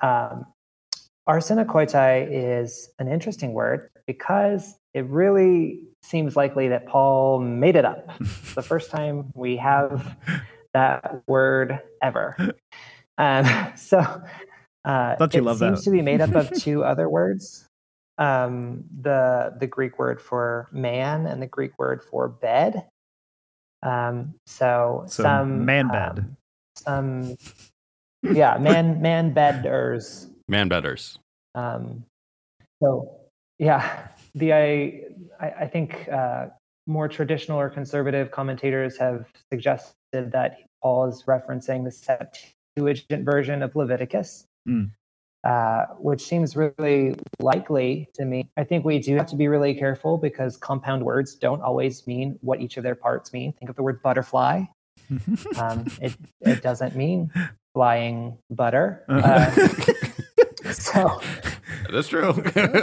[0.00, 0.46] Um,
[1.28, 8.10] arsenokoitai is an interesting word because it really seems likely that Paul made it up.
[8.20, 10.16] It's the first time we have
[10.72, 12.36] that word ever.
[13.18, 13.98] Um, so
[14.84, 15.84] uh, Don't you it love seems that?
[15.84, 17.68] to be made up of two other words.
[18.20, 22.86] Um, the the Greek word for man and the Greek word for bed.
[23.82, 26.18] Um, so, So some man bed.
[26.18, 26.36] um,
[26.76, 27.36] some
[28.22, 30.28] yeah, man man bedders.
[30.48, 31.18] Man betters.
[31.54, 32.04] Um,
[32.82, 33.10] so
[33.58, 35.02] yeah, the I
[35.40, 36.48] I, I think uh,
[36.86, 43.74] more traditional or conservative commentators have suggested that Paul is referencing the Septuagint version of
[43.76, 44.90] Leviticus, Mm.
[45.44, 48.48] Uh, which seems really likely to me.
[48.56, 52.38] I think we do have to be really careful because compound words don't always mean
[52.42, 53.52] what each of their parts mean.
[53.54, 54.64] Think of the word butterfly.
[55.58, 57.32] Um, it it doesn't mean
[57.74, 59.04] flying butter.
[59.08, 59.50] Uh,
[60.72, 61.20] so
[61.92, 62.30] That's true.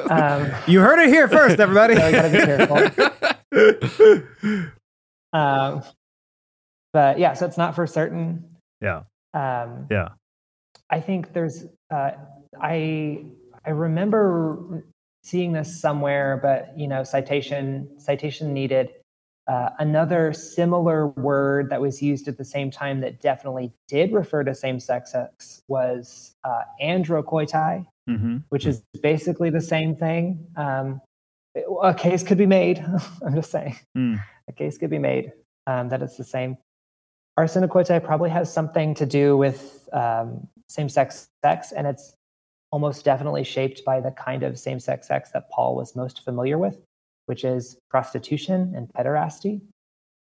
[0.09, 1.95] um, you heard it here first, everybody.
[1.95, 4.17] so gotta be careful.
[5.33, 5.83] Um,
[6.93, 8.43] but yeah, so it's not for certain.
[8.81, 9.03] yeah.
[9.33, 10.09] Um, Yeah.
[10.89, 11.65] I think there's.
[11.93, 12.11] Uh,
[12.61, 13.25] I
[13.65, 14.85] I remember
[15.23, 18.89] seeing this somewhere, but you know, citation citation needed.
[19.47, 24.43] Uh, another similar word that was used at the same time that definitely did refer
[24.43, 30.45] to same-sex sex was uh, androkoitai, hmm which is basically the same thing.
[30.57, 30.99] Um,
[31.81, 32.85] a case could be made.
[33.25, 34.21] I'm just saying, Mm.
[34.49, 35.31] a case could be made
[35.65, 36.57] um, that it's the same.
[37.39, 42.15] Arsenokoitai probably has something to do with um, same-sex sex, and it's
[42.71, 46.77] almost definitely shaped by the kind of same-sex sex that Paul was most familiar with.
[47.27, 49.61] which is prostitution and pederasty.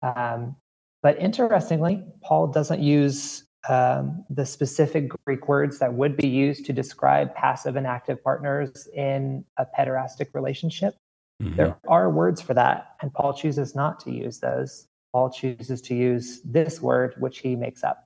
[0.01, 0.55] Um,
[1.01, 6.73] but interestingly, Paul doesn't use um, the specific Greek words that would be used to
[6.73, 10.95] describe passive and active partners in a pederastic relationship.
[11.41, 11.55] Mm-hmm.
[11.55, 14.87] There are words for that, and Paul chooses not to use those.
[15.13, 18.03] Paul chooses to use this word, which he makes up.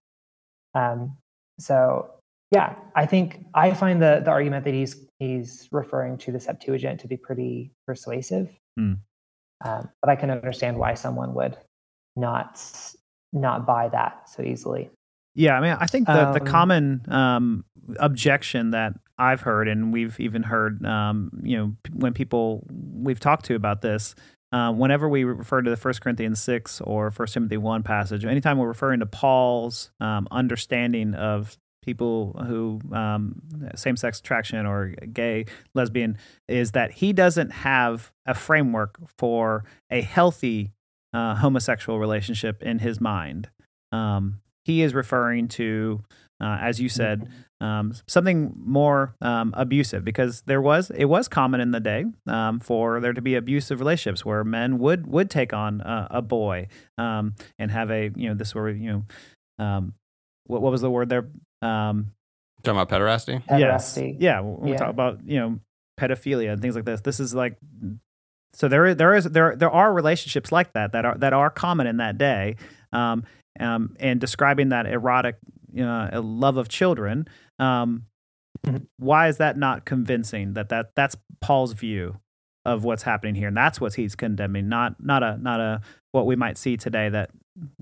[0.75, 1.17] Um,
[1.59, 2.11] so,
[2.51, 6.99] yeah, I think I find the, the argument that he's he's referring to the Septuagint
[6.99, 8.49] to be pretty persuasive.
[8.79, 8.99] Mm.
[9.63, 11.55] Um, but I can understand why someone would
[12.15, 12.61] not
[13.31, 14.89] not buy that so easily.
[15.33, 17.63] Yeah, I mean, I think the um, the common um,
[17.99, 23.45] objection that I've heard, and we've even heard, um, you know, when people we've talked
[23.45, 24.13] to about this,
[24.51, 28.57] uh, whenever we refer to the First Corinthians six or First Timothy one passage, anytime
[28.57, 33.41] we're referring to Paul's um, understanding of people who um,
[33.75, 36.17] same sex attraction or gay, lesbian,
[36.47, 40.71] is that he doesn't have a framework for a healthy
[41.13, 43.49] uh, homosexual relationship in his mind.
[43.91, 46.03] Um, he is referring to,
[46.39, 47.27] uh, as you said,
[47.59, 52.59] um, something more um, abusive because there was it was common in the day um,
[52.59, 56.67] for there to be abusive relationships where men would would take on a, a boy
[56.97, 59.93] um, and have a you know this were you know um,
[60.47, 61.27] what what was the word there
[61.61, 62.11] um,
[62.63, 64.71] talking about pederasty yes yeah when yeah.
[64.71, 65.59] we talk about you know
[65.99, 67.57] pedophilia and things like this this is like
[68.53, 71.87] so there there is there there are relationships like that that are that are common
[71.87, 72.55] in that day
[72.91, 73.23] um,
[73.59, 75.37] um, and describing that erotic
[75.79, 77.27] uh, love of children.
[77.59, 78.05] Um,
[78.65, 78.83] mm-hmm.
[78.97, 80.53] why is that not convincing?
[80.53, 82.19] That that that's Paul's view
[82.65, 84.67] of what's happening here, and that's what he's condemning.
[84.67, 85.81] Not not a not a
[86.11, 87.29] what we might see today that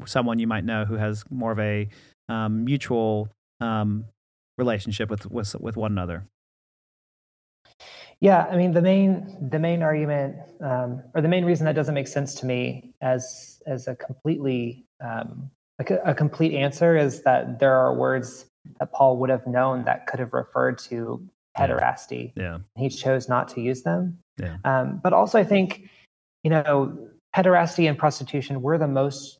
[0.06, 1.90] someone you might know who has more of a
[2.28, 3.30] um, mutual
[3.62, 4.06] um,
[4.58, 6.28] relationship with, with with one another.
[8.22, 11.96] Yeah, I mean the main the main argument um, or the main reason that doesn't
[11.96, 15.50] make sense to me as as a completely um,
[15.80, 18.46] a, a, complete answer is that there are words
[18.80, 21.26] that Paul would have known that could have referred to
[21.58, 22.34] pederasty.
[22.36, 24.20] Yeah, he chose not to use them.
[24.38, 25.90] Yeah, um, but also I think
[26.44, 26.98] you know
[27.34, 29.40] pederasty and prostitution were the most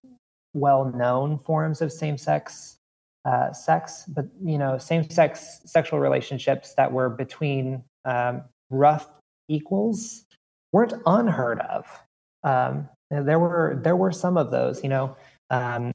[0.54, 2.79] well known forms of same sex
[3.26, 9.08] uh, sex, but you know same sex sexual relationships that were between um, rough
[9.48, 10.26] equals
[10.72, 11.86] weren't unheard of.
[12.44, 14.84] Um, there were there were some of those.
[14.84, 15.18] You know,
[15.50, 15.92] um,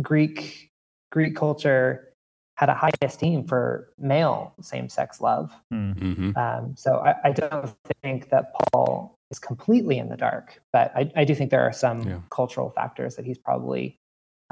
[0.00, 0.70] Greek
[1.12, 2.14] Greek culture
[2.56, 5.52] had a high esteem for male same sex love.
[5.70, 5.92] Hmm.
[5.92, 6.36] Mm-hmm.
[6.36, 11.10] Um, so I, I, don't think that Paul is completely in the dark, but I,
[11.16, 12.20] I do think there are some yeah.
[12.30, 13.98] cultural factors that he's probably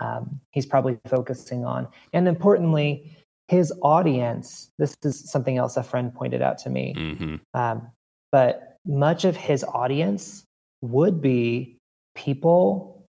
[0.03, 3.17] um, he's probably focusing on, and importantly,
[3.49, 4.71] his audience.
[4.79, 6.95] This is something else a friend pointed out to me.
[6.97, 7.37] Mm-hmm.
[7.55, 7.91] Um,
[8.31, 10.45] but much of his audience
[10.81, 11.77] would be
[12.15, 13.05] people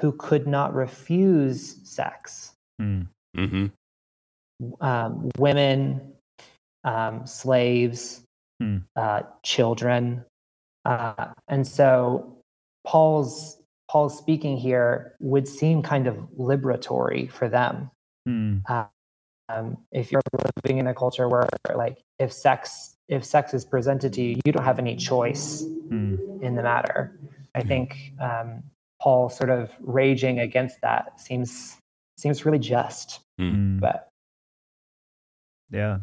[0.00, 2.52] who could not refuse sex.
[2.80, 3.08] Mm.
[3.34, 3.66] hmm
[4.80, 6.12] Um, women,
[6.84, 8.22] um, slaves,
[8.62, 8.82] mm.
[8.96, 10.24] uh, children,
[10.84, 12.36] uh, and so
[12.84, 13.61] Paul's
[13.92, 17.90] Paul's speaking here would seem kind of liberatory for them.
[18.26, 18.62] Mm.
[18.66, 18.86] Uh,
[19.50, 20.22] um, if you're
[20.64, 24.52] living in a culture where, like, if sex if sex is presented to you, you
[24.52, 26.42] don't have any choice mm.
[26.42, 27.20] in the matter.
[27.54, 28.62] I think um,
[28.98, 31.76] Paul sort of raging against that seems
[32.16, 33.20] seems really just.
[33.38, 33.78] Mm.
[33.78, 34.08] But
[35.70, 35.98] yeah,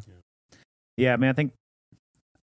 [0.95, 1.13] yeah.
[1.13, 1.53] I mean, I think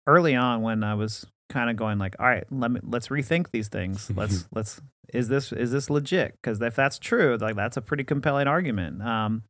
[0.06, 3.52] early on when I was kind of going like, all right, let me let's rethink
[3.52, 4.10] these things.
[4.16, 4.82] Let's let's
[5.14, 6.38] is this is this legit?
[6.42, 9.02] Because if that's true, like that's a pretty compelling argument.
[9.02, 9.44] Um,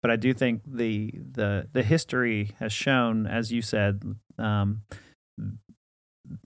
[0.00, 4.02] but I do think the the the history has shown, as you said,
[4.38, 4.82] um,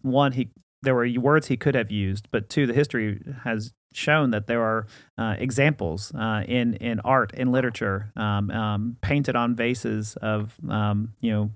[0.01, 0.51] one he
[0.83, 4.63] there were words he could have used, but two, the history has shown that there
[4.63, 4.87] are
[5.19, 11.13] uh, examples uh, in in art in literature um, um, painted on vases of um,
[11.21, 11.51] you know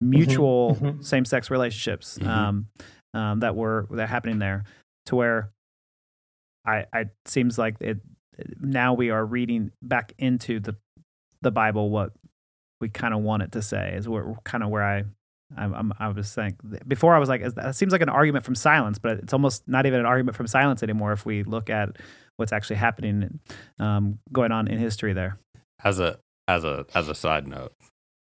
[0.00, 0.86] mutual mm-hmm.
[0.86, 1.02] mm-hmm.
[1.02, 2.60] same sex relationships mm-hmm.
[3.12, 4.64] Um, that were that happening there,
[5.06, 5.50] to where
[6.64, 7.98] I I seems like it
[8.60, 10.76] now we are reading back into the
[11.42, 12.12] the Bible what
[12.80, 15.04] we kind of want it to say is where kind of where I
[15.56, 16.56] I'm, i was saying
[16.86, 19.86] before I was like that seems like an argument from silence, but it's almost not
[19.86, 21.96] even an argument from silence anymore if we look at
[22.36, 23.40] what's actually happening
[23.78, 25.38] um, going on in history there.
[25.82, 27.72] As a as a as a side note,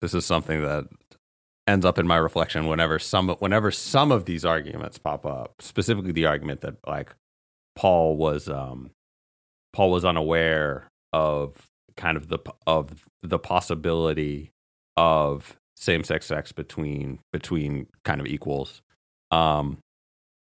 [0.00, 0.84] this is something that
[1.66, 5.54] ends up in my reflection whenever some whenever some of these arguments pop up.
[5.60, 7.14] Specifically, the argument that like
[7.74, 8.90] Paul was um,
[9.72, 14.52] Paul was unaware of kind of the of the possibility
[14.96, 18.82] of same sex sex between between kind of equals.
[19.30, 19.78] Um,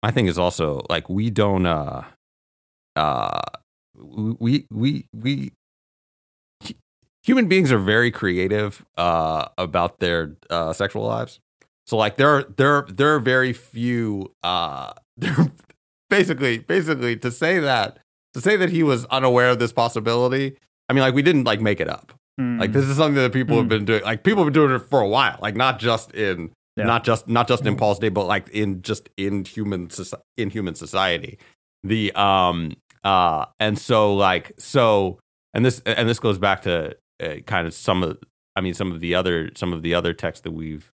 [0.02, 2.02] my thing is also like we don't uh
[2.94, 3.40] uh
[3.94, 5.52] we we we
[7.26, 11.40] human beings are very creative uh about their uh sexual lives
[11.86, 14.92] so like there are there are, there are very few uh
[16.10, 17.98] basically basically to say that
[18.34, 20.56] to say that he was unaware of this possibility
[20.88, 22.60] i mean like we didn't like make it up Mm.
[22.60, 23.68] like this is something that people have Mm.
[23.70, 26.50] been doing like people have been doing it for a while like not just in
[26.76, 26.84] Yeah.
[26.84, 30.50] not just not just in Paul's day, but like in just in human soci- in
[30.50, 31.38] human society.
[31.82, 35.18] The um uh and so like so
[35.54, 38.18] and this and this goes back to uh, kind of some of
[38.54, 40.92] I mean some of the other some of the other texts that we've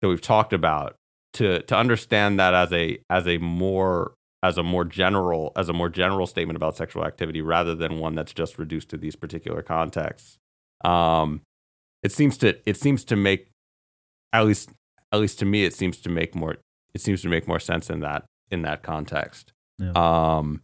[0.00, 0.96] that we've talked about
[1.34, 5.72] to to understand that as a as a more as a more general as a
[5.72, 9.62] more general statement about sexual activity rather than one that's just reduced to these particular
[9.62, 10.38] contexts.
[10.84, 11.42] Um,
[12.02, 13.48] it seems to it seems to make
[14.32, 14.70] at least
[15.12, 16.56] at least to me it seems to make more
[16.94, 19.52] it seems to make more sense in that in that context.
[19.78, 19.92] Yeah.
[19.94, 20.62] Um,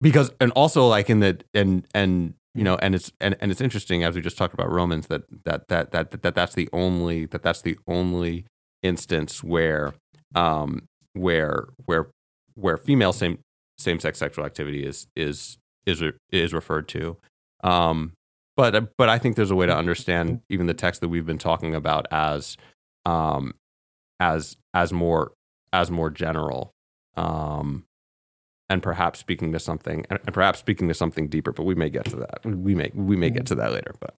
[0.00, 3.60] because and also like in the and and you know and it's and, and it's
[3.60, 6.68] interesting as we just talked about Romans that that that that that, that that's the
[6.72, 8.46] only that that's the only
[8.82, 9.94] instance where
[10.34, 12.06] um where where
[12.54, 13.38] where female same
[13.78, 17.16] same sex sexual activity is is is is referred to.
[17.62, 18.12] Um
[18.56, 21.38] but but I think there's a way to understand even the text that we've been
[21.38, 22.56] talking about as
[23.04, 23.54] um
[24.20, 25.32] as as more
[25.72, 26.70] as more general.
[27.16, 27.84] Um
[28.74, 31.88] and perhaps speaking to something and and perhaps speaking to something deeper but we may
[31.88, 34.14] get to that we may we may get to that later but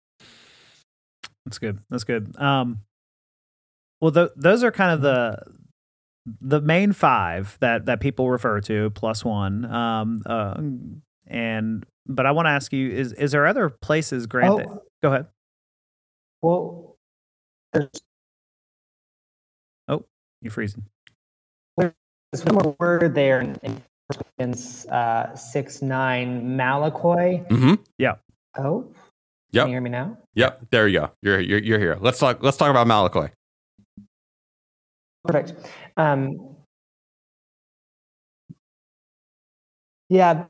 [1.45, 1.78] That's good.
[1.91, 2.35] That's good.
[2.41, 2.81] Um,
[4.01, 5.39] well, th- those are kind of the
[6.41, 9.65] the main five that that people refer to plus one.
[9.65, 10.61] Um, uh,
[11.28, 14.57] and but I want to ask you: is is there other places, Grant?
[14.59, 15.27] that- Oh, go ahead.
[16.43, 16.97] well,
[17.73, 17.91] there's,
[20.43, 20.85] You're freezing.
[21.78, 27.47] there's one more word there in, in Corinthians uh, 6 9, malakoi.
[27.49, 27.74] mm-hmm.
[27.99, 28.16] Yeah.
[28.59, 28.87] Oh,
[29.53, 29.62] Yep.
[29.62, 30.19] can you hear me now?
[30.35, 33.31] yep there you go you're, you're you're here let's talk let's talk about Malakoi
[35.24, 35.55] Perfect.
[35.97, 36.57] Um,
[40.09, 40.45] yeah.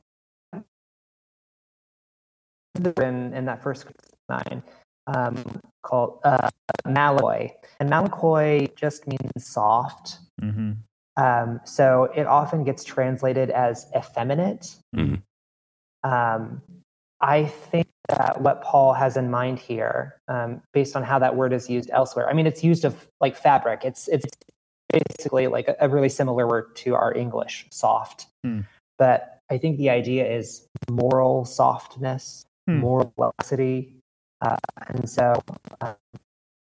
[3.00, 3.86] In, in that first
[4.28, 4.62] nine,
[5.06, 5.42] um,
[5.82, 6.50] called uh,
[6.86, 7.50] malakoi,
[7.80, 10.18] and malakoi just means soft.
[10.42, 10.72] Mm-hmm.
[11.16, 14.76] Um, so it often gets translated as effeminate.
[14.94, 15.22] Mhm.
[16.04, 16.62] Um,
[17.20, 21.52] I think that what Paul has in mind here, um, based on how that word
[21.52, 23.84] is used elsewhere, I mean, it's used of like fabric.
[23.84, 24.26] It's it's
[24.92, 28.26] basically like a, a really similar word to our English, soft.
[28.44, 28.60] Hmm.
[28.98, 32.80] But I think the idea is moral softness, Hmm.
[32.80, 33.96] moral laxity,
[34.42, 34.56] uh,
[34.88, 35.40] and so
[35.80, 35.94] um,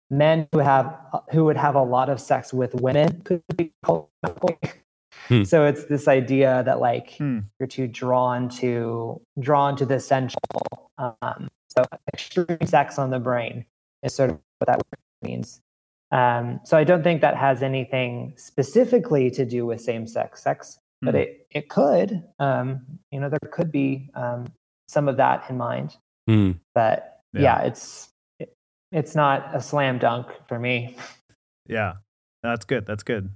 [0.09, 0.97] men who have
[1.31, 4.09] who would have a lot of sex with women could be called
[5.29, 5.43] Hmm.
[5.43, 7.39] so it's this idea that like Hmm.
[7.59, 10.39] you're too drawn to drawn to the essential
[10.99, 11.83] um, so
[12.13, 13.65] extreme sex on the brain
[14.03, 14.81] is sort of what that
[15.23, 15.61] means
[16.11, 21.13] um, so i don't think that has anything specifically to do with same-sex sex but
[21.15, 21.21] Hmm.
[21.21, 24.45] it, it could um, you know there could be um,
[24.87, 26.51] some of that in mind Hmm.
[26.75, 27.41] but Yeah.
[27.41, 28.14] yeah, it's it,
[28.91, 30.95] it's not a slam dunk for me.
[31.67, 31.93] Yeah,
[32.43, 32.85] that's good.
[32.85, 33.29] That's good.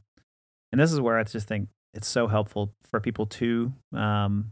[0.71, 4.51] And this is where I just think it's so helpful for people to um,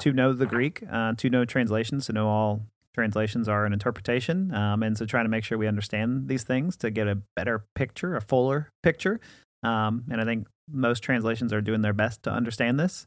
[0.00, 4.52] to know the Greek, uh, to know translations, to know all translations are an interpretation,
[4.54, 7.64] um, and so trying to make sure we understand these things to get a better
[7.74, 9.20] picture, a fuller picture.
[9.62, 13.06] Um, and I think most translations are doing their best to understand this.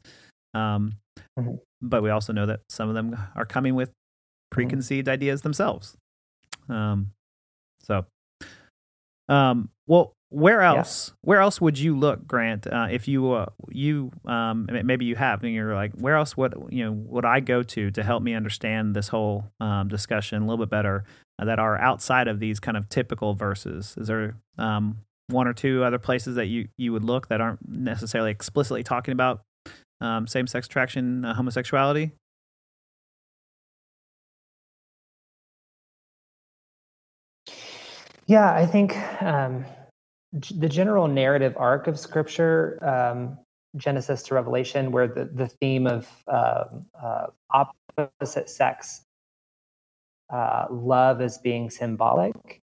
[0.54, 0.92] Um,
[1.38, 1.60] Mhm.
[1.82, 3.90] But we also know that some of them are coming with
[4.50, 5.96] preconceived ideas themselves.
[6.68, 7.12] Um,
[7.82, 8.04] so,
[9.28, 10.76] um, well, where Yeah.
[10.78, 11.12] else?
[11.22, 12.66] Where else would you look, Grant?
[12.66, 16.54] Uh, if you uh, you um, maybe you have, and you're like, where else would
[16.70, 20.46] you know would I go to to help me understand this whole um, discussion a
[20.46, 21.04] little bit better
[21.40, 23.96] uh, that are outside of these kind of typical verses?
[23.98, 27.68] Is there um, one or two other places that you you would look that aren't
[27.68, 29.42] necessarily explicitly talking about
[30.00, 32.12] um, same sex attraction, uh, homosexuality?
[38.30, 39.64] Yeah, I think um,
[40.38, 43.36] g- the general narrative arc of Scripture, um,
[43.76, 49.02] Genesis to Revelation, where the, the theme of um uh, opposite sex
[50.32, 52.60] uh, love as being symbolic,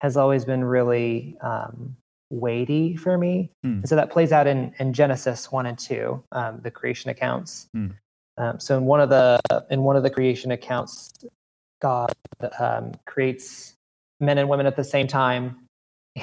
[0.00, 1.94] has always been really um,
[2.30, 3.50] weighty for me.
[3.64, 3.80] Hmm.
[3.80, 7.68] And so that plays out in, in Genesis one and two, um, the creation accounts.
[8.38, 11.12] Um, so in one of the in one of the creation accounts,
[11.82, 12.14] God
[12.58, 13.74] um, creates
[14.22, 15.66] men and women at the same time,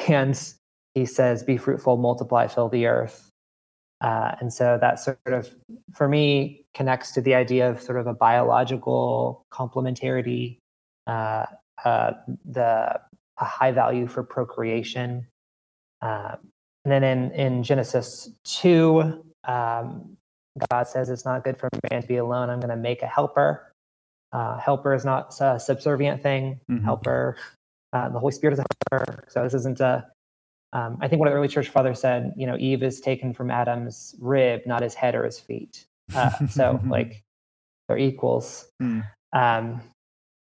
[0.07, 0.41] and
[0.95, 3.29] He says, "Be fruitful, multiply, fill the earth."
[4.01, 5.49] Uh, and so that sort of,
[5.93, 10.57] for me, connects to the idea of sort of a biological complementarity,
[11.05, 11.45] uh,
[11.83, 12.11] uh,
[12.45, 12.99] the
[13.39, 15.27] a high value for procreation.
[16.01, 16.35] Uh,
[16.85, 20.17] and then in, in Genesis 2, um,
[20.69, 22.49] God says it's not good for man to be alone.
[22.49, 23.71] I'm going to make a helper.
[24.33, 26.59] Uh, helper is not a subservient thing.
[26.69, 26.83] Mhm.
[26.83, 27.37] Helper,
[27.93, 29.25] uh, the Holy Spirit is a helper.
[29.29, 30.07] So this isn't a.
[30.73, 33.33] Um, I think one of the early church fathers said, you know, Eve is taken
[33.33, 35.85] from Adam's rib, not his head or his feet.
[36.13, 37.23] Uh, so like
[37.87, 38.67] they're equals.
[38.79, 39.01] Hmm.
[39.33, 39.81] Um,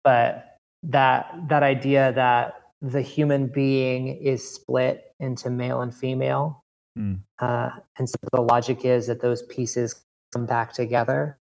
[0.04, 6.62] but that that idea that the human being is split into male and female,
[6.96, 7.14] Hmm.
[7.38, 10.02] uh, and so the logic is that those pieces
[10.32, 11.38] come back together.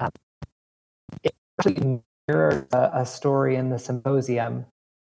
[0.00, 0.10] Um,
[1.22, 4.66] it actually mirrors a, a story in the symposium,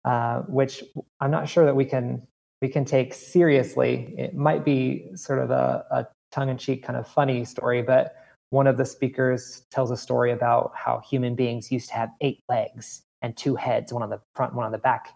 [0.06, 0.84] uh, which
[1.20, 2.22] I'm not sure that we can
[2.62, 4.14] we can take seriously.
[4.16, 8.14] It might be sort of a, a tongue-in-cheek kind of funny story, but
[8.50, 12.42] one of the speakers tells a story about how human beings used to have eight
[12.48, 15.12] legs and two heads, one on the front, one on the back,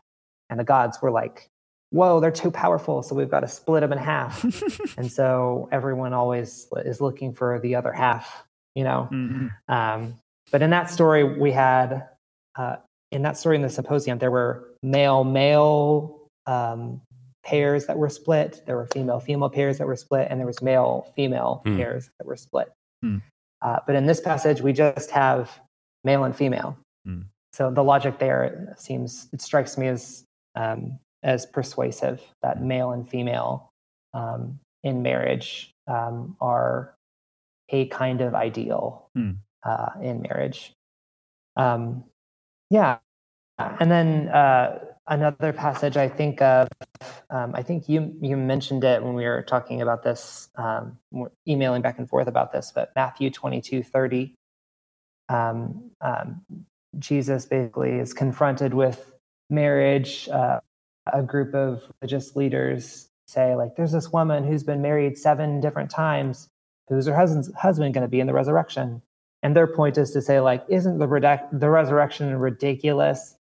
[0.51, 1.49] and the gods were like,
[1.91, 4.45] "Whoa, they're too powerful, so we've got to split them in half."
[4.99, 8.45] and so everyone always is looking for the other half,
[8.75, 9.09] you know.
[9.13, 9.51] Mhm.
[9.69, 10.19] Um,
[10.51, 12.09] but in that story, we had
[12.57, 12.77] uh,
[13.13, 17.01] in that story in the symposium, there were male male um,
[17.45, 18.63] pairs that were split.
[18.67, 21.77] There were female female pairs that were split, and there was male female Hmm.
[21.77, 22.73] pairs that were split.
[23.03, 23.19] Hmm.
[23.63, 25.61] Uh, but in this passage, we just have
[26.05, 26.77] male and female.
[27.05, 27.23] Hmm.
[27.53, 30.25] So the logic there seems it strikes me as
[30.55, 33.69] um, as persuasive that male and female
[34.15, 36.95] um, in marriage um, are
[37.71, 39.33] a kind of ideal Hmm.
[39.65, 40.73] uh, in marriage.
[41.57, 42.05] Um,
[42.71, 42.99] yeah,
[43.59, 44.79] and then uh,
[45.09, 46.69] another passage I think of.
[47.31, 50.99] Um, I think you you mentioned it when we were talking about this, um,
[51.49, 52.73] emailing back and forth about this.
[52.75, 54.35] But Matthew twenty two thirty.
[55.29, 56.43] Um, um,
[56.99, 59.13] Jesus basically is confronted with
[59.51, 60.29] marriage.
[60.29, 60.61] Uh,
[61.13, 65.91] a group of religious leaders say, like, there's this woman who's been married seven different
[65.91, 66.49] times.
[66.89, 69.03] Who's her husband's husband going to be in the resurrection?
[69.43, 73.37] And their point is to say, like, isn't the, the resurrection ridiculous?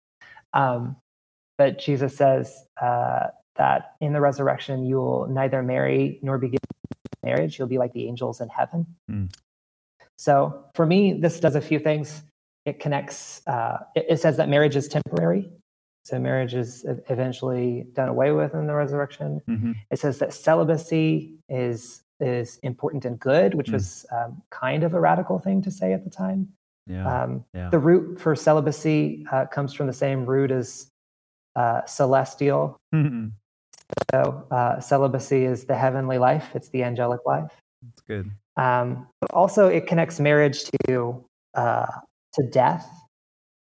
[0.53, 0.97] Um,
[1.57, 6.59] but Jesus says uh, that in the resurrection, you will neither marry nor be given
[7.23, 7.57] marriage.
[7.57, 8.85] You'll be like the angels in heaven.
[9.09, 9.25] Hmm.
[10.17, 12.23] So for me, this does a few things.
[12.65, 15.49] It connects, uh, it, it says that marriage is temporary.
[16.03, 19.41] So marriage is eventually done away with in the resurrection.
[19.49, 19.75] Mhm.
[19.89, 23.73] It says that celibacy is is important and good, which Mm.
[23.73, 26.47] was um, kind of a radical thing to say at the time.
[26.87, 27.23] Yeah.
[27.23, 27.69] Um, yeah.
[27.69, 30.87] the root for celibacy uh, comes from the same root as
[31.55, 32.77] uh, celestial.
[32.93, 33.31] Mhm.
[34.11, 37.51] So uh, celibacy is the heavenly life; it's the angelic life.
[37.81, 38.29] That's good.
[38.57, 41.23] Um, but also, it connects marriage to
[41.55, 41.87] uh,
[42.33, 42.87] to death.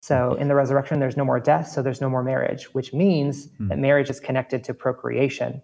[0.02, 3.50] So in the resurrection, there's no more death, so there's no more marriage, which means
[3.58, 3.68] Hmm.
[3.70, 5.62] that marriage is connected to procreation.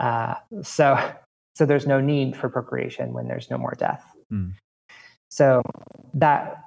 [0.00, 0.98] Uh, so
[1.54, 4.04] so there's no need for procreation when there's no more death.
[4.30, 4.50] Hmm.
[5.30, 5.62] So
[6.14, 6.60] that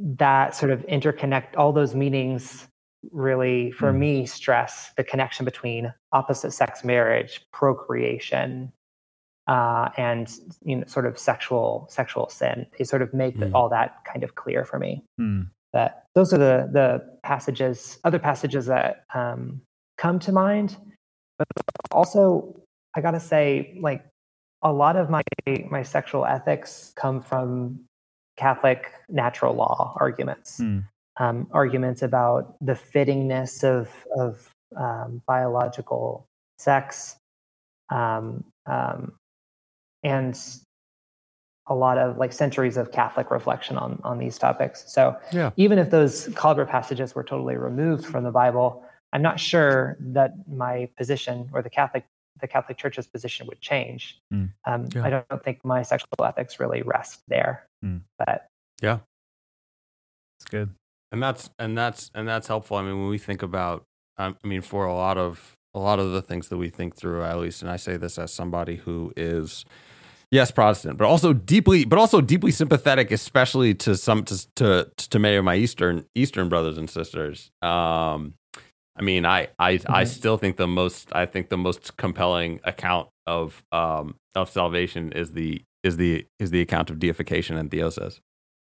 [0.00, 2.66] that sort of interconnect all those meanings
[3.12, 3.98] really for Hmm.
[3.98, 8.72] me stress the connection between opposite sex marriage procreation
[9.46, 13.54] uh, and you know sort of sexual sexual sin they sort of make the, Hmm.
[13.54, 15.42] all that kind of clear for me Hmm.
[15.74, 19.60] that those are the the passages other passages that um,
[19.98, 20.76] come to mind
[21.38, 21.46] but
[21.92, 22.58] also
[22.96, 24.02] i gotta say like
[24.64, 25.22] a lot of my
[25.70, 27.78] my sexual ethics come from
[28.36, 30.78] catholic natural law arguments Hmm.
[31.18, 36.26] um, arguments about the fittingness of of um, biological
[36.58, 37.16] sex
[37.90, 39.12] um, um,
[40.02, 40.36] and
[41.68, 44.84] a lot of like centuries of Catholic reflection on on these topics.
[44.92, 45.50] So Yeah.
[45.56, 50.32] even if those clobber passages were totally removed from the Bible, I'm not sure that
[50.48, 52.04] my position or the Catholic
[52.44, 54.20] the Catholic Church's position would change.
[54.32, 54.50] Mm.
[54.66, 55.04] Um, Yeah.
[55.04, 57.66] I don't think my sexual ethics really rest there.
[57.82, 58.02] Mm.
[58.18, 58.48] But
[58.82, 58.98] yeah,
[60.38, 60.68] It's good.
[61.10, 62.76] and that's and that's and that's helpful.
[62.76, 63.84] I mean, when we think about,
[64.18, 66.94] um, I mean, for a lot of a lot of the things that we think
[66.96, 69.64] through, at least, and I say this as somebody who is,
[70.30, 75.18] yes, Protestant, but also deeply, but also deeply sympathetic, especially to some to to, to
[75.18, 77.50] many of my Eastern Eastern brothers and sisters.
[77.62, 78.34] Um,
[78.96, 80.06] I mean, I I I Mhm.
[80.06, 85.32] still think the most I think the most compelling account of um of salvation is
[85.32, 88.20] the is the is the account of deification and theosis.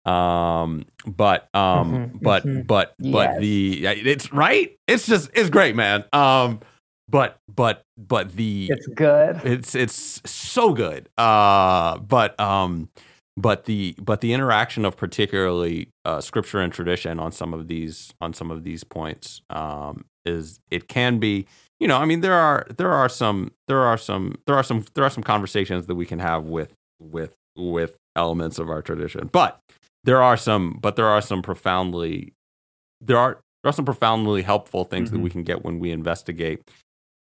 [0.06, 2.68] Um, but um, Mhm, but mhm.
[2.68, 3.40] but but Yes.
[3.40, 4.76] the it's right.
[4.88, 6.06] It's just it's great, man.
[6.14, 6.60] Um,
[7.10, 9.42] but but but the It's good.
[9.46, 11.10] it's it's so good.
[11.18, 12.90] Uh, but um,
[13.38, 18.14] but the but the interaction of particularly uh, scripture and tradition on some of these
[18.22, 21.46] on some of these points um, is it can be
[21.80, 24.86] you know I mean there are there are some there are some there are some
[24.96, 29.30] there are some conversations that we can have with with with elements of our tradition,
[29.32, 29.60] but
[30.04, 32.34] there are some but there are some profoundly
[33.02, 35.24] there are there are some profoundly helpful things that Mhm.
[35.24, 36.62] we can get when we investigate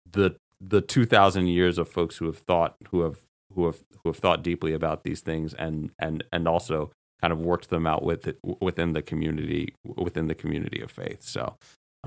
[0.09, 3.19] the the 2000 years of folks who have thought who have
[3.55, 7.39] who have who have thought deeply about these things and and and also kind of
[7.39, 11.55] worked them out with it, within the community within the community of faith so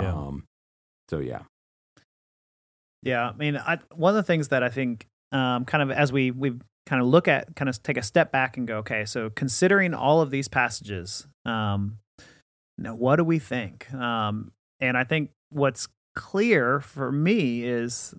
[0.00, 0.12] Yeah.
[0.14, 0.44] um
[1.12, 1.42] so yeah
[3.02, 6.12] Yeah, I mean, I, one of the things that I think, um, kind of as
[6.12, 6.52] we we
[6.86, 9.92] kind of look at, kind of take a step back and go, okay, so considering
[9.94, 11.98] all of these passages, um,
[12.78, 13.92] now what do we think?
[13.92, 18.14] Um, and I think what's clear for me is,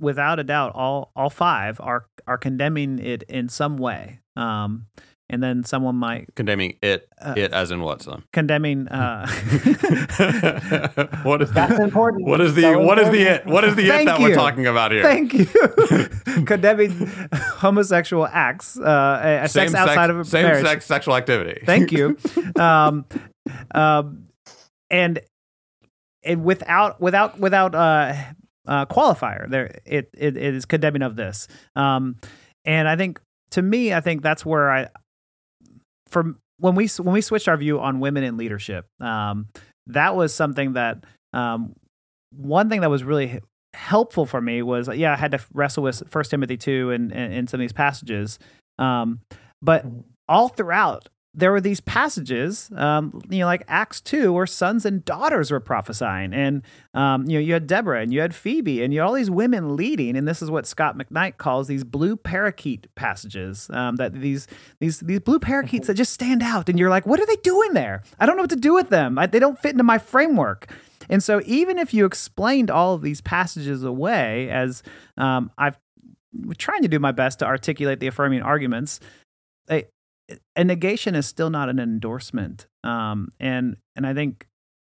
[0.00, 4.20] without a doubt, all all five are are condemning it in some way.
[4.36, 4.86] Um,
[5.30, 8.88] and then someone might condemning it Uh, it as in what son condemning.
[8.88, 9.26] Uh,
[11.22, 12.26] what is That's the important.
[12.26, 14.34] what is the So what is the it what is the it Thank that we're
[14.34, 15.46] talking about here Thank you.
[16.46, 16.90] condemning
[17.32, 20.64] homosexual acts, uh, a, a sex outside of a same marriage.
[20.64, 22.16] sex sexual activity Thank you.
[22.56, 23.04] um,
[23.74, 24.28] um,
[24.90, 25.20] and
[26.24, 28.14] and without without without uh,
[28.66, 31.48] uh, qualifier, there it, it it is condemning of this.
[31.76, 32.16] Um,
[32.64, 34.88] and I think to me, I think that's where I
[36.08, 39.48] from when we when we switched our view on women in leadership, um,
[39.86, 41.74] that was something that um,
[42.30, 43.40] one thing that was really
[43.74, 47.32] helpful for me was yeah I had to wrestle with First Timothy two and, and
[47.32, 48.38] and some of these passages,
[48.78, 49.20] um,
[49.62, 49.84] but
[50.28, 51.08] all throughout
[51.38, 55.60] there were these passages, um, you know, like Acts two, where sons and daughters were
[55.60, 56.62] prophesying, and
[56.94, 59.30] um, you know, you had Deborah and you had Phoebe, and you had all these
[59.30, 63.70] women leading, and this is what Scot McKnight calls these blue parakeet passages.
[63.72, 64.48] Um, that these
[64.80, 67.72] these these blue parakeets that just stand out, and you're like, what are they doing
[67.72, 68.02] there?
[68.18, 69.16] I don't know what to do with them.
[69.16, 70.72] I, they don't fit into my framework.
[71.08, 74.82] And so, even if you explained all of these passages away, as
[75.16, 75.78] um, I've
[76.58, 78.98] trying to do my best to articulate the affirming arguments,
[80.56, 82.66] a, negation is still not an endorsement.
[82.84, 84.46] Um, and and I think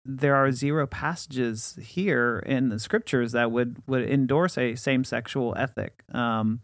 [0.06, 5.56] there are zero passages here in the scriptures that would would endorse a same sexual
[5.58, 6.04] ethic.
[6.14, 6.62] Um,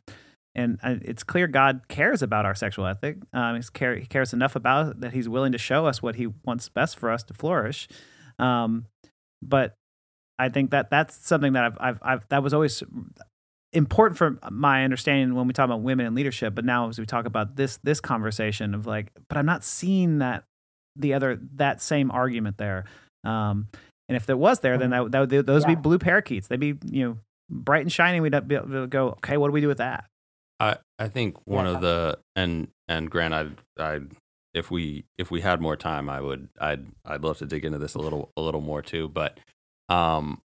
[0.56, 3.18] and it's clear God cares about our sexual ethic.
[3.34, 6.28] Um, care, he cares enough about it that He's willing to show us what He
[6.44, 7.88] wants best for us to flourish.
[8.40, 8.86] Um,
[9.42, 9.76] but
[10.38, 12.84] I think that that's something that I've, I've, I've that was always
[13.74, 16.56] important for my understanding when we talk about women in leadership.
[16.56, 20.20] But now as we talk about this this conversation of like, but I'm not seeing
[20.20, 20.44] that
[20.96, 22.86] the other that same argument there.
[23.24, 23.68] Um,
[24.08, 25.76] and if there was there, then that, that would, those would Yeah.
[25.76, 26.48] be blue parakeets.
[26.48, 27.18] They'd be you know
[27.50, 28.22] bright and shining.
[28.22, 30.06] We'd be able to go, okay, what do we do with that?
[30.60, 31.72] I I think one Yeah.
[31.76, 34.12] of the and and Grant, I'd I'd
[34.56, 37.78] if we if we had more time, I would I'd I'd love to dig into
[37.78, 39.08] this a little a little more too.
[39.08, 39.40] But
[39.90, 40.42] um,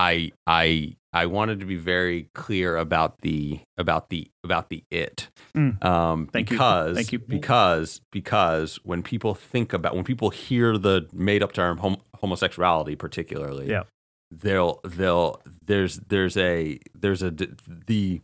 [0.00, 5.28] I I I wanted to be very clear about the about the about the it.
[5.56, 5.84] Mm.
[5.84, 6.54] Um, Thank you.
[6.56, 7.18] because Thank you.
[7.18, 12.96] because because when people think about when people hear the made up term hom- homosexuality,
[12.96, 13.82] particularly, Yeah.
[14.30, 18.20] they'll they'll there's there's a there's a the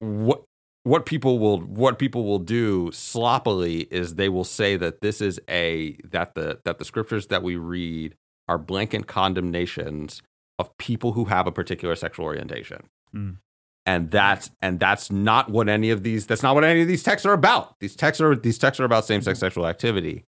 [0.00, 0.42] what
[0.84, 5.38] what people will what people will do sloppily is they will say that this is
[5.48, 8.16] a that the that the scriptures that we read
[8.48, 10.22] are blanket condemnations
[10.62, 12.84] of people who have a particular sexual orientation.
[13.14, 13.38] Mm.
[13.84, 17.02] And that's and that's not what any of these that's not what any of these
[17.02, 17.74] texts are about.
[17.80, 20.24] These texts are these texts are about same-sex sexual activity.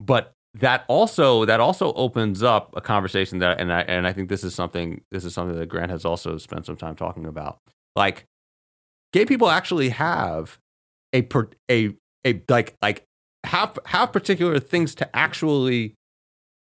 [0.00, 4.28] But that also that also opens up a conversation that and I and I think
[4.28, 7.58] this is something this is something that Grant has also spent some time talking about.
[7.94, 8.24] Like
[9.12, 10.58] gay people actually have
[11.12, 11.94] a per, a
[12.26, 13.04] a like like
[13.44, 15.94] have have particular things to actually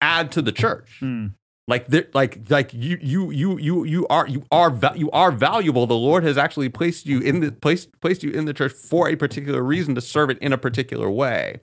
[0.00, 0.98] add to the church.
[1.00, 1.34] Mm.
[1.70, 5.86] Like like like you you you you you are you are you are valuable.
[5.86, 9.08] The Lord has actually placed you in the placed placed you in the church for
[9.08, 11.60] a particular reason to serve it in a particular way,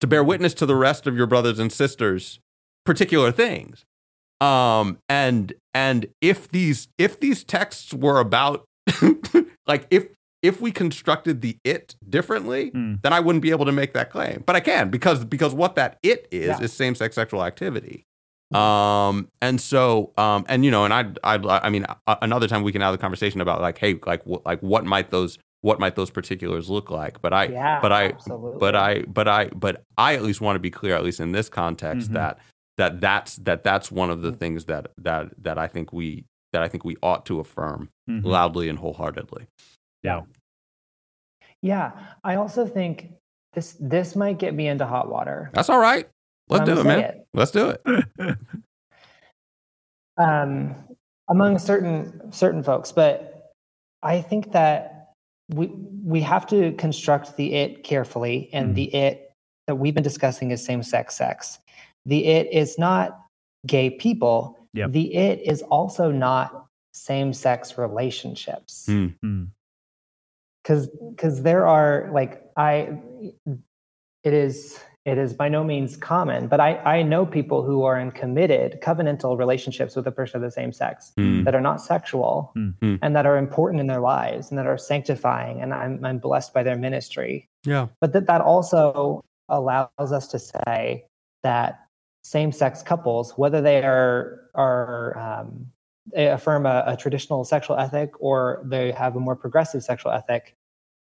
[0.00, 2.38] to bear witness to the rest of your brothers and sisters
[2.86, 3.84] particular things.
[4.40, 8.64] Um and and if these if these texts were about
[9.66, 10.08] like if
[10.40, 13.02] if we constructed the it differently, Mm.
[13.02, 14.44] then I wouldn't be able to make that claim.
[14.46, 16.60] But I can because because what that it is Yeah.
[16.60, 18.04] is same sex sexual activity.
[18.54, 22.72] Um and so um and you know and I I I mean another time we
[22.72, 25.96] can have the conversation about like hey like wh- like what might those what might
[25.96, 27.20] those particulars look like.
[27.20, 28.58] But I yeah, but I absolutely.
[28.58, 31.32] but I but I but I at least want to be clear at least in
[31.32, 32.14] this context Mhm.
[32.14, 32.38] that
[32.78, 36.62] that that's that that's one of the things that that that I think we that
[36.62, 38.24] I think we ought to affirm Mhm.
[38.24, 39.46] loudly and wholeheartedly.
[40.02, 40.22] Yeah.
[41.60, 41.90] Yeah,
[42.24, 43.12] I also think
[43.52, 45.50] this this might get me into hot water.
[45.52, 46.08] That's all right.
[46.48, 46.98] Let's do it, man.
[47.00, 47.26] it.
[47.34, 47.82] Let's do it.
[50.16, 50.74] um,
[51.28, 53.52] among certain certain folks, but
[54.02, 55.10] I think that
[55.50, 55.66] we
[56.04, 58.74] we have to construct the it carefully, and Mhm.
[58.74, 59.32] the it
[59.66, 61.58] that we've been discussing is same sex sex.
[62.06, 63.20] The it is not
[63.66, 64.56] gay people.
[64.74, 64.92] Yep.
[64.92, 68.86] The it is also not same sex relationships.
[68.88, 69.14] Mm.
[69.24, 69.48] Mm.
[70.62, 72.98] because because there are like i
[74.24, 77.98] it is it is by no means common but i i know people who are
[77.98, 81.44] in committed covenantal relationships with a person of the same sex Mm.
[81.44, 82.74] that are not sexual Mm.
[82.80, 82.98] Mm.
[83.02, 86.52] and that are important in their lives and that are sanctifying and i'm, I'm blessed
[86.52, 87.86] by their ministry Yeah.
[88.00, 91.04] but that that also allows us to say
[91.42, 91.80] that
[92.22, 95.66] same-sex couples whether they are are um,
[96.14, 100.54] they affirm a, a traditional sexual ethic or they have a more progressive sexual ethic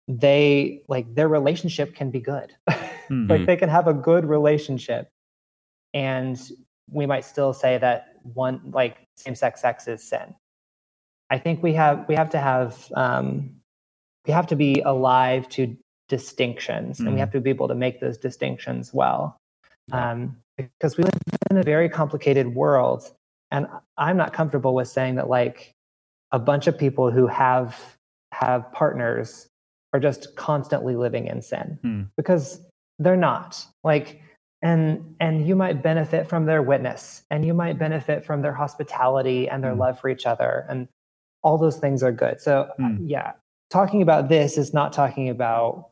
[0.08, 2.54] they like their relationship can be good.
[3.10, 3.30] Mhm.
[3.30, 5.10] like they can have a good relationship.
[5.94, 6.42] And
[6.90, 10.34] we might still say that one like same-sex sex is sin.
[11.30, 13.52] I think we have we have to have um,
[14.26, 15.78] we have to be alive to
[16.10, 17.20] distinctions and we Mhm.
[17.20, 19.38] have to be able to make those distinctions well.
[19.92, 21.14] Um, because we live
[21.52, 23.12] in a very complicated world
[23.52, 23.68] and
[23.98, 25.72] i'm not comfortable with saying that like
[26.32, 27.98] a bunch of people who have
[28.32, 29.48] have partners
[29.96, 32.02] are just constantly living in sin Hmm.
[32.18, 32.62] because
[33.00, 34.22] they're not like
[34.62, 39.48] and and you might benefit from their witness and you might benefit from their hospitality
[39.50, 39.80] and their Hmm.
[39.80, 40.88] love for each other and
[41.44, 42.98] all those things are good so uh, Hmm.
[43.08, 43.34] yeah
[43.70, 45.90] talking about this is not talking about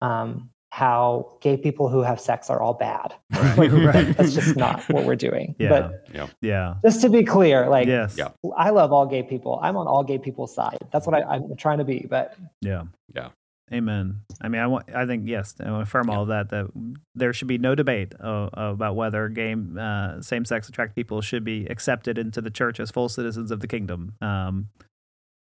[0.00, 3.58] um, how gay people who have sex are all bad Right.
[3.62, 4.16] Like, Right.
[4.16, 5.68] that's just not what we're doing Yeah.
[5.70, 6.08] but
[6.40, 6.74] yeah.
[6.84, 8.16] just to be clear like yes.
[8.18, 8.28] Yeah.
[8.56, 11.56] i love all gay people i'm on all gay people's side that's what I, i'm
[11.56, 12.84] trying to be but Yeah.
[13.14, 13.28] Yeah.
[13.72, 14.20] Amen.
[14.40, 14.86] I mean, I want.
[14.94, 15.54] I think yes.
[15.60, 16.48] I want to affirm all of that.
[16.50, 16.68] That
[17.14, 21.66] there should be no debate uh, about whether gay, uh, same-sex attracted people should be
[21.66, 24.14] accepted into the church as full citizens of the kingdom.
[24.22, 24.68] Um,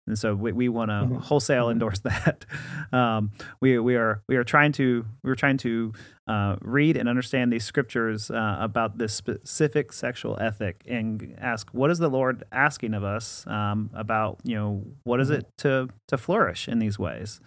[0.05, 1.21] and so we, we want to Mhm.
[1.21, 1.71] wholesale Mhm.
[1.73, 2.45] endorse that.
[2.91, 3.31] Um,
[3.61, 5.93] we we are we are trying to we're trying to
[6.27, 11.89] uh, read and understand these scriptures uh, about this specific sexual ethic and ask what
[11.89, 15.39] is the Lord asking of us um, about you know what is Mhm.
[15.39, 17.39] it to to flourish in these ways.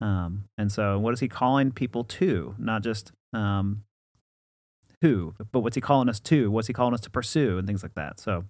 [0.00, 2.54] Um, and so, what is he calling people to?
[2.58, 3.84] Not just um,
[5.02, 6.50] who, but what's he calling us to?
[6.50, 8.18] What's he calling us to pursue, and things like that.
[8.20, 8.44] So,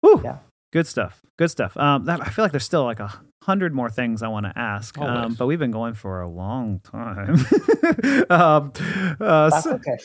[0.00, 0.38] whew, Yeah.
[0.72, 1.20] good stuff.
[1.38, 1.76] Good stuff.
[1.76, 3.12] Um, that, I feel like there's still like a
[3.44, 6.80] hundred more things I want to ask, um, but we've been going for a long
[6.80, 7.34] time.
[8.30, 8.72] um,
[9.20, 9.96] uh, that's so- okay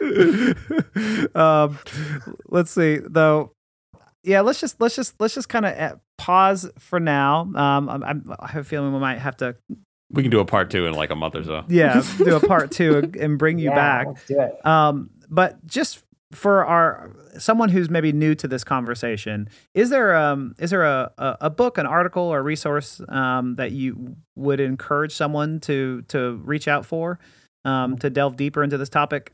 [1.34, 1.78] um,
[2.48, 3.52] let's see though.
[4.24, 7.42] Yeah, let's just let's just let's just kind of pause for now.
[7.54, 9.56] Um, I'm, I'm, I have a feeling we might have to
[10.10, 11.64] We can do a part two in like a month or so.
[11.68, 14.06] yeah do a part two and bring you yeah, back.
[14.08, 16.02] let's do it Um, but just
[16.32, 21.12] for our someone who's maybe new to this conversation, is there um is there a,
[21.18, 26.40] a, a book, an article, or resource um, that you would encourage someone to to
[26.44, 27.18] reach out for
[27.64, 29.32] um, to delve deeper into this topic?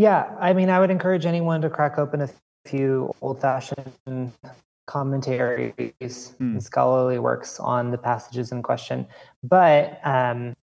[0.00, 2.30] Yeah, I mean, I would encourage anyone to crack open a
[2.64, 4.32] few old-fashioned
[4.86, 6.52] commentaries Hmm.
[6.52, 9.06] and scholarly works on the passages in question.
[9.42, 10.54] But um,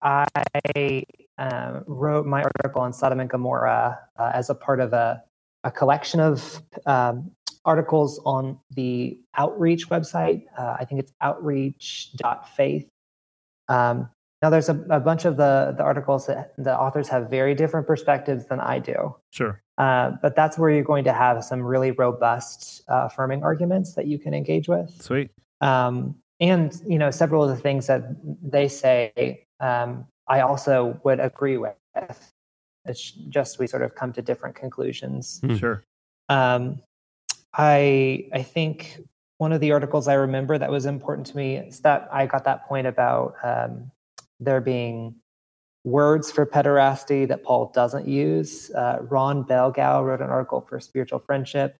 [0.00, 1.02] I
[1.38, 5.24] um, wrote my article on Sodom and Gomorrah uh, as a part of a,
[5.64, 7.32] a collection of um,
[7.64, 10.44] articles on the Outreach website.
[10.56, 12.88] Uh, I think it's outreach.faith.
[13.68, 14.08] Um,
[14.40, 17.86] now, there's a, a bunch of the, the articles that the authors have very different
[17.86, 19.16] perspectives than I do.
[19.30, 19.60] Sure.
[19.78, 24.06] Uh, but that's where you're going to have some really robust uh, affirming arguments that
[24.06, 24.90] you can engage with.
[25.02, 25.30] Sweet.
[25.60, 28.02] Um, and, you know, several of the things that
[28.42, 31.74] they say, um, I also would agree with.
[32.84, 35.40] It's just we sort of come to different conclusions.
[35.42, 35.56] Hmm.
[35.56, 35.84] Sure.
[36.28, 36.80] Um,
[37.54, 39.00] I I think
[39.38, 42.44] one of the articles I remember that was important to me is that I got
[42.44, 43.90] that point about um,
[44.40, 45.14] there being
[45.84, 48.70] words for pederasty that Paul doesn't use.
[48.70, 51.76] Uh, Ron Belgau wrote an article for Spiritual Friendship.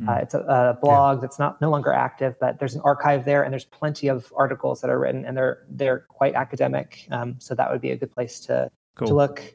[0.00, 0.08] Hmm.
[0.08, 3.42] Uh, it's a, a blog that's not no longer active, but there's an archive there,
[3.42, 7.06] and there's plenty of articles that are written, and they're they're quite academic.
[7.10, 9.08] Um, so that would be a good place to Cool.
[9.08, 9.54] to look.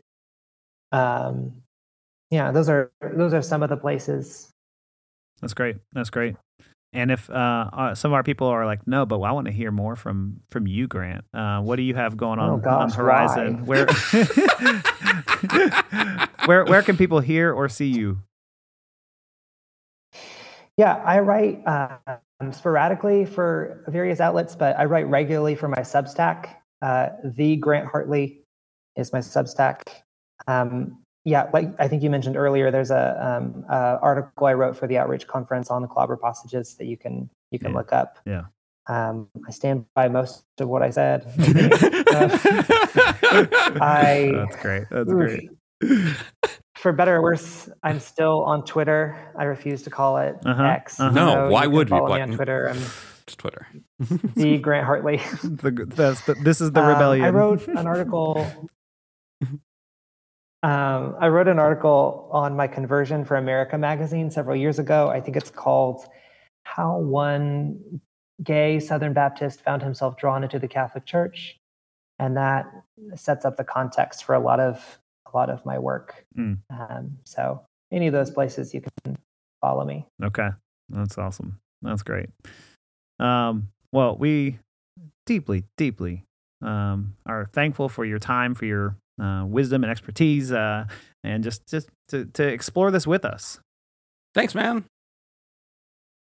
[0.91, 1.61] Um,
[2.31, 4.49] yeah, those are those are some of the places.
[5.41, 5.77] That's great.
[5.93, 6.35] That's great.
[6.98, 9.53] And if uh, uh, some of our people are like, no, but I want to
[9.53, 11.24] hear more from from you, Grant.
[11.32, 13.65] Uh, what do you have going on Oh, gosh, on horizon?
[13.68, 13.86] why?
[13.86, 13.88] Where
[16.48, 18.18] where where can people hear or see you?
[20.76, 26.49] Yeah, I write um, sporadically for various outlets, but I write regularly for my Substack.
[26.82, 28.41] Uh, the Grant Hartley
[28.95, 29.84] is my Substack.
[30.48, 30.98] Um,
[31.28, 34.88] yeah, like I think you mentioned earlier, there's a, um, a article I wrote for
[34.88, 37.78] the outreach conference on the clobber passages that you can you can Yeah.
[37.78, 38.18] look up.
[38.26, 38.44] Yeah.
[38.90, 41.26] Um, I stand by most of what I said.
[43.82, 44.86] I That's great.
[44.90, 45.49] That's great.
[46.76, 49.18] for better or worse, I'm still on Twitter.
[49.38, 50.99] I refuse to call it Uh-huh, X.
[50.99, 51.12] uh-huh.
[51.12, 51.98] No, why you can would we?
[51.98, 52.70] follow me on Twitter?
[52.70, 52.78] I'm
[53.28, 53.68] It's Twitter.
[54.36, 55.18] the Grant Hartley.
[55.44, 57.26] The, the, this is the Um, rebellion.
[57.26, 58.48] I wrote an article.
[60.63, 65.09] Um, I wrote an article on my conversion for America magazine several years ago.
[65.09, 66.05] I think it's called
[66.63, 68.01] "How One
[68.43, 71.57] Gay Southern Baptist Found Himself Drawn into the Catholic Church,"
[72.19, 72.65] and that
[73.15, 74.99] sets up the context for a lot of
[75.31, 76.25] a lot of my work.
[76.38, 76.57] Mm.
[76.69, 77.61] Um, so,
[77.91, 79.17] any of those places you can
[79.61, 80.05] follow me.
[80.23, 80.49] Okay.
[80.89, 81.59] That's awesome.
[81.81, 82.29] That's great.
[83.19, 84.59] Um, well, we
[85.25, 86.23] deeply, deeply
[86.61, 90.85] um, are thankful for your time, for your uh, wisdom and expertise, uh,
[91.23, 93.60] and just, just to, to explore this with us.
[94.34, 94.85] Thanks, man.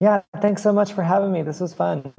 [0.00, 1.42] Yeah, thanks so much for having me.
[1.42, 2.12] This was fun.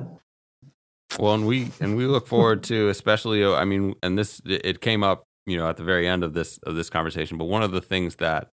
[1.20, 3.44] Well, and we and we look forward to, especially.
[3.44, 6.34] uh, I mean, and this it came up, you know, at the very end of
[6.34, 7.38] this of this conversation.
[7.38, 8.48] But one of the things that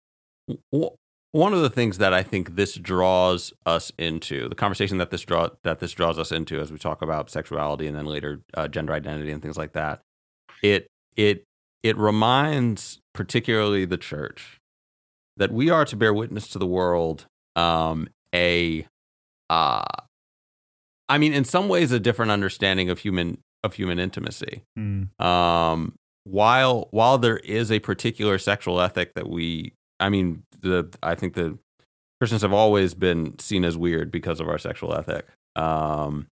[1.32, 5.22] one of the things that I think this draws us into the conversation that this
[5.22, 8.68] draw that this draws us into as we talk about sexuality and then later uh,
[8.68, 10.00] gender identity and things like that.
[10.62, 10.86] It
[11.16, 11.44] it
[11.88, 14.60] it reminds particularly the church
[15.36, 17.26] that we are to bear witness to the world
[17.56, 18.86] um, a
[19.48, 19.84] uh,
[21.08, 24.62] I mean, in some ways, a different understanding of human of human intimacy.
[24.78, 25.20] Mm.
[25.20, 25.94] Um,
[26.24, 31.34] while while there is a particular sexual ethic that we, I mean, the I think
[31.34, 31.58] the
[32.20, 35.26] Christians have always been seen as weird because of our sexual ethic.
[35.54, 36.26] Um,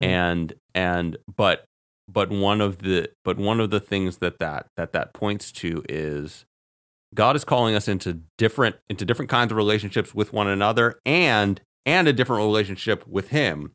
[0.00, 1.64] and and but
[2.08, 5.82] but one of the but one of the things that that that that points to
[5.88, 6.44] is
[7.14, 11.60] God is calling us into different into different kinds of relationships with one another and
[11.86, 13.74] and a different relationship with him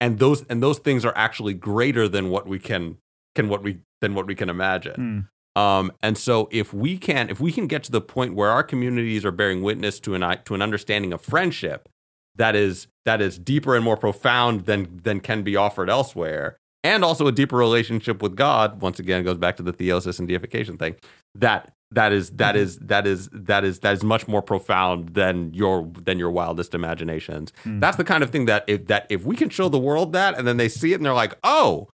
[0.00, 2.98] and those and those things are actually greater than what we can
[3.34, 5.60] can what we than what we can imagine Mm.
[5.60, 8.62] um, and so if we can if we can get to the point where our
[8.62, 11.88] communities are bearing witness to an to an understanding of friendship
[12.36, 17.02] that is that is deeper and more profound than than can be offered elsewhere and
[17.02, 20.28] also a deeper relationship with God once again it goes back to the theosis and
[20.28, 20.94] deification thing
[21.34, 25.52] that that is that is that is that is that is much more profound than
[25.54, 27.52] your than your wildest imaginations.
[27.64, 27.80] Mm.
[27.80, 30.36] that's the kind of thing that if that if we can show the world that
[30.36, 31.88] and then they see it and they're like oh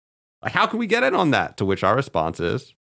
[0.42, 1.58] like how can we get in on that?
[1.58, 2.74] To which our response is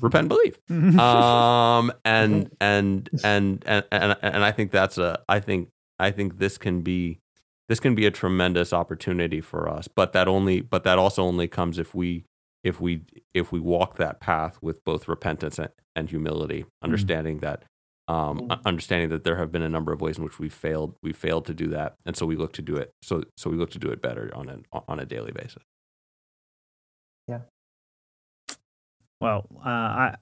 [0.00, 0.98] repent and believe.
[0.98, 5.68] Um and and and and and and I think that's a I think
[5.98, 7.20] I think this can be
[7.68, 11.48] this can be a tremendous opportunity for us but that only but that also only
[11.48, 12.24] comes if we
[12.64, 13.02] if we
[13.34, 17.64] if we walk that path with both repentance and, and humility understanding that
[18.08, 20.94] um u- understanding that there have been a number of ways in which we failed
[21.02, 23.56] we failed to do that and so we look to do it so so we
[23.56, 25.62] look to do it better on a on a daily basis.
[27.28, 27.40] Yeah.
[29.20, 30.16] Well, uh, I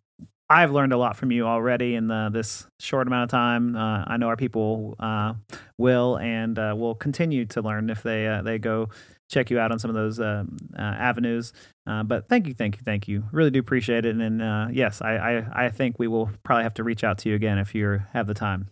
[0.51, 3.77] I've learned a lot from you already in the, this short amount of time.
[3.77, 5.35] Uh, I know our people uh,
[5.79, 8.91] will and uh, will continue to learn if they uh, they go
[9.31, 11.53] check you out on some of those um, uh, avenues.
[11.87, 13.25] Uh, but thank you, thank you, thank you.
[13.33, 14.11] Really do appreciate it.
[14.11, 17.19] And, then uh, yes, I, I I think we will probably have to reach out
[17.19, 18.69] to you again if you have the time.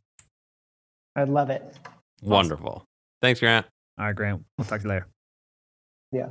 [1.16, 1.78] I'd love it.
[2.22, 2.84] wonderful
[3.20, 3.66] thanks grant
[3.98, 4.44] All right, Grant.
[4.58, 5.06] We'll talk to you later.
[6.10, 6.28] Yeah.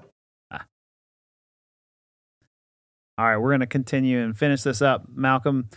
[3.18, 5.70] All right, we're gonna continue and finish this up, Malcolm.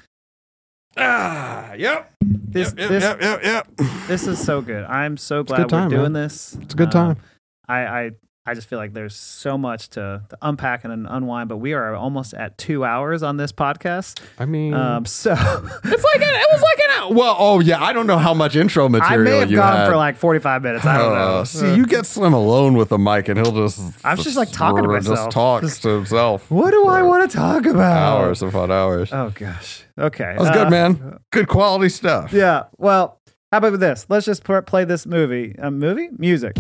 [0.97, 3.69] ah yep This yep, this yep, yep, yep.
[4.07, 4.85] this is so good.
[4.85, 6.13] I'm so glad we're doing man.
[6.13, 6.57] this.
[6.63, 7.25] It's a good Um, time.
[7.69, 8.11] I, I
[8.47, 11.95] I just feel like there's so much to, to unpack and unwind, but we are
[11.95, 14.21] almost at two hours on this podcast.
[14.39, 17.13] I mean, Um, so It's like an, it was like an hour.
[17.15, 19.77] Well, oh yeah, I don't know how much intro I material may have you gone
[19.77, 19.89] had.
[19.89, 20.85] for like 45 minutes.
[20.85, 21.39] I don't know.
[21.39, 23.81] Oh, see, you get Slim alone with the mic, and he'll just.
[24.05, 26.51] I'm just, like, talking to Just talks Just- to himself.
[26.51, 27.97] what do I want to talk about?
[27.97, 29.11] Hours upon hours.
[29.11, 29.85] Oh gosh.
[29.99, 30.25] Okay.
[30.25, 31.19] that was Uh, good, man.
[31.31, 32.31] Good quality stuff.
[32.31, 32.65] Yeah.
[32.77, 34.05] Well, how about this?
[34.11, 35.55] Let's just play this movie.
[35.59, 36.11] A movie?
[36.19, 36.59] Music.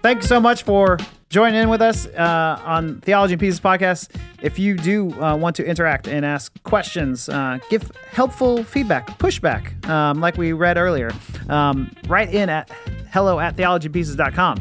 [0.00, 0.96] Thanks so much for
[1.28, 4.14] joining in with us uh, on Theology in Pieces podcast.
[4.42, 9.86] If you do uh, want to interact and ask questions, uh, give helpful feedback, pushback,
[9.88, 11.10] um, like we read earlier,
[11.48, 12.70] um, write in at
[13.10, 14.58] hello at theologyinpieces.com.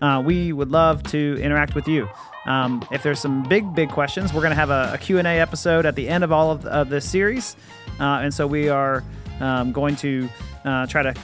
[0.00, 2.08] Uh, we would love to interact with you.
[2.46, 5.84] Um, if there's some big, big questions, we're going to have a, a Q&A episode
[5.84, 7.56] at the end of all of, of this series.
[8.00, 9.04] Uh, and so we are
[9.40, 10.28] um, going to
[10.64, 11.14] uh, try to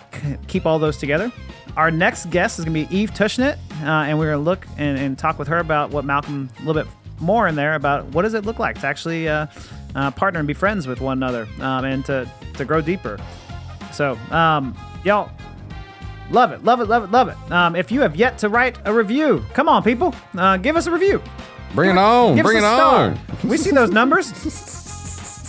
[0.49, 1.33] keep all those together.
[1.77, 4.67] Our next guest is going to be Eve Tushnet, uh, and we're going to look
[4.79, 6.91] and, and talk with her about what Malcolm, a little bit
[7.21, 9.47] more in there about what does it look like to actually uh,
[9.95, 13.19] uh, partner and be friends with one another um, and to, to grow deeper.
[13.93, 15.31] So, um, y'all,
[16.31, 17.37] love it, love it, love it, love it.
[17.51, 20.87] Um, if you have yet to write a review, come on, people, uh, give us
[20.87, 21.21] a review.
[21.75, 22.41] Bring it on.
[22.41, 23.19] Bring it on.
[23.43, 24.31] We see those numbers.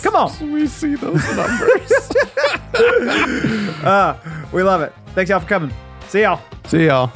[0.02, 0.52] Come on.
[0.52, 1.92] We see those numbers.
[4.52, 4.92] We love it.
[5.14, 5.72] Thanks y'all for coming.
[6.08, 6.40] See y'all.
[6.66, 7.10] see y'all.